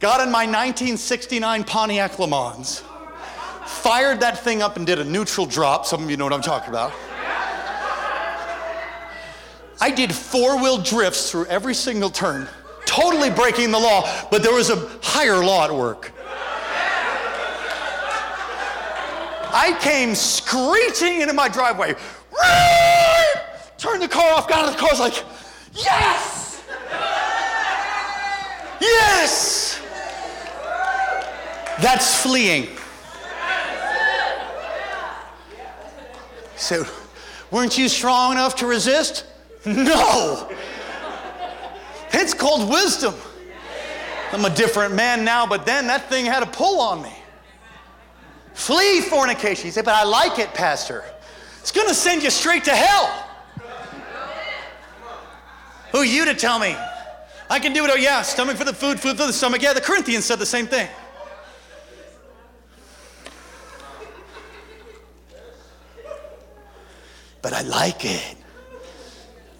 got 0.00 0.20
in 0.20 0.30
my 0.30 0.44
1969 0.44 1.64
Pontiac 1.64 2.18
Le 2.18 2.26
Mans, 2.26 2.82
fired 3.66 4.20
that 4.20 4.38
thing 4.38 4.62
up 4.62 4.76
and 4.76 4.86
did 4.86 4.98
a 4.98 5.04
neutral 5.04 5.46
drop. 5.46 5.86
Some 5.86 6.02
of 6.02 6.10
you 6.10 6.16
know 6.16 6.24
what 6.24 6.32
I'm 6.32 6.42
talking 6.42 6.70
about. 6.70 6.92
I 9.80 9.90
did 9.90 10.12
four 10.12 10.60
wheel 10.60 10.78
drifts 10.78 11.30
through 11.30 11.46
every 11.46 11.74
single 11.74 12.10
turn, 12.10 12.48
totally 12.84 13.30
breaking 13.30 13.70
the 13.70 13.78
law, 13.78 14.08
but 14.30 14.42
there 14.42 14.52
was 14.52 14.70
a 14.70 14.90
higher 15.02 15.44
law 15.44 15.64
at 15.64 15.74
work. 15.74 16.12
I 19.50 19.76
came 19.80 20.14
screeching 20.14 21.22
into 21.22 21.32
my 21.32 21.48
driveway. 21.48 21.94
Turned 23.78 24.02
the 24.02 24.08
car 24.08 24.34
off, 24.34 24.48
got 24.48 24.64
out 24.64 24.68
of 24.68 24.74
the 24.74 24.80
car, 24.80 24.90
was 24.90 25.00
like, 25.00 25.24
yes! 25.72 26.47
Yes! 28.80 29.80
That's 31.80 32.22
fleeing. 32.22 32.68
So, 36.56 36.84
weren't 37.50 37.78
you 37.78 37.88
strong 37.88 38.32
enough 38.32 38.56
to 38.56 38.66
resist? 38.66 39.24
No. 39.64 40.48
It's 42.12 42.34
called 42.34 42.68
wisdom. 42.68 43.14
I'm 44.32 44.44
a 44.44 44.50
different 44.50 44.94
man 44.94 45.24
now, 45.24 45.46
but 45.46 45.64
then 45.64 45.86
that 45.86 46.08
thing 46.08 46.26
had 46.26 46.42
a 46.42 46.46
pull 46.46 46.80
on 46.80 47.02
me. 47.02 47.12
Flee 48.54 49.00
fornication. 49.00 49.66
You 49.66 49.72
say, 49.72 49.82
but 49.82 49.94
I 49.94 50.04
like 50.04 50.38
it, 50.38 50.52
Pastor. 50.52 51.04
It's 51.60 51.70
going 51.70 51.88
to 51.88 51.94
send 51.94 52.22
you 52.22 52.30
straight 52.30 52.64
to 52.64 52.74
hell. 52.74 53.06
Who 55.92 55.98
are 55.98 56.04
you 56.04 56.24
to 56.24 56.34
tell 56.34 56.58
me? 56.58 56.76
I 57.50 57.58
can 57.58 57.72
do 57.72 57.84
it. 57.84 57.90
Oh, 57.92 57.96
yeah, 57.96 58.22
stomach 58.22 58.56
for 58.56 58.64
the 58.64 58.74
food, 58.74 59.00
food 59.00 59.16
for 59.16 59.26
the 59.26 59.32
stomach. 59.32 59.62
Yeah, 59.62 59.72
the 59.72 59.80
Corinthians 59.80 60.24
said 60.24 60.38
the 60.38 60.46
same 60.46 60.66
thing. 60.66 60.88
But 67.40 67.52
I 67.52 67.62
like 67.62 68.04
it. 68.04 68.36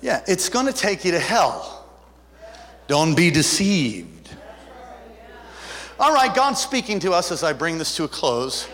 Yeah, 0.03 0.23
it's 0.27 0.49
going 0.49 0.67
to 0.67 0.73
take 0.73 1.05
you 1.05 1.13
to 1.13 1.19
hell. 1.19 1.87
Don't 2.87 3.15
be 3.15 3.31
deceived. 3.31 4.31
All 6.01 6.13
right, 6.13 6.33
God's 6.35 6.61
speaking 6.61 7.01
to 7.01 7.13
us 7.13 7.33
as 7.33 7.43
I 7.43 7.53
bring 7.53 7.79
this 7.79 7.97
to 7.97 8.05
a 8.05 8.09
close. 8.09 8.69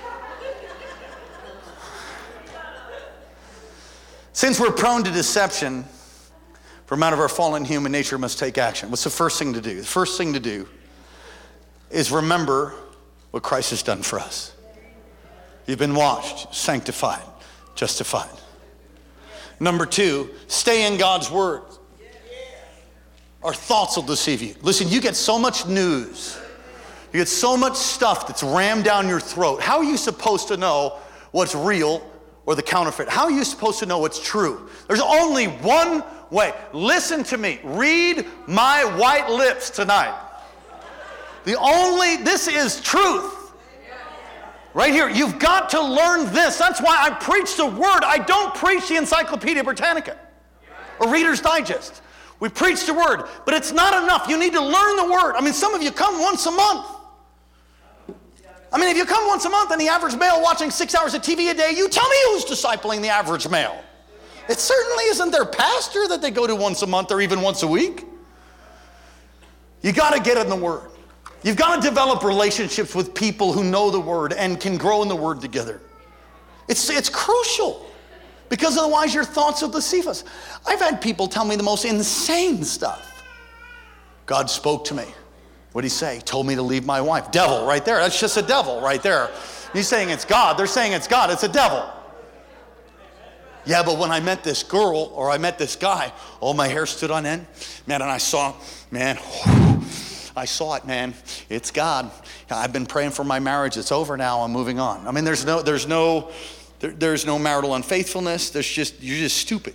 Since 4.32 4.60
we're 4.60 4.72
prone 4.72 5.04
to 5.04 5.10
deception, 5.10 5.84
from 6.86 7.02
out 7.02 7.12
of 7.12 7.20
our 7.20 7.28
fallen 7.28 7.64
human 7.64 7.92
nature 7.92 8.18
must 8.18 8.38
take 8.38 8.58
action. 8.58 8.90
What's 8.90 9.04
the 9.04 9.10
first 9.10 9.38
thing 9.38 9.54
to 9.54 9.60
do? 9.60 9.80
The 9.80 9.86
first 9.86 10.18
thing 10.18 10.32
to 10.34 10.40
do 10.40 10.68
is 11.90 12.10
remember 12.10 12.74
what 13.30 13.42
Christ 13.42 13.70
has 13.70 13.82
done 13.82 14.02
for 14.02 14.18
us. 14.18 14.54
You've 15.66 15.78
been 15.78 15.94
washed, 15.94 16.54
sanctified, 16.54 17.22
justified. 17.74 18.28
Number 19.60 19.86
two, 19.86 20.30
stay 20.46 20.86
in 20.86 20.98
God's 20.98 21.30
word. 21.30 21.62
Our 23.42 23.54
thoughts 23.54 23.96
will 23.96 24.04
deceive 24.04 24.42
you. 24.42 24.54
Listen, 24.62 24.88
you 24.88 25.00
get 25.00 25.16
so 25.16 25.38
much 25.38 25.66
news, 25.66 26.38
you 27.12 27.20
get 27.20 27.28
so 27.28 27.56
much 27.56 27.76
stuff 27.76 28.26
that's 28.26 28.42
rammed 28.42 28.84
down 28.84 29.08
your 29.08 29.20
throat. 29.20 29.60
How 29.60 29.78
are 29.78 29.84
you 29.84 29.96
supposed 29.96 30.48
to 30.48 30.56
know 30.56 30.98
what's 31.30 31.54
real 31.54 32.08
or 32.46 32.54
the 32.54 32.62
counterfeit? 32.62 33.08
How 33.08 33.24
are 33.24 33.30
you 33.30 33.44
supposed 33.44 33.78
to 33.80 33.86
know 33.86 33.98
what's 33.98 34.22
true? 34.22 34.68
There's 34.88 35.00
only 35.00 35.46
one 35.46 36.02
way. 36.34 36.52
Listen 36.72 37.24
to 37.24 37.38
me. 37.38 37.60
Read 37.62 38.26
my 38.46 38.84
white 38.98 39.30
lips 39.30 39.70
tonight. 39.70 40.20
The 41.44 41.56
only, 41.58 42.16
this 42.16 42.48
is 42.48 42.80
truth. 42.80 43.32
Right 44.74 44.92
here, 44.92 45.08
you've 45.08 45.38
got 45.38 45.70
to 45.70 45.80
learn 45.80 46.32
this. 46.34 46.58
That's 46.58 46.80
why 46.80 46.98
I 47.00 47.10
preach 47.10 47.56
the 47.56 47.66
word. 47.66 48.00
I 48.02 48.18
don't 48.18 48.52
preach 48.54 48.88
the 48.88 48.96
Encyclopedia 48.96 49.62
Britannica 49.62 50.18
or 50.98 51.10
Reader's 51.10 51.40
Digest. 51.40 52.02
We 52.40 52.48
preach 52.48 52.84
the 52.84 52.94
word, 52.94 53.28
but 53.44 53.54
it's 53.54 53.70
not 53.70 54.02
enough. 54.02 54.28
You 54.28 54.36
need 54.36 54.52
to 54.54 54.60
learn 54.60 54.96
the 54.96 55.04
word. 55.04 55.36
I 55.36 55.40
mean, 55.40 55.54
some 55.54 55.74
of 55.74 55.82
you 55.82 55.92
come 55.92 56.20
once 56.20 56.44
a 56.46 56.50
month. 56.50 56.86
I 58.72 58.78
mean, 58.78 58.88
if 58.88 58.96
you 58.96 59.04
come 59.04 59.28
once 59.28 59.44
a 59.44 59.50
month 59.50 59.70
and 59.70 59.80
the 59.80 59.86
average 59.86 60.16
male 60.16 60.42
watching 60.42 60.72
six 60.72 60.96
hours 60.96 61.14
of 61.14 61.22
TV 61.22 61.52
a 61.52 61.54
day, 61.54 61.72
you 61.76 61.88
tell 61.88 62.08
me 62.08 62.16
who's 62.26 62.44
discipling 62.44 63.00
the 63.00 63.08
average 63.08 63.48
male. 63.48 63.80
It 64.48 64.58
certainly 64.58 65.04
isn't 65.04 65.30
their 65.30 65.46
pastor 65.46 66.06
that 66.08 66.20
they 66.20 66.30
go 66.30 66.46
to 66.46 66.54
once 66.54 66.82
a 66.82 66.86
month 66.86 67.10
or 67.10 67.20
even 67.20 67.40
once 67.40 67.62
a 67.62 67.68
week. 67.68 68.04
You 69.82 69.92
got 69.92 70.14
to 70.14 70.20
get 70.20 70.38
in 70.38 70.48
the 70.48 70.56
Word. 70.56 70.90
You've 71.42 71.56
got 71.56 71.82
to 71.82 71.88
develop 71.88 72.24
relationships 72.24 72.94
with 72.94 73.14
people 73.14 73.52
who 73.52 73.64
know 73.64 73.90
the 73.90 74.00
Word 74.00 74.32
and 74.32 74.58
can 74.58 74.76
grow 74.76 75.02
in 75.02 75.08
the 75.08 75.16
Word 75.16 75.40
together. 75.40 75.80
It's, 76.68 76.88
it's 76.88 77.10
crucial 77.10 77.86
because 78.48 78.78
otherwise 78.78 79.14
your 79.14 79.24
thoughts 79.24 79.60
will 79.60 79.68
deceive 79.68 80.06
us. 80.06 80.24
I've 80.66 80.80
had 80.80 81.00
people 81.00 81.28
tell 81.28 81.44
me 81.44 81.56
the 81.56 81.62
most 81.62 81.84
insane 81.84 82.64
stuff. 82.64 83.22
God 84.26 84.48
spoke 84.48 84.84
to 84.86 84.94
me. 84.94 85.04
What 85.72 85.82
did 85.82 85.86
he 85.86 85.90
say? 85.90 86.16
He 86.16 86.22
told 86.22 86.46
me 86.46 86.54
to 86.54 86.62
leave 86.62 86.86
my 86.86 87.00
wife. 87.00 87.30
Devil, 87.30 87.66
right 87.66 87.84
there. 87.84 87.96
That's 87.96 88.18
just 88.18 88.36
a 88.36 88.42
devil, 88.42 88.80
right 88.80 89.02
there. 89.02 89.30
He's 89.72 89.88
saying 89.88 90.10
it's 90.10 90.24
God. 90.24 90.56
They're 90.56 90.66
saying 90.66 90.92
it's 90.92 91.08
God. 91.08 91.30
It's 91.30 91.42
a 91.42 91.48
devil. 91.48 91.84
Yeah, 93.66 93.82
but 93.82 93.98
when 93.98 94.10
I 94.10 94.20
met 94.20 94.44
this 94.44 94.62
girl 94.62 95.10
or 95.14 95.30
I 95.30 95.38
met 95.38 95.58
this 95.58 95.74
guy, 95.74 96.12
oh, 96.42 96.52
my 96.52 96.68
hair 96.68 96.84
stood 96.86 97.10
on 97.10 97.24
end. 97.24 97.46
Man, 97.86 98.02
and 98.02 98.10
I 98.10 98.18
saw, 98.18 98.54
man, 98.90 99.18
I 100.36 100.44
saw 100.44 100.74
it, 100.74 100.84
man. 100.84 101.14
It's 101.48 101.70
God. 101.70 102.10
I've 102.50 102.72
been 102.72 102.86
praying 102.86 103.12
for 103.12 103.24
my 103.24 103.40
marriage. 103.40 103.76
It's 103.76 103.92
over 103.92 104.16
now. 104.16 104.42
I'm 104.42 104.52
moving 104.52 104.78
on. 104.78 105.06
I 105.06 105.12
mean, 105.12 105.24
there's 105.24 105.46
no, 105.46 105.62
there's 105.62 105.86
no, 105.86 106.30
there, 106.80 106.90
there's 106.90 107.24
no 107.24 107.38
marital 107.38 107.74
unfaithfulness. 107.74 108.50
There's 108.50 108.68
just, 108.68 109.02
you're 109.02 109.18
just 109.18 109.38
stupid. 109.38 109.74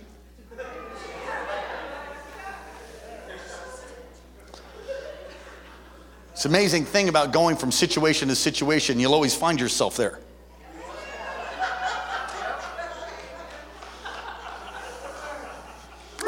It's 6.32 6.46
amazing 6.46 6.86
thing 6.86 7.10
about 7.10 7.32
going 7.32 7.56
from 7.56 7.70
situation 7.70 8.28
to 8.28 8.34
situation, 8.34 8.98
you'll 8.98 9.12
always 9.12 9.34
find 9.34 9.60
yourself 9.60 9.98
there. 9.98 10.20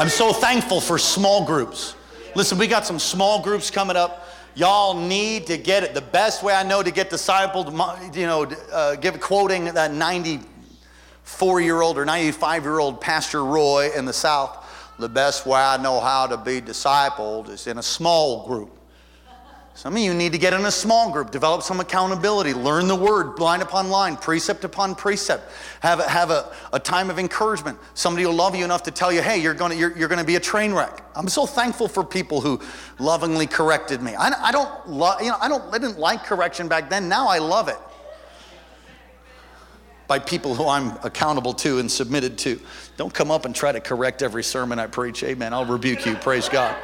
I'm 0.03 0.09
so 0.09 0.33
thankful 0.33 0.81
for 0.81 0.99
small 0.99 1.45
groups. 1.45 1.95
Listen, 2.35 2.59
we 2.59 2.67
got 2.67 2.85
some 2.85 2.99
small 2.99 3.41
groups 3.41 3.71
coming 3.71 3.95
up. 3.95 4.27
Y'all 4.57 4.95
need 4.95 5.47
to 5.47 5.57
get 5.57 5.85
it. 5.85 5.95
The 5.95 6.01
best 6.01 6.43
way 6.43 6.53
I 6.53 6.65
know 6.65 6.83
to 6.83 6.91
get 6.91 7.09
discipled, 7.09 8.17
you 8.17 8.27
know, 8.27 8.43
uh, 8.73 8.97
give 8.97 9.21
quoting 9.21 9.67
that 9.67 9.93
94 9.93 11.61
year 11.61 11.81
old 11.81 11.99
or 11.99 12.05
95 12.05 12.65
year 12.65 12.81
old 12.81 13.01
Pastor 13.01 13.45
Roy 13.45 13.91
in 13.97 14.05
the 14.05 14.13
South. 14.13 14.93
The 14.99 15.09
best 15.09 15.47
way 15.47 15.61
I 15.61 15.81
know 15.81 16.01
how 16.01 16.27
to 16.27 16.37
be 16.37 16.61
discipled 16.61 17.49
is 17.49 17.69
in 17.69 17.79
a 17.79 17.83
small 17.83 18.45
group. 18.45 18.77
Some 19.75 19.95
of 19.95 20.01
you 20.01 20.13
need 20.13 20.33
to 20.33 20.39
get 20.39 20.53
in 20.53 20.67
a 20.67 20.71
small 20.71 21.11
group, 21.11 21.31
develop 21.31 21.63
some 21.63 21.81
accountability, 21.81 22.53
learn 22.53 22.89
the 22.89 22.95
word 22.95 23.39
line 23.39 23.63
upon 23.63 23.89
line, 23.89 24.17
precept 24.17 24.65
upon 24.65 24.95
precept. 24.95 25.51
Have 25.81 25.99
a, 25.99 26.09
have 26.09 26.31
a, 26.31 26.55
a 26.75 26.79
time 26.79 27.09
of 27.09 27.19
encouragement. 27.19 27.79
Somebody 27.95 28.27
will 28.27 28.35
love 28.35 28.55
you 28.55 28.65
enough 28.65 28.83
to 28.85 28.91
tell 28.91 29.11
you, 29.11 29.23
hey, 29.23 29.41
you're 29.41 29.55
going 29.55 29.77
you're, 29.77 29.97
you're 29.97 30.09
to 30.09 30.25
be 30.25 30.37
a 30.37 30.41
train 30.41 30.75
wreck. 30.75 31.03
I'm 31.17 31.27
so 31.27 31.47
thankful 31.47 31.89
for 31.89 32.05
people 32.05 32.43
who 32.43 32.61
lovingly 32.99 33.47
corrected 33.47 34.03
me. 34.03 34.15
I, 34.15 34.49
I 34.49 34.53
don't 34.53 34.89
lo- 34.89 35.19
you 35.21 35.31
know, 35.31 35.39
I, 35.41 35.49
don't, 35.49 35.65
I 35.75 35.79
didn't 35.79 35.99
like 35.99 36.25
correction 36.25 36.69
back 36.69 36.91
then. 36.91 37.09
Now 37.09 37.29
I 37.29 37.39
love 37.39 37.69
it. 37.69 37.79
By 40.07 40.19
people 40.19 40.55
who 40.55 40.69
I'm 40.69 40.99
accountable 41.03 41.55
to 41.55 41.79
and 41.79 41.91
submitted 41.91 42.37
to. 42.39 42.61
Don't 42.99 43.13
come 43.13 43.31
up 43.31 43.47
and 43.47 43.55
try 43.55 43.73
to 43.73 43.81
correct 43.81 44.21
every 44.21 44.45
sermon 44.45 44.79
I 44.79 44.87
preach. 44.87 45.25
Amen. 45.25 45.55
I'll 45.55 45.65
rebuke 45.65 46.05
you. 46.05 46.15
Praise 46.17 46.49
God. 46.51 46.77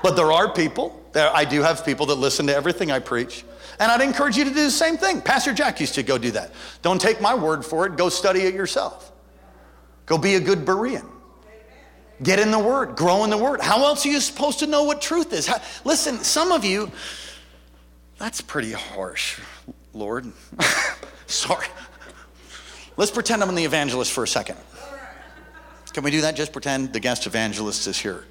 But 0.00 0.14
there 0.14 0.30
are 0.30 0.52
people 0.52 1.03
I 1.16 1.44
do 1.44 1.62
have 1.62 1.84
people 1.84 2.06
that 2.06 2.16
listen 2.16 2.46
to 2.48 2.54
everything 2.54 2.90
I 2.90 2.98
preach. 2.98 3.44
And 3.78 3.90
I'd 3.90 4.00
encourage 4.00 4.36
you 4.36 4.44
to 4.44 4.50
do 4.50 4.56
the 4.56 4.70
same 4.70 4.96
thing. 4.96 5.20
Pastor 5.20 5.52
Jack 5.52 5.80
used 5.80 5.94
to 5.94 6.02
go 6.02 6.18
do 6.18 6.30
that. 6.32 6.52
Don't 6.82 7.00
take 7.00 7.20
my 7.20 7.34
word 7.34 7.64
for 7.64 7.86
it, 7.86 7.96
go 7.96 8.08
study 8.08 8.40
it 8.40 8.54
yourself. 8.54 9.12
Go 10.06 10.18
be 10.18 10.34
a 10.34 10.40
good 10.40 10.64
Berean. 10.64 11.08
Get 12.22 12.38
in 12.38 12.50
the 12.50 12.58
Word, 12.58 12.96
grow 12.96 13.24
in 13.24 13.30
the 13.30 13.38
Word. 13.38 13.60
How 13.60 13.84
else 13.84 14.06
are 14.06 14.08
you 14.08 14.20
supposed 14.20 14.60
to 14.60 14.66
know 14.66 14.84
what 14.84 15.00
truth 15.00 15.32
is? 15.32 15.46
How, 15.46 15.60
listen, 15.84 16.18
some 16.18 16.52
of 16.52 16.64
you, 16.64 16.90
that's 18.18 18.40
pretty 18.40 18.72
harsh, 18.72 19.40
Lord. 19.92 20.30
Sorry. 21.26 21.66
Let's 22.96 23.10
pretend 23.10 23.42
I'm 23.42 23.54
the 23.54 23.64
evangelist 23.64 24.12
for 24.12 24.22
a 24.22 24.28
second. 24.28 24.56
Can 25.92 26.04
we 26.04 26.10
do 26.10 26.20
that? 26.20 26.36
Just 26.36 26.52
pretend 26.52 26.92
the 26.92 27.00
guest 27.00 27.26
evangelist 27.26 27.86
is 27.86 27.98
here. 27.98 28.24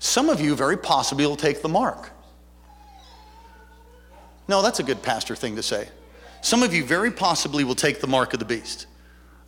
Some 0.00 0.30
of 0.30 0.40
you 0.40 0.56
very 0.56 0.78
possibly 0.78 1.26
will 1.26 1.36
take 1.36 1.62
the 1.62 1.68
mark. 1.68 2.10
No, 4.48 4.62
that's 4.62 4.80
a 4.80 4.82
good 4.82 5.02
pastor 5.02 5.36
thing 5.36 5.54
to 5.56 5.62
say. 5.62 5.88
Some 6.40 6.62
of 6.62 6.74
you 6.74 6.84
very 6.84 7.10
possibly 7.10 7.64
will 7.64 7.74
take 7.74 8.00
the 8.00 8.06
mark 8.06 8.32
of 8.32 8.40
the 8.40 8.46
beast. 8.46 8.86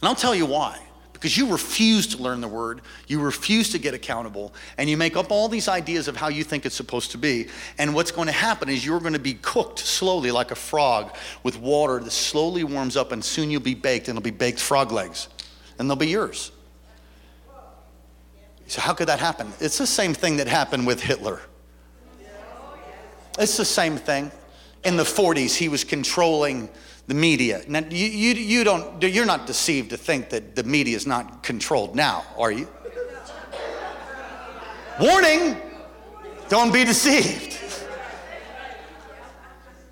And 0.01 0.09
I'll 0.09 0.15
tell 0.15 0.35
you 0.35 0.47
why. 0.47 0.79
Because 1.15 1.37
you 1.39 1.51
refuse 1.51 2.07
to 2.09 2.23
learn 2.23 2.41
the 2.41 2.49
word, 2.49 2.83
you 3.07 3.21
refuse 3.21 3.71
to 3.71 3.79
get 3.79 3.95
accountable, 3.95 4.53
and 4.77 4.91
you 4.91 4.97
make 4.97 5.17
up 5.17 5.31
all 5.31 5.49
these 5.49 5.69
ideas 5.69 6.07
of 6.07 6.17
how 6.17 6.29
you 6.29 6.45
think 6.45 6.67
it's 6.67 6.75
supposed 6.75 7.13
to 7.13 7.19
be. 7.19 7.47
And 7.79 7.95
what's 7.95 8.11
going 8.11 8.27
to 8.27 8.33
happen 8.33 8.69
is 8.69 8.85
you're 8.85 9.01
going 9.01 9.13
to 9.13 9.19
be 9.21 9.35
cooked 9.35 9.79
slowly 9.79 10.33
like 10.33 10.51
a 10.51 10.57
frog 10.57 11.17
with 11.45 11.59
water 11.59 12.01
that 12.01 12.11
slowly 12.11 12.63
warms 12.65 12.97
up, 12.97 13.13
and 13.13 13.25
soon 13.25 13.51
you'll 13.51 13.61
be 13.61 13.75
baked, 13.75 14.09
and 14.09 14.19
it'll 14.19 14.25
be 14.25 14.31
baked 14.31 14.61
frog 14.61 14.93
legs, 14.93 15.29
and 15.79 15.89
they'll 15.89 15.97
be 15.97 16.09
yours. 16.09 16.51
So, 18.73 18.81
how 18.81 18.95
could 18.95 19.09
that 19.09 19.21
happen? 19.21 19.53
It's 19.61 19.77
the 19.77 19.87
same 19.87 20.15
thing 20.15 20.39
that 20.39 20.49
happened 20.49 20.87
with 20.87 21.03
Hitler. 21.03 21.43
It's 23.39 23.59
the 23.59 23.67
same 23.67 23.99
thing. 23.99 24.33
in 24.83 24.97
the 24.97 25.03
40s, 25.03 25.55
he 25.55 25.69
was 25.69 25.85
controlling 25.85 26.71
the 27.07 27.13
media. 27.13 27.63
Now, 27.69 27.81
you, 27.91 28.07
you, 28.07 28.33
you 28.33 28.65
don't, 28.65 29.03
you're 29.03 29.27
not 29.27 29.47
deceived 29.47 29.91
to 29.91 29.99
think 29.99 30.31
that 30.31 30.57
the 30.57 30.63
media 30.63 30.97
is 30.97 31.07
not 31.07 31.43
controlled 31.43 31.95
now, 31.95 32.25
are 32.39 32.51
you? 32.51 32.67
Warning, 34.99 35.59
don't 36.49 36.73
be 36.73 36.87
deceived. 36.87 37.59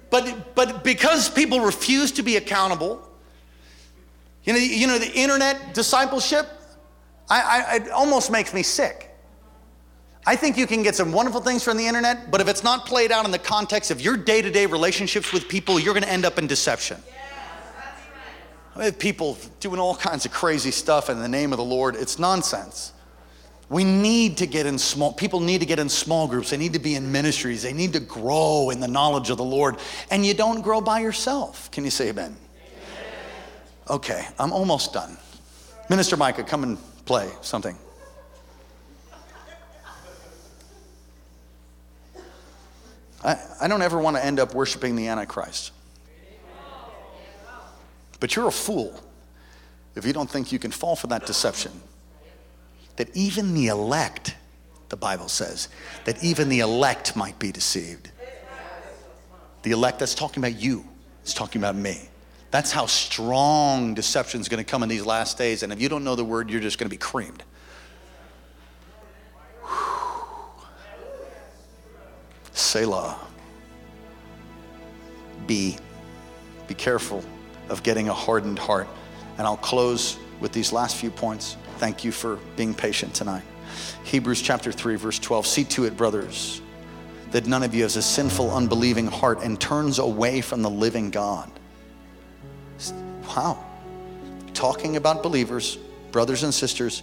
But, 0.09 0.55
but 0.55 0.83
because 0.83 1.29
people 1.29 1.61
refuse 1.61 2.13
to 2.13 2.23
be 2.23 2.39
accountable, 2.39 3.07
you 4.45 4.55
know, 4.55 4.59
you 4.59 4.87
know 4.87 4.99
the 4.99 5.13
internet 5.13 5.75
discipleship, 5.75 6.49
I, 7.31 7.41
I, 7.41 7.77
it 7.77 7.91
almost 7.91 8.31
makes 8.31 8.53
me 8.53 8.63
sick. 8.63 9.07
I 10.27 10.37
think 10.37 10.59
you 10.59 10.67
can 10.67 10.83
get 10.83 10.95
some 10.95 11.13
wonderful 11.13 11.41
things 11.41 11.65
from 11.65 11.77
the 11.77 11.87
internet, 11.87 12.31
but 12.31 12.41
if 12.41 12.49
it's 12.49 12.63
not 12.63 12.85
played 12.85 13.11
out 13.11 13.25
in 13.25 13.31
the 13.31 13.39
context 13.39 13.91
of 13.91 14.01
your 14.01 14.17
day 14.17 14.43
to 14.43 14.51
day 14.51 14.67
relationships 14.67 15.33
with 15.33 15.49
people, 15.49 15.81
you're 15.81 15.95
going 15.95 16.05
to 16.05 16.11
end 16.11 16.27
up 16.27 16.39
in 16.39 16.47
deception. 16.47 16.99
I 18.77 18.85
have 18.85 18.99
people 18.99 19.39
doing 19.61 19.81
all 19.81 19.97
kinds 19.97 20.25
of 20.27 20.33
crazy 20.33 20.71
stuff 20.71 21.11
in 21.11 21.19
the 21.19 21.29
name 21.29 21.53
of 21.53 21.59
the 21.59 21.65
Lord. 21.65 21.97
It's 21.97 22.19
nonsense. 22.19 22.93
We 23.69 23.85
need 23.85 24.39
to 24.39 24.47
get 24.47 24.67
in 24.67 24.79
small, 24.79 25.13
people 25.13 25.39
need 25.39 25.61
to 25.61 25.67
get 25.67 25.79
in 25.79 25.89
small 25.89 26.27
groups. 26.27 26.51
They 26.51 26.57
need 26.57 26.73
to 26.73 26.79
be 26.79 26.97
in 26.97 27.11
ministries. 27.13 27.63
They 27.63 27.73
need 27.73 27.93
to 27.93 28.01
grow 28.01 28.71
in 28.71 28.81
the 28.81 28.89
knowledge 28.89 29.31
of 29.31 29.37
the 29.37 29.45
Lord. 29.45 29.77
And 30.11 30.27
you 30.27 30.35
don't 30.35 30.61
grow 30.61 30.81
by 30.81 31.01
yourself. 31.01 31.71
Can 31.71 31.85
you 31.85 31.91
say 31.91 32.09
amen? 32.09 32.37
Okay, 33.89 34.27
I'm 34.39 34.53
almost 34.53 34.93
done. 34.93 35.17
Minister 35.89 36.17
Micah, 36.17 36.45
come 36.45 36.63
and 36.63 36.79
play 37.11 37.29
something. 37.41 37.77
I, 43.25 43.37
I 43.63 43.67
don't 43.67 43.83
ever 43.83 43.99
want 43.99 44.17
to 44.17 44.25
end 44.25 44.39
up 44.39 44.55
worshiping 44.55 44.95
the 44.95 45.09
Antichrist. 45.09 45.73
But 48.21 48.37
you're 48.37 48.47
a 48.47 48.53
fool 48.53 48.95
if 49.97 50.07
you 50.07 50.13
don't 50.13 50.31
think 50.31 50.53
you 50.53 50.61
can 50.61 50.71
fall 50.71 50.95
for 50.95 51.09
that 51.09 51.27
deception 51.27 51.73
that 52.95 53.09
even 53.17 53.55
the 53.55 53.67
elect, 53.67 54.37
the 54.89 54.97
Bible 54.97 55.27
says, 55.27 55.69
that 56.05 56.23
even 56.23 56.49
the 56.49 56.61
elect 56.61 57.17
might 57.17 57.41
be 57.41 57.51
deceived. 57.51 58.13
The 59.65 59.73
elect, 59.73 59.99
that's 59.99 60.15
talking 60.15 60.45
about 60.45 60.61
you, 60.61 60.85
it's 61.23 61.35
talking 61.35 61.61
about 61.61 61.75
me. 61.75 62.10
That's 62.51 62.73
how 62.73 62.87
strong 62.87 63.95
deception 63.95 64.41
is 64.41 64.49
going 64.49 64.63
to 64.63 64.69
come 64.69 64.83
in 64.83 64.89
these 64.89 65.07
last 65.07 65.39
days. 65.39 65.63
And 65.63 65.73
if 65.73 65.81
you 65.81 65.89
don't 65.89 66.03
know 66.03 66.17
the 66.17 66.25
word, 66.25 66.51
you're 66.51 66.61
just 66.61 66.79
going 66.79 66.89
to 66.89 66.95
be 66.95 66.99
creamed. 66.99 67.45
Selah. 72.53 73.19
Be. 75.47 75.77
Be 76.67 76.75
careful 76.75 77.25
of 77.69 77.83
getting 77.83 78.09
a 78.09 78.15
hardened 78.15 78.59
heart. 78.59 78.89
And 79.39 79.47
I'll 79.47 79.57
close 79.57 80.19
with 80.41 80.53
these 80.53 80.73
last 80.73 80.97
few 80.97 81.11
points. 81.11 81.57
Thank 81.79 82.05
you 82.05 82.11
for 82.11 82.39
being 82.57 82.75
patient 82.75 83.15
tonight. 83.15 83.45
Hebrews 84.03 84.43
chapter 84.43 84.73
3, 84.73 84.97
verse 84.97 85.19
12. 85.21 85.47
See 85.47 85.65
to 85.65 85.85
it, 85.85 85.97
brothers, 85.97 86.61
that 87.31 87.47
none 87.47 87.63
of 87.63 87.75
you 87.75 87.85
has 87.85 87.97
a 87.97 88.03
sinful, 88.03 88.51
unbelieving 88.51 89.07
heart 89.07 89.43
and 89.43 89.61
turns 89.61 90.01
away 90.01 90.41
from 90.41 90.63
the 90.63 90.71
living 90.71 91.11
God. 91.11 91.51
Wow. 93.37 93.65
Talking 94.55 94.97
about 94.97 95.23
believers, 95.23 95.79
brothers 96.11 96.43
and 96.43 96.53
sisters, 96.53 97.03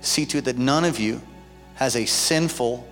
see 0.00 0.24
to 0.26 0.38
it 0.38 0.44
that 0.46 0.56
none 0.56 0.84
of 0.84 0.98
you 0.98 1.20
has 1.74 1.94
a 1.94 2.06
sinful, 2.06 2.86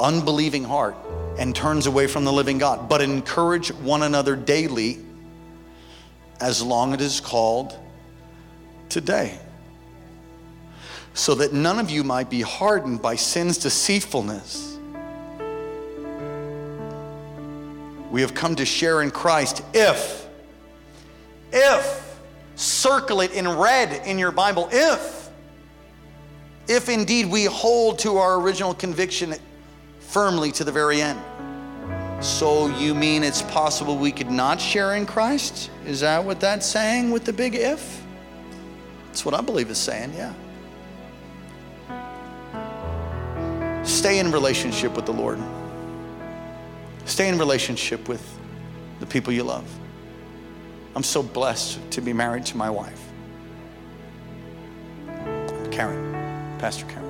unbelieving 0.00 0.64
heart 0.64 0.96
and 1.38 1.54
turns 1.54 1.86
away 1.86 2.06
from 2.06 2.24
the 2.24 2.32
living 2.32 2.58
God, 2.58 2.88
but 2.88 3.00
encourage 3.02 3.70
one 3.72 4.02
another 4.02 4.34
daily 4.36 4.98
as 6.40 6.62
long 6.62 6.94
as 6.94 7.00
it 7.00 7.04
is 7.04 7.20
called 7.20 7.78
today 8.88 9.38
so 11.14 11.34
that 11.34 11.52
none 11.52 11.78
of 11.78 11.90
you 11.90 12.02
might 12.02 12.30
be 12.30 12.40
hardened 12.40 13.02
by 13.02 13.16
sin's 13.16 13.58
deceitfulness. 13.58 14.78
We 18.10 18.20
have 18.20 18.34
come 18.34 18.56
to 18.56 18.64
share 18.64 19.02
in 19.02 19.10
Christ 19.10 19.62
if, 19.72 20.26
if, 21.52 22.01
circle 22.62 23.20
it 23.20 23.32
in 23.32 23.48
red 23.48 24.06
in 24.06 24.18
your 24.18 24.30
Bible, 24.30 24.68
if, 24.70 25.28
if 26.68 26.88
indeed 26.88 27.26
we 27.26 27.44
hold 27.44 27.98
to 28.00 28.18
our 28.18 28.40
original 28.40 28.72
conviction 28.72 29.34
firmly 30.00 30.52
to 30.52 30.64
the 30.64 30.72
very 30.72 31.02
end. 31.02 31.20
So 32.24 32.68
you 32.68 32.94
mean 32.94 33.24
it's 33.24 33.42
possible 33.42 33.96
we 33.96 34.12
could 34.12 34.30
not 34.30 34.60
share 34.60 34.94
in 34.94 35.06
Christ? 35.06 35.70
Is 35.84 36.00
that 36.00 36.24
what 36.24 36.38
that's 36.38 36.64
saying 36.64 37.10
with 37.10 37.24
the 37.24 37.32
big 37.32 37.56
if? 37.56 38.04
That's 39.06 39.24
what 39.24 39.34
I 39.34 39.40
believe 39.40 39.68
is 39.70 39.78
saying, 39.78 40.14
yeah. 40.14 40.32
Stay 43.84 44.20
in 44.20 44.30
relationship 44.30 44.94
with 44.94 45.06
the 45.06 45.12
Lord. 45.12 45.40
Stay 47.06 47.28
in 47.28 47.38
relationship 47.38 48.08
with 48.08 48.24
the 49.00 49.06
people 49.06 49.32
you 49.32 49.42
love. 49.42 49.68
I'm 50.94 51.02
so 51.02 51.22
blessed 51.22 51.78
to 51.92 52.00
be 52.00 52.12
married 52.12 52.44
to 52.46 52.56
my 52.56 52.68
wife, 52.68 53.00
Karen, 55.70 56.58
Pastor 56.58 56.84
Karen. 56.86 57.08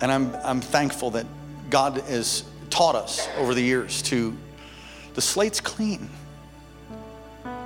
And 0.00 0.10
I'm, 0.10 0.34
I'm 0.44 0.60
thankful 0.60 1.10
that 1.10 1.26
God 1.70 1.98
has 1.98 2.44
taught 2.70 2.94
us 2.94 3.28
over 3.38 3.54
the 3.54 3.62
years 3.62 4.02
to, 4.02 4.36
the 5.14 5.20
slate's 5.20 5.60
clean. 5.60 6.08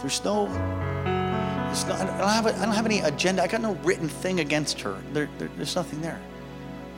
There's 0.01 0.23
no 0.25 0.47
not, 1.87 2.01
I, 2.01 2.19
don't 2.19 2.29
have 2.29 2.47
a, 2.47 2.57
I 2.57 2.65
don't 2.65 2.75
have 2.75 2.87
any 2.87 3.01
agenda. 3.01 3.43
I 3.43 3.47
got 3.47 3.61
no 3.61 3.75
written 3.85 4.09
thing 4.09 4.41
against 4.41 4.81
her. 4.81 4.97
There, 5.13 5.29
there, 5.39 5.49
there's 5.57 5.77
nothing 5.77 6.01
there. 6.01 6.21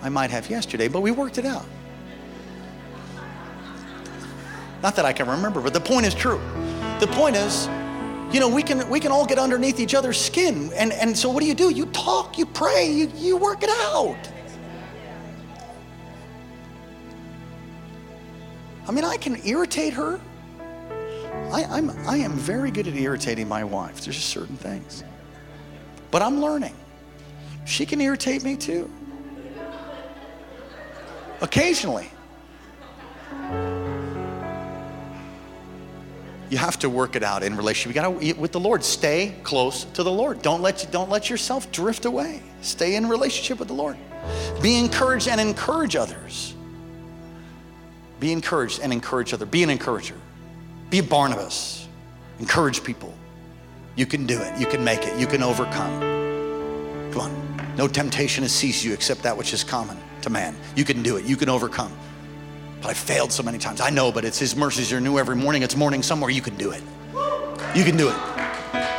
I 0.03 0.09
might 0.09 0.31
have 0.31 0.49
yesterday, 0.49 0.89
but 0.89 1.01
we 1.01 1.11
worked 1.11 1.39
it 1.39 1.45
out. 1.45 1.67
Not 4.83 4.97
that 4.97 5.05
I 5.05 5.13
can 5.13 5.29
remember, 5.29 5.61
but 5.61 5.75
the 5.75 5.81
point 5.81 6.07
is 6.07 6.15
true. 6.15 6.41
The 7.01 7.09
point 7.09 7.37
is, 7.37 7.69
you 8.33 8.41
know, 8.41 8.49
we 8.49 8.63
can 8.63 8.89
we 8.89 9.01
can 9.01 9.11
all 9.13 9.27
get 9.27 9.39
underneath 9.39 9.81
each 9.81 9.95
other's 9.95 10.19
skin. 10.19 10.73
And, 10.75 10.93
and 10.93 11.17
so 11.17 11.31
what 11.31 11.41
do 11.41 11.47
you 11.47 11.55
do? 11.55 11.71
You 11.71 11.87
talk, 11.87 12.39
you 12.39 12.47
pray, 12.47 12.91
you, 12.91 13.11
you 13.17 13.37
work 13.37 13.63
it 13.63 13.71
out. 13.71 14.17
I 18.89 18.93
mean, 18.93 19.05
I 19.05 19.17
can 19.17 19.41
irritate 19.47 19.93
her. 19.95 20.21
I, 21.53 21.65
I'm, 21.65 21.91
I 22.09 22.17
am 22.17 22.33
very 22.33 22.71
good 22.71 22.89
at 22.89 22.95
irritating 22.95 23.49
my 23.49 23.65
wife. 23.65 24.01
There's 24.01 24.17
just 24.17 24.31
certain 24.31 24.57
things. 24.57 25.05
But 26.11 26.23
I'm 26.23 26.41
learning. 26.41 26.75
She 27.67 27.87
can 27.87 28.01
irritate 28.01 28.43
me 28.43 28.57
too. 28.57 28.91
Occasionally. 31.41 32.11
You 36.51 36.59
have 36.59 36.81
to 36.81 36.91
work 36.91 37.15
it 37.15 37.23
out 37.23 37.45
in 37.45 37.57
relationship. 37.57 37.95
You 37.95 38.03
got 38.03 38.21
to 38.21 38.35
with 38.35 38.51
the 38.51 38.61
Lord. 38.61 38.83
Stay 38.83 39.37
close 39.45 39.85
to 39.85 40.03
the 40.03 40.11
Lord. 40.11 40.43
Don't 40.43 40.61
let 40.61 40.83
you, 40.83 40.91
don't 40.91 41.09
let 41.09 41.31
yourself 41.31 41.71
drift 41.71 42.05
away. 42.05 42.43
Stay 42.61 42.97
in 42.97 43.09
relationship 43.09 43.61
with 43.61 43.69
the 43.69 43.75
Lord. 43.75 43.97
Be 44.61 44.77
encouraged 44.79 45.29
and 45.29 45.41
encourage 45.41 45.95
others. 45.95 46.55
Be 48.19 48.33
encouraged 48.33 48.81
and 48.81 48.93
encourage 48.93 49.33
others. 49.33 49.49
Be 49.49 49.63
an 49.63 49.71
encourager. 49.71 50.17
Be 50.91 50.99
a 50.99 51.03
Barnabas. 51.03 51.89
Encourage 52.41 52.83
people. 52.83 53.15
You 53.95 54.07
can 54.07 54.27
do 54.27 54.41
it. 54.41 54.59
You 54.59 54.67
can 54.67 54.83
make 54.83 55.07
it. 55.07 55.19
You 55.19 55.27
can 55.29 55.43
overcome. 55.43 56.01
Come 57.13 57.21
on. 57.21 57.77
No 57.77 57.87
temptation 57.87 58.43
has 58.43 58.53
seized 58.53 58.85
you 58.85 58.93
except 58.93 59.23
that 59.23 59.37
which 59.37 59.55
is 59.55 59.63
common 59.63 59.97
to 60.23 60.31
man. 60.31 60.57
You 60.75 60.85
can 60.85 61.03
do 61.03 61.17
it. 61.17 61.25
You 61.25 61.37
can 61.37 61.49
overcome. 61.49 61.93
But 62.81 62.91
I 62.91 62.95
failed 62.95 63.33
so 63.33 63.43
many 63.43 63.59
times. 63.59 63.81
I 63.81 63.91
know, 63.91 64.11
but 64.11 64.25
it's 64.25 64.39
His 64.39 64.57
mercies 64.57 64.93
are 64.93 65.01
new 65.01 65.19
every 65.19 65.37
morning. 65.37 65.63
It's 65.63 65.77
morning 65.77 66.03
somewhere. 66.03 66.31
You 66.31 66.43
can 66.43 66.57
do 66.57 66.71
it. 66.71 66.83
You 67.75 67.85
can 67.85 67.97
do 67.97 68.09
it. 68.09 68.17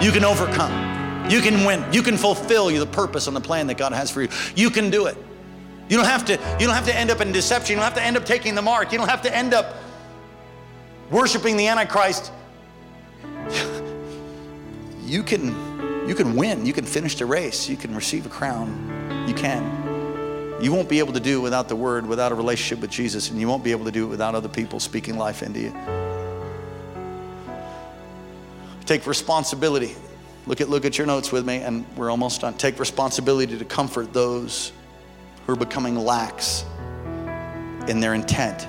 You 0.01 0.11
can 0.11 0.23
overcome. 0.23 1.29
You 1.29 1.41
can 1.41 1.65
win. 1.65 1.83
You 1.91 2.01
can 2.01 2.17
fulfill 2.17 2.67
the 2.67 2.85
purpose 2.85 3.27
and 3.27 3.35
the 3.35 3.41
plan 3.41 3.67
that 3.67 3.77
God 3.77 3.93
has 3.93 4.11
for 4.11 4.21
you. 4.21 4.29
You 4.55 4.69
can 4.69 4.89
do 4.89 5.05
it. 5.05 5.17
You 5.89 5.97
don't 5.97 6.05
have 6.05 6.25
to. 6.25 6.33
You 6.33 6.67
don't 6.67 6.75
have 6.75 6.85
to 6.85 6.95
end 6.95 7.09
up 7.11 7.21
in 7.21 7.31
deception. 7.31 7.73
You 7.73 7.77
don't 7.77 7.85
have 7.85 7.95
to 7.95 8.03
end 8.03 8.17
up 8.17 8.25
taking 8.25 8.55
the 8.55 8.61
mark. 8.61 8.91
You 8.91 8.97
don't 8.97 9.09
have 9.09 9.23
to 9.23 9.35
end 9.35 9.53
up 9.53 9.75
worshiping 11.11 11.57
the 11.57 11.67
Antichrist, 11.67 12.31
you 15.03 15.21
can, 15.21 16.07
you 16.07 16.15
can 16.15 16.35
win. 16.35 16.65
You 16.65 16.73
can 16.73 16.85
finish 16.85 17.15
the 17.15 17.25
race. 17.25 17.69
You 17.69 17.75
can 17.75 17.93
receive 17.93 18.25
a 18.25 18.29
crown. 18.29 19.25
You 19.27 19.33
can. 19.35 19.80
You 20.61 20.71
won't 20.71 20.87
be 20.89 20.99
able 20.99 21.13
to 21.13 21.19
do 21.19 21.39
it 21.39 21.41
without 21.41 21.67
the 21.67 21.75
word, 21.75 22.05
without 22.05 22.31
a 22.31 22.35
relationship 22.35 22.79
with 22.81 22.91
Jesus, 22.91 23.29
and 23.29 23.39
you 23.39 23.47
won't 23.47 23.63
be 23.63 23.71
able 23.71 23.85
to 23.85 23.91
do 23.91 24.05
it 24.05 24.09
without 24.09 24.35
other 24.35 24.49
people 24.49 24.79
speaking 24.79 25.17
life 25.17 25.41
into 25.41 25.59
you. 25.59 25.73
Take 28.85 29.07
responsibility. 29.07 29.95
Look 30.45 30.61
at, 30.61 30.69
look 30.69 30.85
at 30.85 30.97
your 30.97 31.07
notes 31.07 31.31
with 31.31 31.45
me, 31.45 31.57
and 31.57 31.85
we're 31.95 32.11
almost 32.11 32.41
done. 32.41 32.55
Take 32.55 32.79
responsibility 32.79 33.57
to 33.57 33.65
comfort 33.65 34.13
those 34.13 34.71
who 35.45 35.53
are 35.53 35.57
becoming 35.57 35.95
lax 35.95 36.65
in 37.87 37.99
their 37.99 38.13
intent 38.13 38.67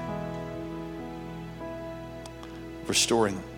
restoring 2.86 3.34
them. 3.34 3.51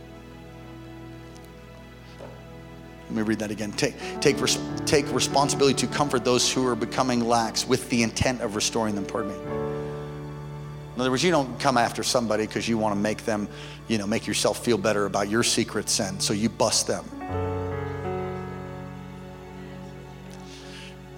Let 3.15 3.23
me 3.23 3.29
read 3.29 3.39
that 3.39 3.53
again. 3.53 3.71
Take, 3.71 3.95
take, 4.21 4.37
take 4.87 5.13
responsibility 5.15 5.87
to 5.87 5.93
comfort 5.95 6.25
those 6.25 6.53
who 6.53 6.67
are 6.67 6.75
becoming 6.75 7.21
lax 7.21 7.65
with 7.65 7.89
the 7.89 8.03
intent 8.03 8.41
of 8.41 8.57
restoring 8.57 8.97
them. 8.97 9.07
Pardon 9.07 9.31
me. 9.31 9.65
In 10.97 11.01
other 11.01 11.13
words, 11.13 11.23
you 11.23 11.31
don't 11.31 11.61
come 11.61 11.79
after 11.79 12.03
somebody 12.03 12.45
because 12.45 12.69
you 12.69 12.77
want 12.77 12.93
to 12.93 13.01
make 13.01 13.25
them, 13.25 13.47
you 13.87 13.99
know, 13.99 14.07
make 14.09 14.27
yourself 14.27 14.65
feel 14.65 14.77
better 14.77 15.07
about 15.07 15.29
your 15.29 15.45
secret 15.45 15.89
sin, 15.89 16.19
so 16.19 16.33
you 16.33 16.49
bust 16.49 16.89
them. 16.89 17.05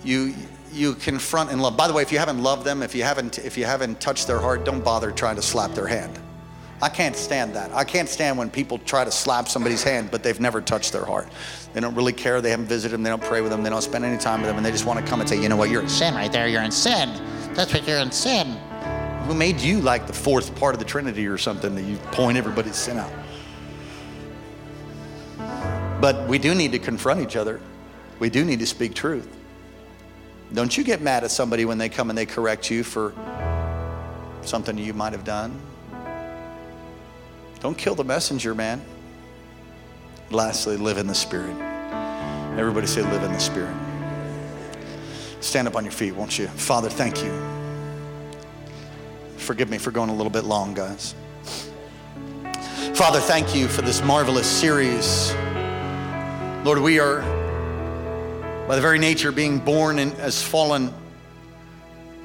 You, 0.04 0.34
you 0.70 0.96
confront 0.96 1.50
and 1.50 1.62
love. 1.62 1.78
By 1.78 1.88
the 1.88 1.94
way, 1.94 2.02
if 2.02 2.12
you 2.12 2.18
haven't 2.18 2.42
loved 2.42 2.66
them, 2.66 2.82
if 2.82 2.94
you 2.94 3.04
haven't, 3.04 3.38
if 3.38 3.56
you 3.56 3.64
haven't 3.64 4.02
touched 4.02 4.26
their 4.26 4.38
heart, 4.38 4.66
don't 4.66 4.84
bother 4.84 5.12
trying 5.12 5.36
to 5.36 5.42
slap 5.42 5.72
their 5.72 5.86
hand. 5.86 6.18
I 6.82 6.90
can't 6.90 7.16
stand 7.16 7.54
that. 7.54 7.72
I 7.72 7.84
can't 7.84 8.08
stand 8.08 8.36
when 8.36 8.50
people 8.50 8.78
try 8.78 9.04
to 9.04 9.10
slap 9.10 9.48
somebody's 9.48 9.82
hand, 9.82 10.10
but 10.10 10.22
they've 10.22 10.38
never 10.38 10.60
touched 10.60 10.92
their 10.92 11.06
heart. 11.06 11.28
They 11.72 11.80
don't 11.80 11.94
really 11.94 12.12
care. 12.12 12.42
They 12.42 12.50
haven't 12.50 12.66
visited 12.66 12.92
them. 12.92 13.02
They 13.02 13.08
don't 13.10 13.22
pray 13.22 13.40
with 13.40 13.50
them. 13.50 13.62
They 13.62 13.70
don't 13.70 13.80
spend 13.82 14.04
any 14.04 14.18
time 14.18 14.40
with 14.40 14.48
them. 14.48 14.58
And 14.58 14.66
they 14.66 14.70
just 14.70 14.84
want 14.84 15.00
to 15.00 15.06
come 15.06 15.20
and 15.20 15.28
say, 15.28 15.40
you 15.40 15.48
know 15.48 15.56
what, 15.56 15.70
you're 15.70 15.82
in 15.82 15.88
sin 15.88 16.14
right 16.14 16.30
there. 16.30 16.48
You're 16.48 16.62
in 16.62 16.70
sin. 16.70 17.08
That's 17.54 17.72
what 17.72 17.88
you're 17.88 17.98
in 17.98 18.12
sin. 18.12 18.48
Who 19.24 19.34
made 19.34 19.58
you 19.58 19.80
like 19.80 20.06
the 20.06 20.12
fourth 20.12 20.54
part 20.56 20.74
of 20.74 20.78
the 20.78 20.84
Trinity 20.84 21.26
or 21.26 21.38
something 21.38 21.74
that 21.74 21.82
you 21.82 21.96
point 22.12 22.36
everybody's 22.36 22.76
sin 22.76 22.98
out? 22.98 23.12
But 26.00 26.28
we 26.28 26.38
do 26.38 26.54
need 26.54 26.72
to 26.72 26.78
confront 26.78 27.20
each 27.20 27.36
other. 27.36 27.60
We 28.18 28.28
do 28.28 28.44
need 28.44 28.58
to 28.58 28.66
speak 28.66 28.94
truth. 28.94 29.28
Don't 30.52 30.76
you 30.76 30.84
get 30.84 31.00
mad 31.00 31.24
at 31.24 31.30
somebody 31.30 31.64
when 31.64 31.78
they 31.78 31.88
come 31.88 32.10
and 32.10 32.18
they 32.18 32.26
correct 32.26 32.70
you 32.70 32.84
for 32.84 33.14
something 34.42 34.76
you 34.78 34.92
might 34.92 35.12
have 35.12 35.24
done. 35.24 35.58
Don't 37.60 37.76
kill 37.76 37.94
the 37.94 38.04
messenger, 38.04 38.54
man. 38.54 38.82
Lastly, 40.30 40.76
live 40.76 40.98
in 40.98 41.06
the 41.06 41.14
Spirit. 41.14 41.56
Everybody 42.58 42.86
say, 42.86 43.02
live 43.02 43.22
in 43.22 43.32
the 43.32 43.38
Spirit. 43.38 43.74
Stand 45.40 45.68
up 45.68 45.76
on 45.76 45.84
your 45.84 45.92
feet, 45.92 46.12
won't 46.12 46.38
you? 46.38 46.48
Father, 46.48 46.88
thank 46.88 47.22
you. 47.22 47.32
Forgive 49.36 49.70
me 49.70 49.78
for 49.78 49.90
going 49.90 50.10
a 50.10 50.14
little 50.14 50.30
bit 50.30 50.44
long, 50.44 50.74
guys. 50.74 51.14
Father, 52.94 53.20
thank 53.20 53.54
you 53.54 53.68
for 53.68 53.82
this 53.82 54.02
marvelous 54.02 54.46
series. 54.46 55.32
Lord, 56.64 56.78
we 56.78 56.98
are 56.98 57.20
by 58.66 58.74
the 58.74 58.82
very 58.82 58.98
nature 58.98 59.28
of 59.28 59.36
being 59.36 59.60
born 59.60 60.00
in, 60.00 60.10
as 60.14 60.42
fallen, 60.42 60.92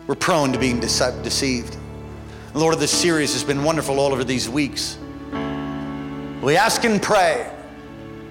we're 0.07 0.15
prone 0.15 0.51
to 0.53 0.59
being 0.59 0.81
dece- 0.81 1.21
deceived. 1.23 1.77
Lord, 2.55 2.79
this 2.79 2.91
series 2.91 3.33
has 3.33 3.43
been 3.43 3.63
wonderful 3.63 3.99
all 3.99 4.11
over 4.11 4.23
these 4.23 4.49
weeks. 4.49 4.97
We 6.41 6.57
ask 6.57 6.83
and 6.85 6.99
pray, 6.99 7.47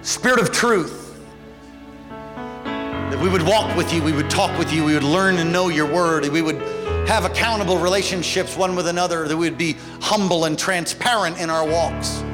Spirit 0.02 0.40
of 0.40 0.50
truth, 0.50 1.16
that 2.08 3.20
we 3.20 3.28
would 3.28 3.42
walk 3.42 3.76
with 3.76 3.92
you, 3.92 4.02
we 4.02 4.12
would 4.12 4.28
talk 4.28 4.58
with 4.58 4.72
you, 4.72 4.84
we 4.84 4.94
would 4.94 5.04
learn 5.04 5.36
and 5.36 5.52
know 5.52 5.68
your 5.68 5.86
word, 5.86 6.26
we 6.28 6.42
would 6.42 6.56
have 7.06 7.24
accountable 7.24 7.78
relationships 7.78 8.56
one 8.56 8.74
with 8.74 8.88
another, 8.88 9.28
that 9.28 9.36
we 9.36 9.48
would 9.48 9.58
be 9.58 9.76
humble 10.00 10.46
and 10.46 10.58
transparent 10.58 11.38
in 11.40 11.50
our 11.50 11.64
walks. 11.64 12.24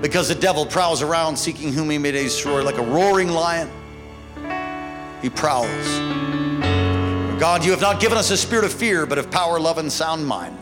Because 0.00 0.28
the 0.28 0.36
devil 0.36 0.66
prowls 0.66 1.02
around 1.02 1.36
seeking 1.36 1.72
whom 1.72 1.90
he 1.90 1.98
may 1.98 2.12
destroy 2.12 2.62
like 2.62 2.78
a 2.78 2.82
roaring 2.82 3.30
lion 3.30 3.70
he 5.22 5.30
prowls. 5.30 5.68
God, 7.40 7.64
you 7.64 7.70
have 7.70 7.80
not 7.80 8.00
given 8.00 8.18
us 8.18 8.30
a 8.30 8.36
spirit 8.36 8.64
of 8.64 8.72
fear, 8.72 9.06
but 9.06 9.18
of 9.18 9.30
power, 9.30 9.60
love, 9.60 9.78
and 9.78 9.90
sound 9.90 10.26
mind. 10.26 10.57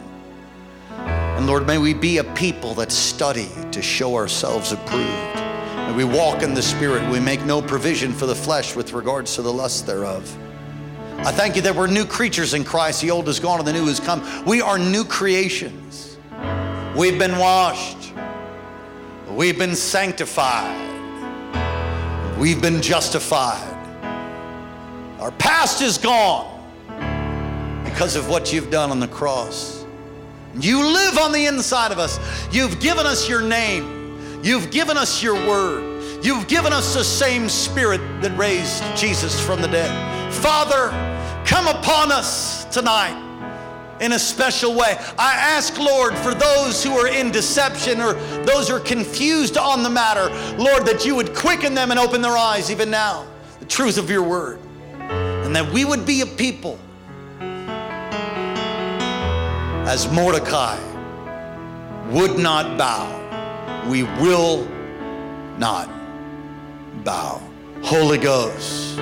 And 1.37 1.47
Lord, 1.47 1.66
may 1.66 1.76
we 1.76 1.93
be 1.93 2.16
a 2.16 2.24
people 2.24 2.72
that 2.74 2.91
study 2.91 3.51
to 3.70 3.82
show 3.82 4.16
ourselves 4.16 4.72
approved. 4.72 5.37
May 5.76 5.93
we 5.93 6.05
walk 6.05 6.43
in 6.43 6.55
the 6.55 6.62
Spirit. 6.62 7.07
We 7.11 7.20
make 7.20 7.45
no 7.45 7.61
provision 7.61 8.12
for 8.14 8.24
the 8.24 8.34
flesh 8.34 8.74
with 8.74 8.95
regards 8.95 9.34
to 9.34 9.43
the 9.43 9.53
lust 9.53 9.87
thereof. 9.87 10.34
I 11.18 11.32
thank 11.32 11.55
you 11.55 11.62
that 11.62 11.76
we're 11.76 11.89
new 11.89 12.07
creatures 12.07 12.55
in 12.55 12.64
Christ. 12.64 13.03
The 13.03 13.11
old 13.11 13.28
is 13.28 13.39
gone 13.39 13.59
and 13.59 13.68
the 13.68 13.74
new 13.74 13.87
has 13.87 14.01
come. 14.01 14.24
We 14.47 14.62
are 14.62 14.78
new 14.78 15.05
creations. 15.05 16.16
We've 16.97 17.18
been 17.18 17.37
washed. 17.37 18.12
We've 19.28 19.59
been 19.59 19.76
sanctified. 19.76 20.84
We've 22.39 22.62
been 22.62 22.80
justified. 22.80 23.74
Our 25.20 25.32
past 25.32 25.82
is 25.82 25.99
gone 25.99 26.62
because 27.84 28.16
of 28.16 28.30
what 28.30 28.55
you've 28.55 28.70
done 28.70 28.91
on 28.91 29.01
the 29.01 29.09
cross. 29.09 29.75
You 30.59 30.84
live 30.86 31.18
on 31.18 31.32
the 31.32 31.46
inside 31.46 31.92
of 31.92 31.98
us. 31.98 32.18
You've 32.50 32.80
given 32.80 33.07
us 33.07 33.28
your 33.28 33.42
name. 33.42 34.40
You've 34.42 34.70
given 34.70 34.96
us 34.96 35.22
your 35.22 35.34
word. 35.46 36.24
You've 36.24 36.48
given 36.48 36.72
us 36.72 36.94
the 36.94 37.04
same 37.04 37.48
spirit 37.48 38.00
that 38.22 38.36
raised 38.36 38.82
Jesus 38.96 39.38
from 39.44 39.61
the 39.61 39.68
dead. 39.68 40.32
Father, 40.32 40.90
come 41.44 41.66
upon 41.66 42.11
us 42.11 42.64
tonight 42.66 43.22
in 44.00 44.12
a 44.12 44.18
special 44.18 44.74
way. 44.74 44.96
I 45.18 45.34
ask, 45.34 45.78
Lord, 45.78 46.16
for 46.18 46.34
those 46.34 46.82
who 46.82 46.92
are 46.92 47.09
in 47.09 47.30
deception 47.30 48.00
or 48.00 48.14
those 48.44 48.68
who 48.68 48.76
are 48.76 48.80
confused 48.80 49.57
on 49.57 49.82
the 49.82 49.90
matter, 49.90 50.28
Lord, 50.57 50.86
that 50.86 51.04
you 51.04 51.14
would 51.14 51.34
quicken 51.34 51.74
them 51.74 51.90
and 51.90 52.00
open 52.00 52.20
their 52.20 52.36
eyes 52.36 52.70
even 52.70 52.90
now, 52.90 53.26
the 53.61 53.66
truth 53.66 53.98
of 53.98 54.11
your 54.11 54.22
word 54.22 54.59
and 55.46 55.54
that 55.54 55.72
we 55.72 55.84
would 55.84 56.04
be 56.04 56.22
a 56.22 56.26
people 56.26 56.76
as 59.87 60.11
Mordecai 60.11 60.76
would 62.11 62.37
not 62.41 62.76
bow. 62.76 63.87
We 63.89 64.03
will 64.03 64.66
not 65.59 65.89
bow. 67.05 67.41
Holy 67.84 68.18
Ghost, 68.18 68.97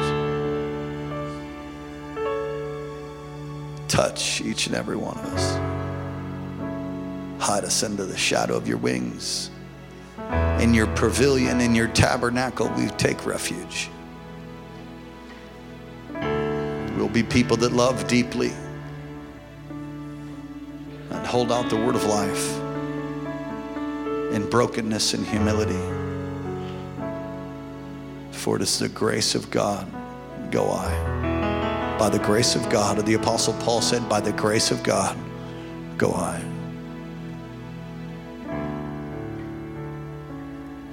touch 3.89 4.43
each 4.43 4.67
and 4.67 4.77
every 4.77 4.97
one 4.97 5.17
of 5.17 5.25
us. 5.25 5.57
Hide 7.43 7.65
us 7.65 7.83
under 7.83 8.05
the 8.05 8.17
shadow 8.17 8.55
of 8.55 8.69
your 8.69 8.77
wings. 8.77 9.51
In 10.59 10.75
your 10.75 10.87
pavilion, 10.89 11.63
in 11.63 11.75
your 11.75 11.89
tabernacle, 11.89 12.71
we 12.77 12.89
take 12.89 13.25
refuge. 13.25 13.89
We'll 16.99 17.09
be 17.09 17.23
people 17.23 17.57
that 17.57 17.73
love 17.73 18.07
deeply 18.07 18.53
and 21.15 21.27
hold 21.27 21.53
out 21.53 21.71
the 21.71 21.77
word 21.77 21.95
of 21.95 22.05
life 22.05 22.59
in 24.35 24.49
brokenness 24.51 25.15
and 25.15 25.27
humility. 25.27 25.79
For 28.33 28.57
it 28.57 28.63
is 28.63 28.79
the 28.79 28.89
grace 28.89 29.35
of 29.35 29.51
God, 29.51 29.87
go 30.51 30.71
I. 30.71 31.97
By 31.99 32.09
the 32.09 32.19
grace 32.19 32.57
of 32.57 32.69
God, 32.69 32.99
or 32.99 33.03
the 33.03 33.15
Apostle 33.15 33.55
Paul 33.55 33.81
said, 33.81 34.09
by 34.09 34.21
the 34.21 34.33
grace 34.33 34.71
of 34.71 34.83
God, 34.83 35.17
go 35.97 36.13
I. 36.13 36.43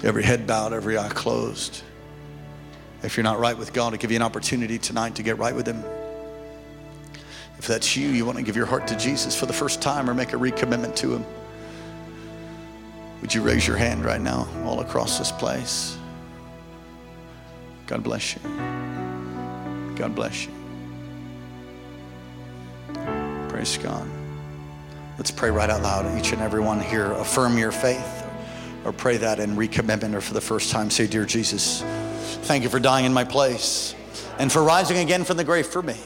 Every 0.03 0.23
head 0.23 0.47
bowed, 0.47 0.73
every 0.73 0.97
eye 0.97 1.09
closed. 1.09 1.83
If 3.03 3.17
you're 3.17 3.23
not 3.23 3.39
right 3.39 3.57
with 3.57 3.73
God, 3.73 3.93
I'll 3.93 3.99
give 3.99 4.11
you 4.11 4.17
an 4.17 4.23
opportunity 4.23 4.77
tonight 4.77 5.15
to 5.15 5.23
get 5.23 5.37
right 5.37 5.55
with 5.55 5.67
Him. 5.67 5.83
If 7.61 7.67
that's 7.67 7.95
you, 7.95 8.09
you 8.09 8.25
want 8.25 8.39
to 8.39 8.43
give 8.43 8.55
your 8.55 8.65
heart 8.65 8.87
to 8.87 8.95
Jesus 8.95 9.39
for 9.39 9.45
the 9.45 9.53
first 9.53 9.83
time 9.83 10.09
or 10.09 10.15
make 10.15 10.33
a 10.33 10.35
recommitment 10.35 10.95
to 10.95 11.13
Him, 11.13 11.25
would 13.21 13.31
you 13.31 13.43
raise 13.43 13.67
your 13.67 13.77
hand 13.77 14.03
right 14.03 14.19
now 14.19 14.47
all 14.65 14.79
across 14.79 15.19
this 15.19 15.31
place? 15.31 15.95
God 17.85 18.01
bless 18.01 18.33
you. 18.33 18.41
God 19.95 20.15
bless 20.15 20.47
you. 20.47 20.51
Praise 23.47 23.77
God. 23.77 24.09
Let's 25.19 25.29
pray 25.29 25.51
right 25.51 25.69
out 25.69 25.83
loud. 25.83 26.17
Each 26.17 26.31
and 26.31 26.41
every 26.41 26.61
one 26.61 26.79
here, 26.79 27.11
affirm 27.11 27.59
your 27.59 27.71
faith 27.71 28.25
or 28.85 28.91
pray 28.91 29.17
that 29.17 29.39
in 29.39 29.55
recommitment 29.55 30.15
or 30.15 30.21
for 30.21 30.33
the 30.33 30.41
first 30.41 30.71
time 30.71 30.89
say, 30.89 31.05
Dear 31.05 31.25
Jesus, 31.25 31.83
thank 32.47 32.63
you 32.63 32.69
for 32.69 32.79
dying 32.79 33.05
in 33.05 33.13
my 33.13 33.23
place 33.23 33.93
and 34.39 34.51
for 34.51 34.63
rising 34.63 34.97
again 34.97 35.23
from 35.23 35.37
the 35.37 35.43
grave 35.43 35.67
for 35.67 35.83
me. 35.83 35.97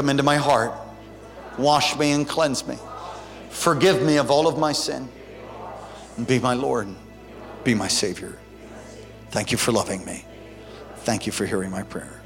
Come 0.00 0.08
into 0.08 0.22
my 0.22 0.36
heart, 0.36 0.72
wash 1.58 1.94
me 1.98 2.12
and 2.12 2.26
cleanse 2.26 2.66
me. 2.66 2.78
Forgive 3.50 4.00
me 4.02 4.16
of 4.16 4.30
all 4.30 4.48
of 4.48 4.56
my 4.58 4.72
sin. 4.72 5.06
And 6.16 6.26
be 6.26 6.38
my 6.38 6.54
Lord, 6.54 6.88
be 7.64 7.74
my 7.74 7.86
Savior. 7.86 8.38
Thank 9.30 9.52
you 9.52 9.58
for 9.58 9.72
loving 9.72 10.02
me. 10.06 10.24
Thank 11.00 11.26
you 11.26 11.32
for 11.32 11.44
hearing 11.44 11.70
my 11.70 11.82
prayer. 11.82 12.22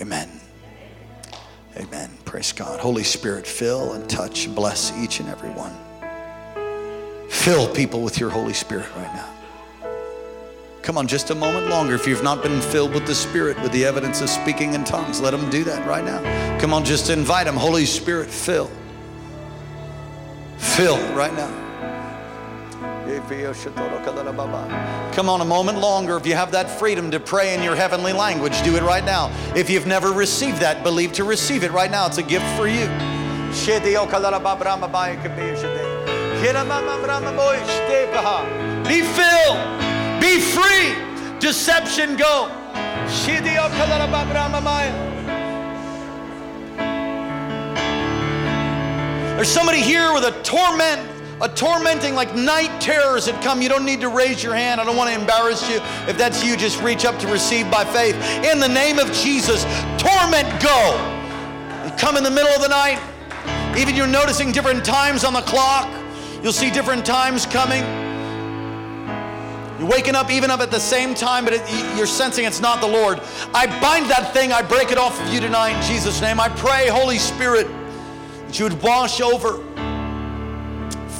Amen. 0.00 0.30
Amen. 1.76 2.10
Praise 2.24 2.52
God. 2.52 2.80
Holy 2.80 3.04
Spirit, 3.04 3.46
fill 3.46 3.92
and 3.92 4.08
touch, 4.08 4.48
bless 4.54 4.90
each 4.96 5.20
and 5.20 5.28
every 5.28 5.50
one. 5.50 5.76
Fill 7.28 7.68
people 7.74 8.00
with 8.00 8.18
your 8.18 8.30
Holy 8.30 8.54
Spirit 8.54 8.86
right 8.96 9.14
now. 9.14 9.33
Come 10.84 10.98
on, 10.98 11.08
just 11.08 11.30
a 11.30 11.34
moment 11.34 11.68
longer. 11.68 11.94
If 11.94 12.06
you've 12.06 12.22
not 12.22 12.42
been 12.42 12.60
filled 12.60 12.92
with 12.92 13.06
the 13.06 13.14
Spirit, 13.14 13.58
with 13.62 13.72
the 13.72 13.86
evidence 13.86 14.20
of 14.20 14.28
speaking 14.28 14.74
in 14.74 14.84
tongues, 14.84 15.18
let 15.18 15.30
them 15.30 15.48
do 15.48 15.64
that 15.64 15.88
right 15.88 16.04
now. 16.04 16.20
Come 16.60 16.74
on, 16.74 16.84
just 16.84 17.08
invite 17.08 17.46
them. 17.46 17.56
Holy 17.56 17.86
Spirit, 17.86 18.28
fill. 18.28 18.70
Fill 20.58 20.98
right 21.14 21.32
now. 21.32 21.48
Come 25.14 25.30
on, 25.30 25.40
a 25.40 25.44
moment 25.46 25.78
longer. 25.78 26.18
If 26.18 26.26
you 26.26 26.34
have 26.34 26.52
that 26.52 26.70
freedom 26.70 27.10
to 27.12 27.18
pray 27.18 27.54
in 27.54 27.62
your 27.62 27.74
heavenly 27.74 28.12
language, 28.12 28.62
do 28.62 28.76
it 28.76 28.82
right 28.82 29.06
now. 29.06 29.32
If 29.56 29.70
you've 29.70 29.86
never 29.86 30.12
received 30.12 30.58
that, 30.58 30.82
believe 30.82 31.14
to 31.14 31.24
receive 31.24 31.64
it 31.64 31.72
right 31.72 31.90
now. 31.90 32.06
It's 32.08 32.18
a 32.18 32.22
gift 32.22 32.44
for 32.58 32.68
you. 32.68 32.84
Be 38.86 39.00
filled. 39.00 39.93
Be 40.24 40.40
free. 40.40 40.94
Deception 41.38 42.16
go. 42.16 42.48
There's 49.36 49.48
somebody 49.48 49.82
here 49.82 50.14
with 50.14 50.24
a 50.24 50.40
torment, 50.42 51.06
a 51.42 51.48
tormenting 51.50 52.14
like 52.14 52.34
night 52.34 52.80
terrors 52.80 53.26
that 53.26 53.42
come. 53.42 53.60
You 53.60 53.68
don't 53.68 53.84
need 53.84 54.00
to 54.00 54.08
raise 54.08 54.42
your 54.42 54.54
hand. 54.54 54.80
I 54.80 54.84
don't 54.84 54.96
want 54.96 55.10
to 55.10 55.20
embarrass 55.20 55.68
you. 55.68 55.76
If 56.08 56.16
that's 56.16 56.42
you, 56.42 56.56
just 56.56 56.80
reach 56.80 57.04
up 57.04 57.18
to 57.18 57.26
receive 57.26 57.70
by 57.70 57.84
faith. 57.84 58.14
In 58.46 58.60
the 58.60 58.68
name 58.68 58.98
of 58.98 59.12
Jesus, 59.12 59.64
torment 59.98 60.48
go. 60.62 60.96
You 61.84 61.90
come 61.98 62.16
in 62.16 62.24
the 62.24 62.30
middle 62.30 62.48
of 62.48 62.62
the 62.62 62.68
night. 62.68 62.98
Even 63.76 63.94
you're 63.94 64.06
noticing 64.06 64.52
different 64.52 64.86
times 64.86 65.22
on 65.22 65.34
the 65.34 65.42
clock. 65.42 65.86
You'll 66.42 66.54
see 66.54 66.70
different 66.70 67.04
times 67.04 67.44
coming. 67.44 68.03
You're 69.84 69.92
waking 69.92 70.14
up 70.14 70.30
even 70.30 70.50
up 70.50 70.60
at 70.60 70.70
the 70.70 70.80
same 70.80 71.14
time, 71.14 71.44
but 71.44 71.52
it, 71.52 71.94
you're 71.94 72.06
sensing 72.06 72.46
it's 72.46 72.58
not 72.58 72.80
the 72.80 72.86
Lord. 72.86 73.20
I 73.52 73.66
bind 73.82 74.10
that 74.10 74.32
thing. 74.32 74.50
I 74.50 74.62
break 74.62 74.90
it 74.90 74.96
off 74.96 75.20
of 75.20 75.30
you 75.30 75.40
tonight 75.40 75.76
in 75.76 75.82
Jesus' 75.82 76.22
name. 76.22 76.40
I 76.40 76.48
pray, 76.48 76.88
Holy 76.88 77.18
Spirit, 77.18 77.68
that 78.46 78.58
you 78.58 78.64
would 78.64 78.82
wash 78.82 79.20
over. 79.20 79.62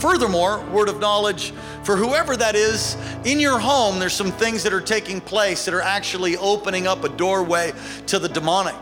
Furthermore, 0.00 0.64
word 0.70 0.88
of 0.88 0.98
knowledge 0.98 1.52
for 1.82 1.94
whoever 1.94 2.38
that 2.38 2.54
is 2.54 2.96
in 3.26 3.38
your 3.38 3.58
home, 3.58 3.98
there's 3.98 4.14
some 4.14 4.32
things 4.32 4.62
that 4.62 4.72
are 4.72 4.80
taking 4.80 5.20
place 5.20 5.66
that 5.66 5.74
are 5.74 5.82
actually 5.82 6.38
opening 6.38 6.86
up 6.86 7.04
a 7.04 7.10
doorway 7.10 7.70
to 8.06 8.18
the 8.18 8.30
demonic. 8.30 8.76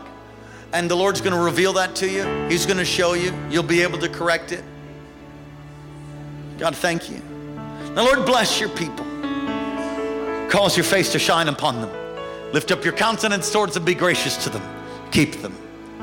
And 0.71 0.89
the 0.89 0.95
Lord's 0.95 1.19
going 1.19 1.35
to 1.35 1.43
reveal 1.43 1.73
that 1.73 1.93
to 1.97 2.09
you. 2.09 2.23
He's 2.47 2.65
going 2.65 2.77
to 2.77 2.85
show 2.85 3.15
you. 3.15 3.37
You'll 3.49 3.63
be 3.63 3.81
able 3.81 3.99
to 3.99 4.07
correct 4.07 4.53
it. 4.53 4.63
God, 6.57 6.73
thank 6.73 7.09
you. 7.09 7.21
Now, 7.95 8.05
Lord, 8.05 8.25
bless 8.25 8.61
your 8.61 8.69
people. 8.69 9.07
Cause 10.49 10.77
your 10.77 10.83
face 10.83 11.11
to 11.11 11.19
shine 11.19 11.47
upon 11.47 11.81
them. 11.81 11.89
Lift 12.53 12.71
up 12.71 12.83
your 12.83 12.93
countenance 12.93 13.51
towards 13.51 13.73
them. 13.73 13.85
Be 13.85 13.95
gracious 13.95 14.41
to 14.43 14.49
them. 14.49 14.61
Keep 15.11 15.41
them 15.41 15.55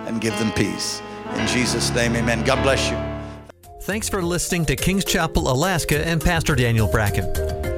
and 0.07 0.21
give 0.21 0.37
them 0.39 0.53
peace. 0.53 1.01
In 1.35 1.47
Jesus' 1.47 1.91
name, 1.95 2.17
amen. 2.17 2.45
God 2.45 2.63
bless 2.63 2.91
you. 2.91 2.99
Thanks 3.83 4.09
for 4.09 4.23
listening 4.23 4.67
to 4.67 4.77
Kings 4.77 5.05
Chapel, 5.05 5.51
Alaska, 5.51 6.07
and 6.07 6.21
Pastor 6.21 6.55
Daniel 6.55 6.87
Bracken. 6.87 7.25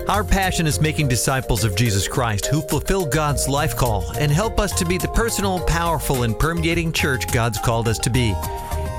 Our 0.09 0.25
passion 0.25 0.67
is 0.67 0.81
making 0.81 1.09
disciples 1.09 1.63
of 1.63 1.77
Jesus 1.77 2.09
Christ 2.09 2.47
who 2.47 2.61
fulfill 2.63 3.07
God's 3.07 3.49
life 3.49 3.77
call 3.77 4.11
and 4.19 4.33
help 4.33 4.59
us 4.59 4.73
to 4.79 4.85
be 4.85 4.99
the 4.99 5.09
personal, 5.09 5.65
powerful, 5.65 6.25
and 6.25 6.37
permeating 6.37 6.93
church 6.93 7.33
God's 7.33 7.59
called 7.59 7.87
us 7.87 7.99
to 8.01 8.11
be. 8.11 8.35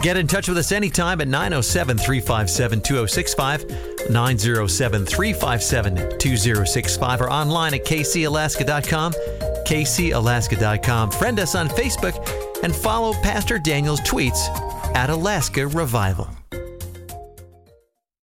Get 0.04 0.18
in 0.18 0.28
touch 0.28 0.50
with 0.50 0.58
us 0.58 0.74
anytime 0.74 1.22
at 1.22 1.30
907 1.30 1.98
357 1.98 2.82
2065, 2.82 4.10
907 4.10 5.06
357 5.06 6.20
2065, 6.20 7.22
or 7.22 7.30
online 7.30 7.74
at 7.74 7.86
kcalaska.com, 7.86 9.14
kcalaska.com. 9.14 11.12
Friend 11.12 11.40
us 11.40 11.56
on 11.56 11.70
Facebook 11.70 12.64
and 12.64 12.76
follow 12.76 13.14
Pastor 13.14 13.58
Daniel's 13.58 14.02
tweets 14.02 14.50
at 14.94 15.10
Alaska 15.10 15.68
Revival. 15.68 16.30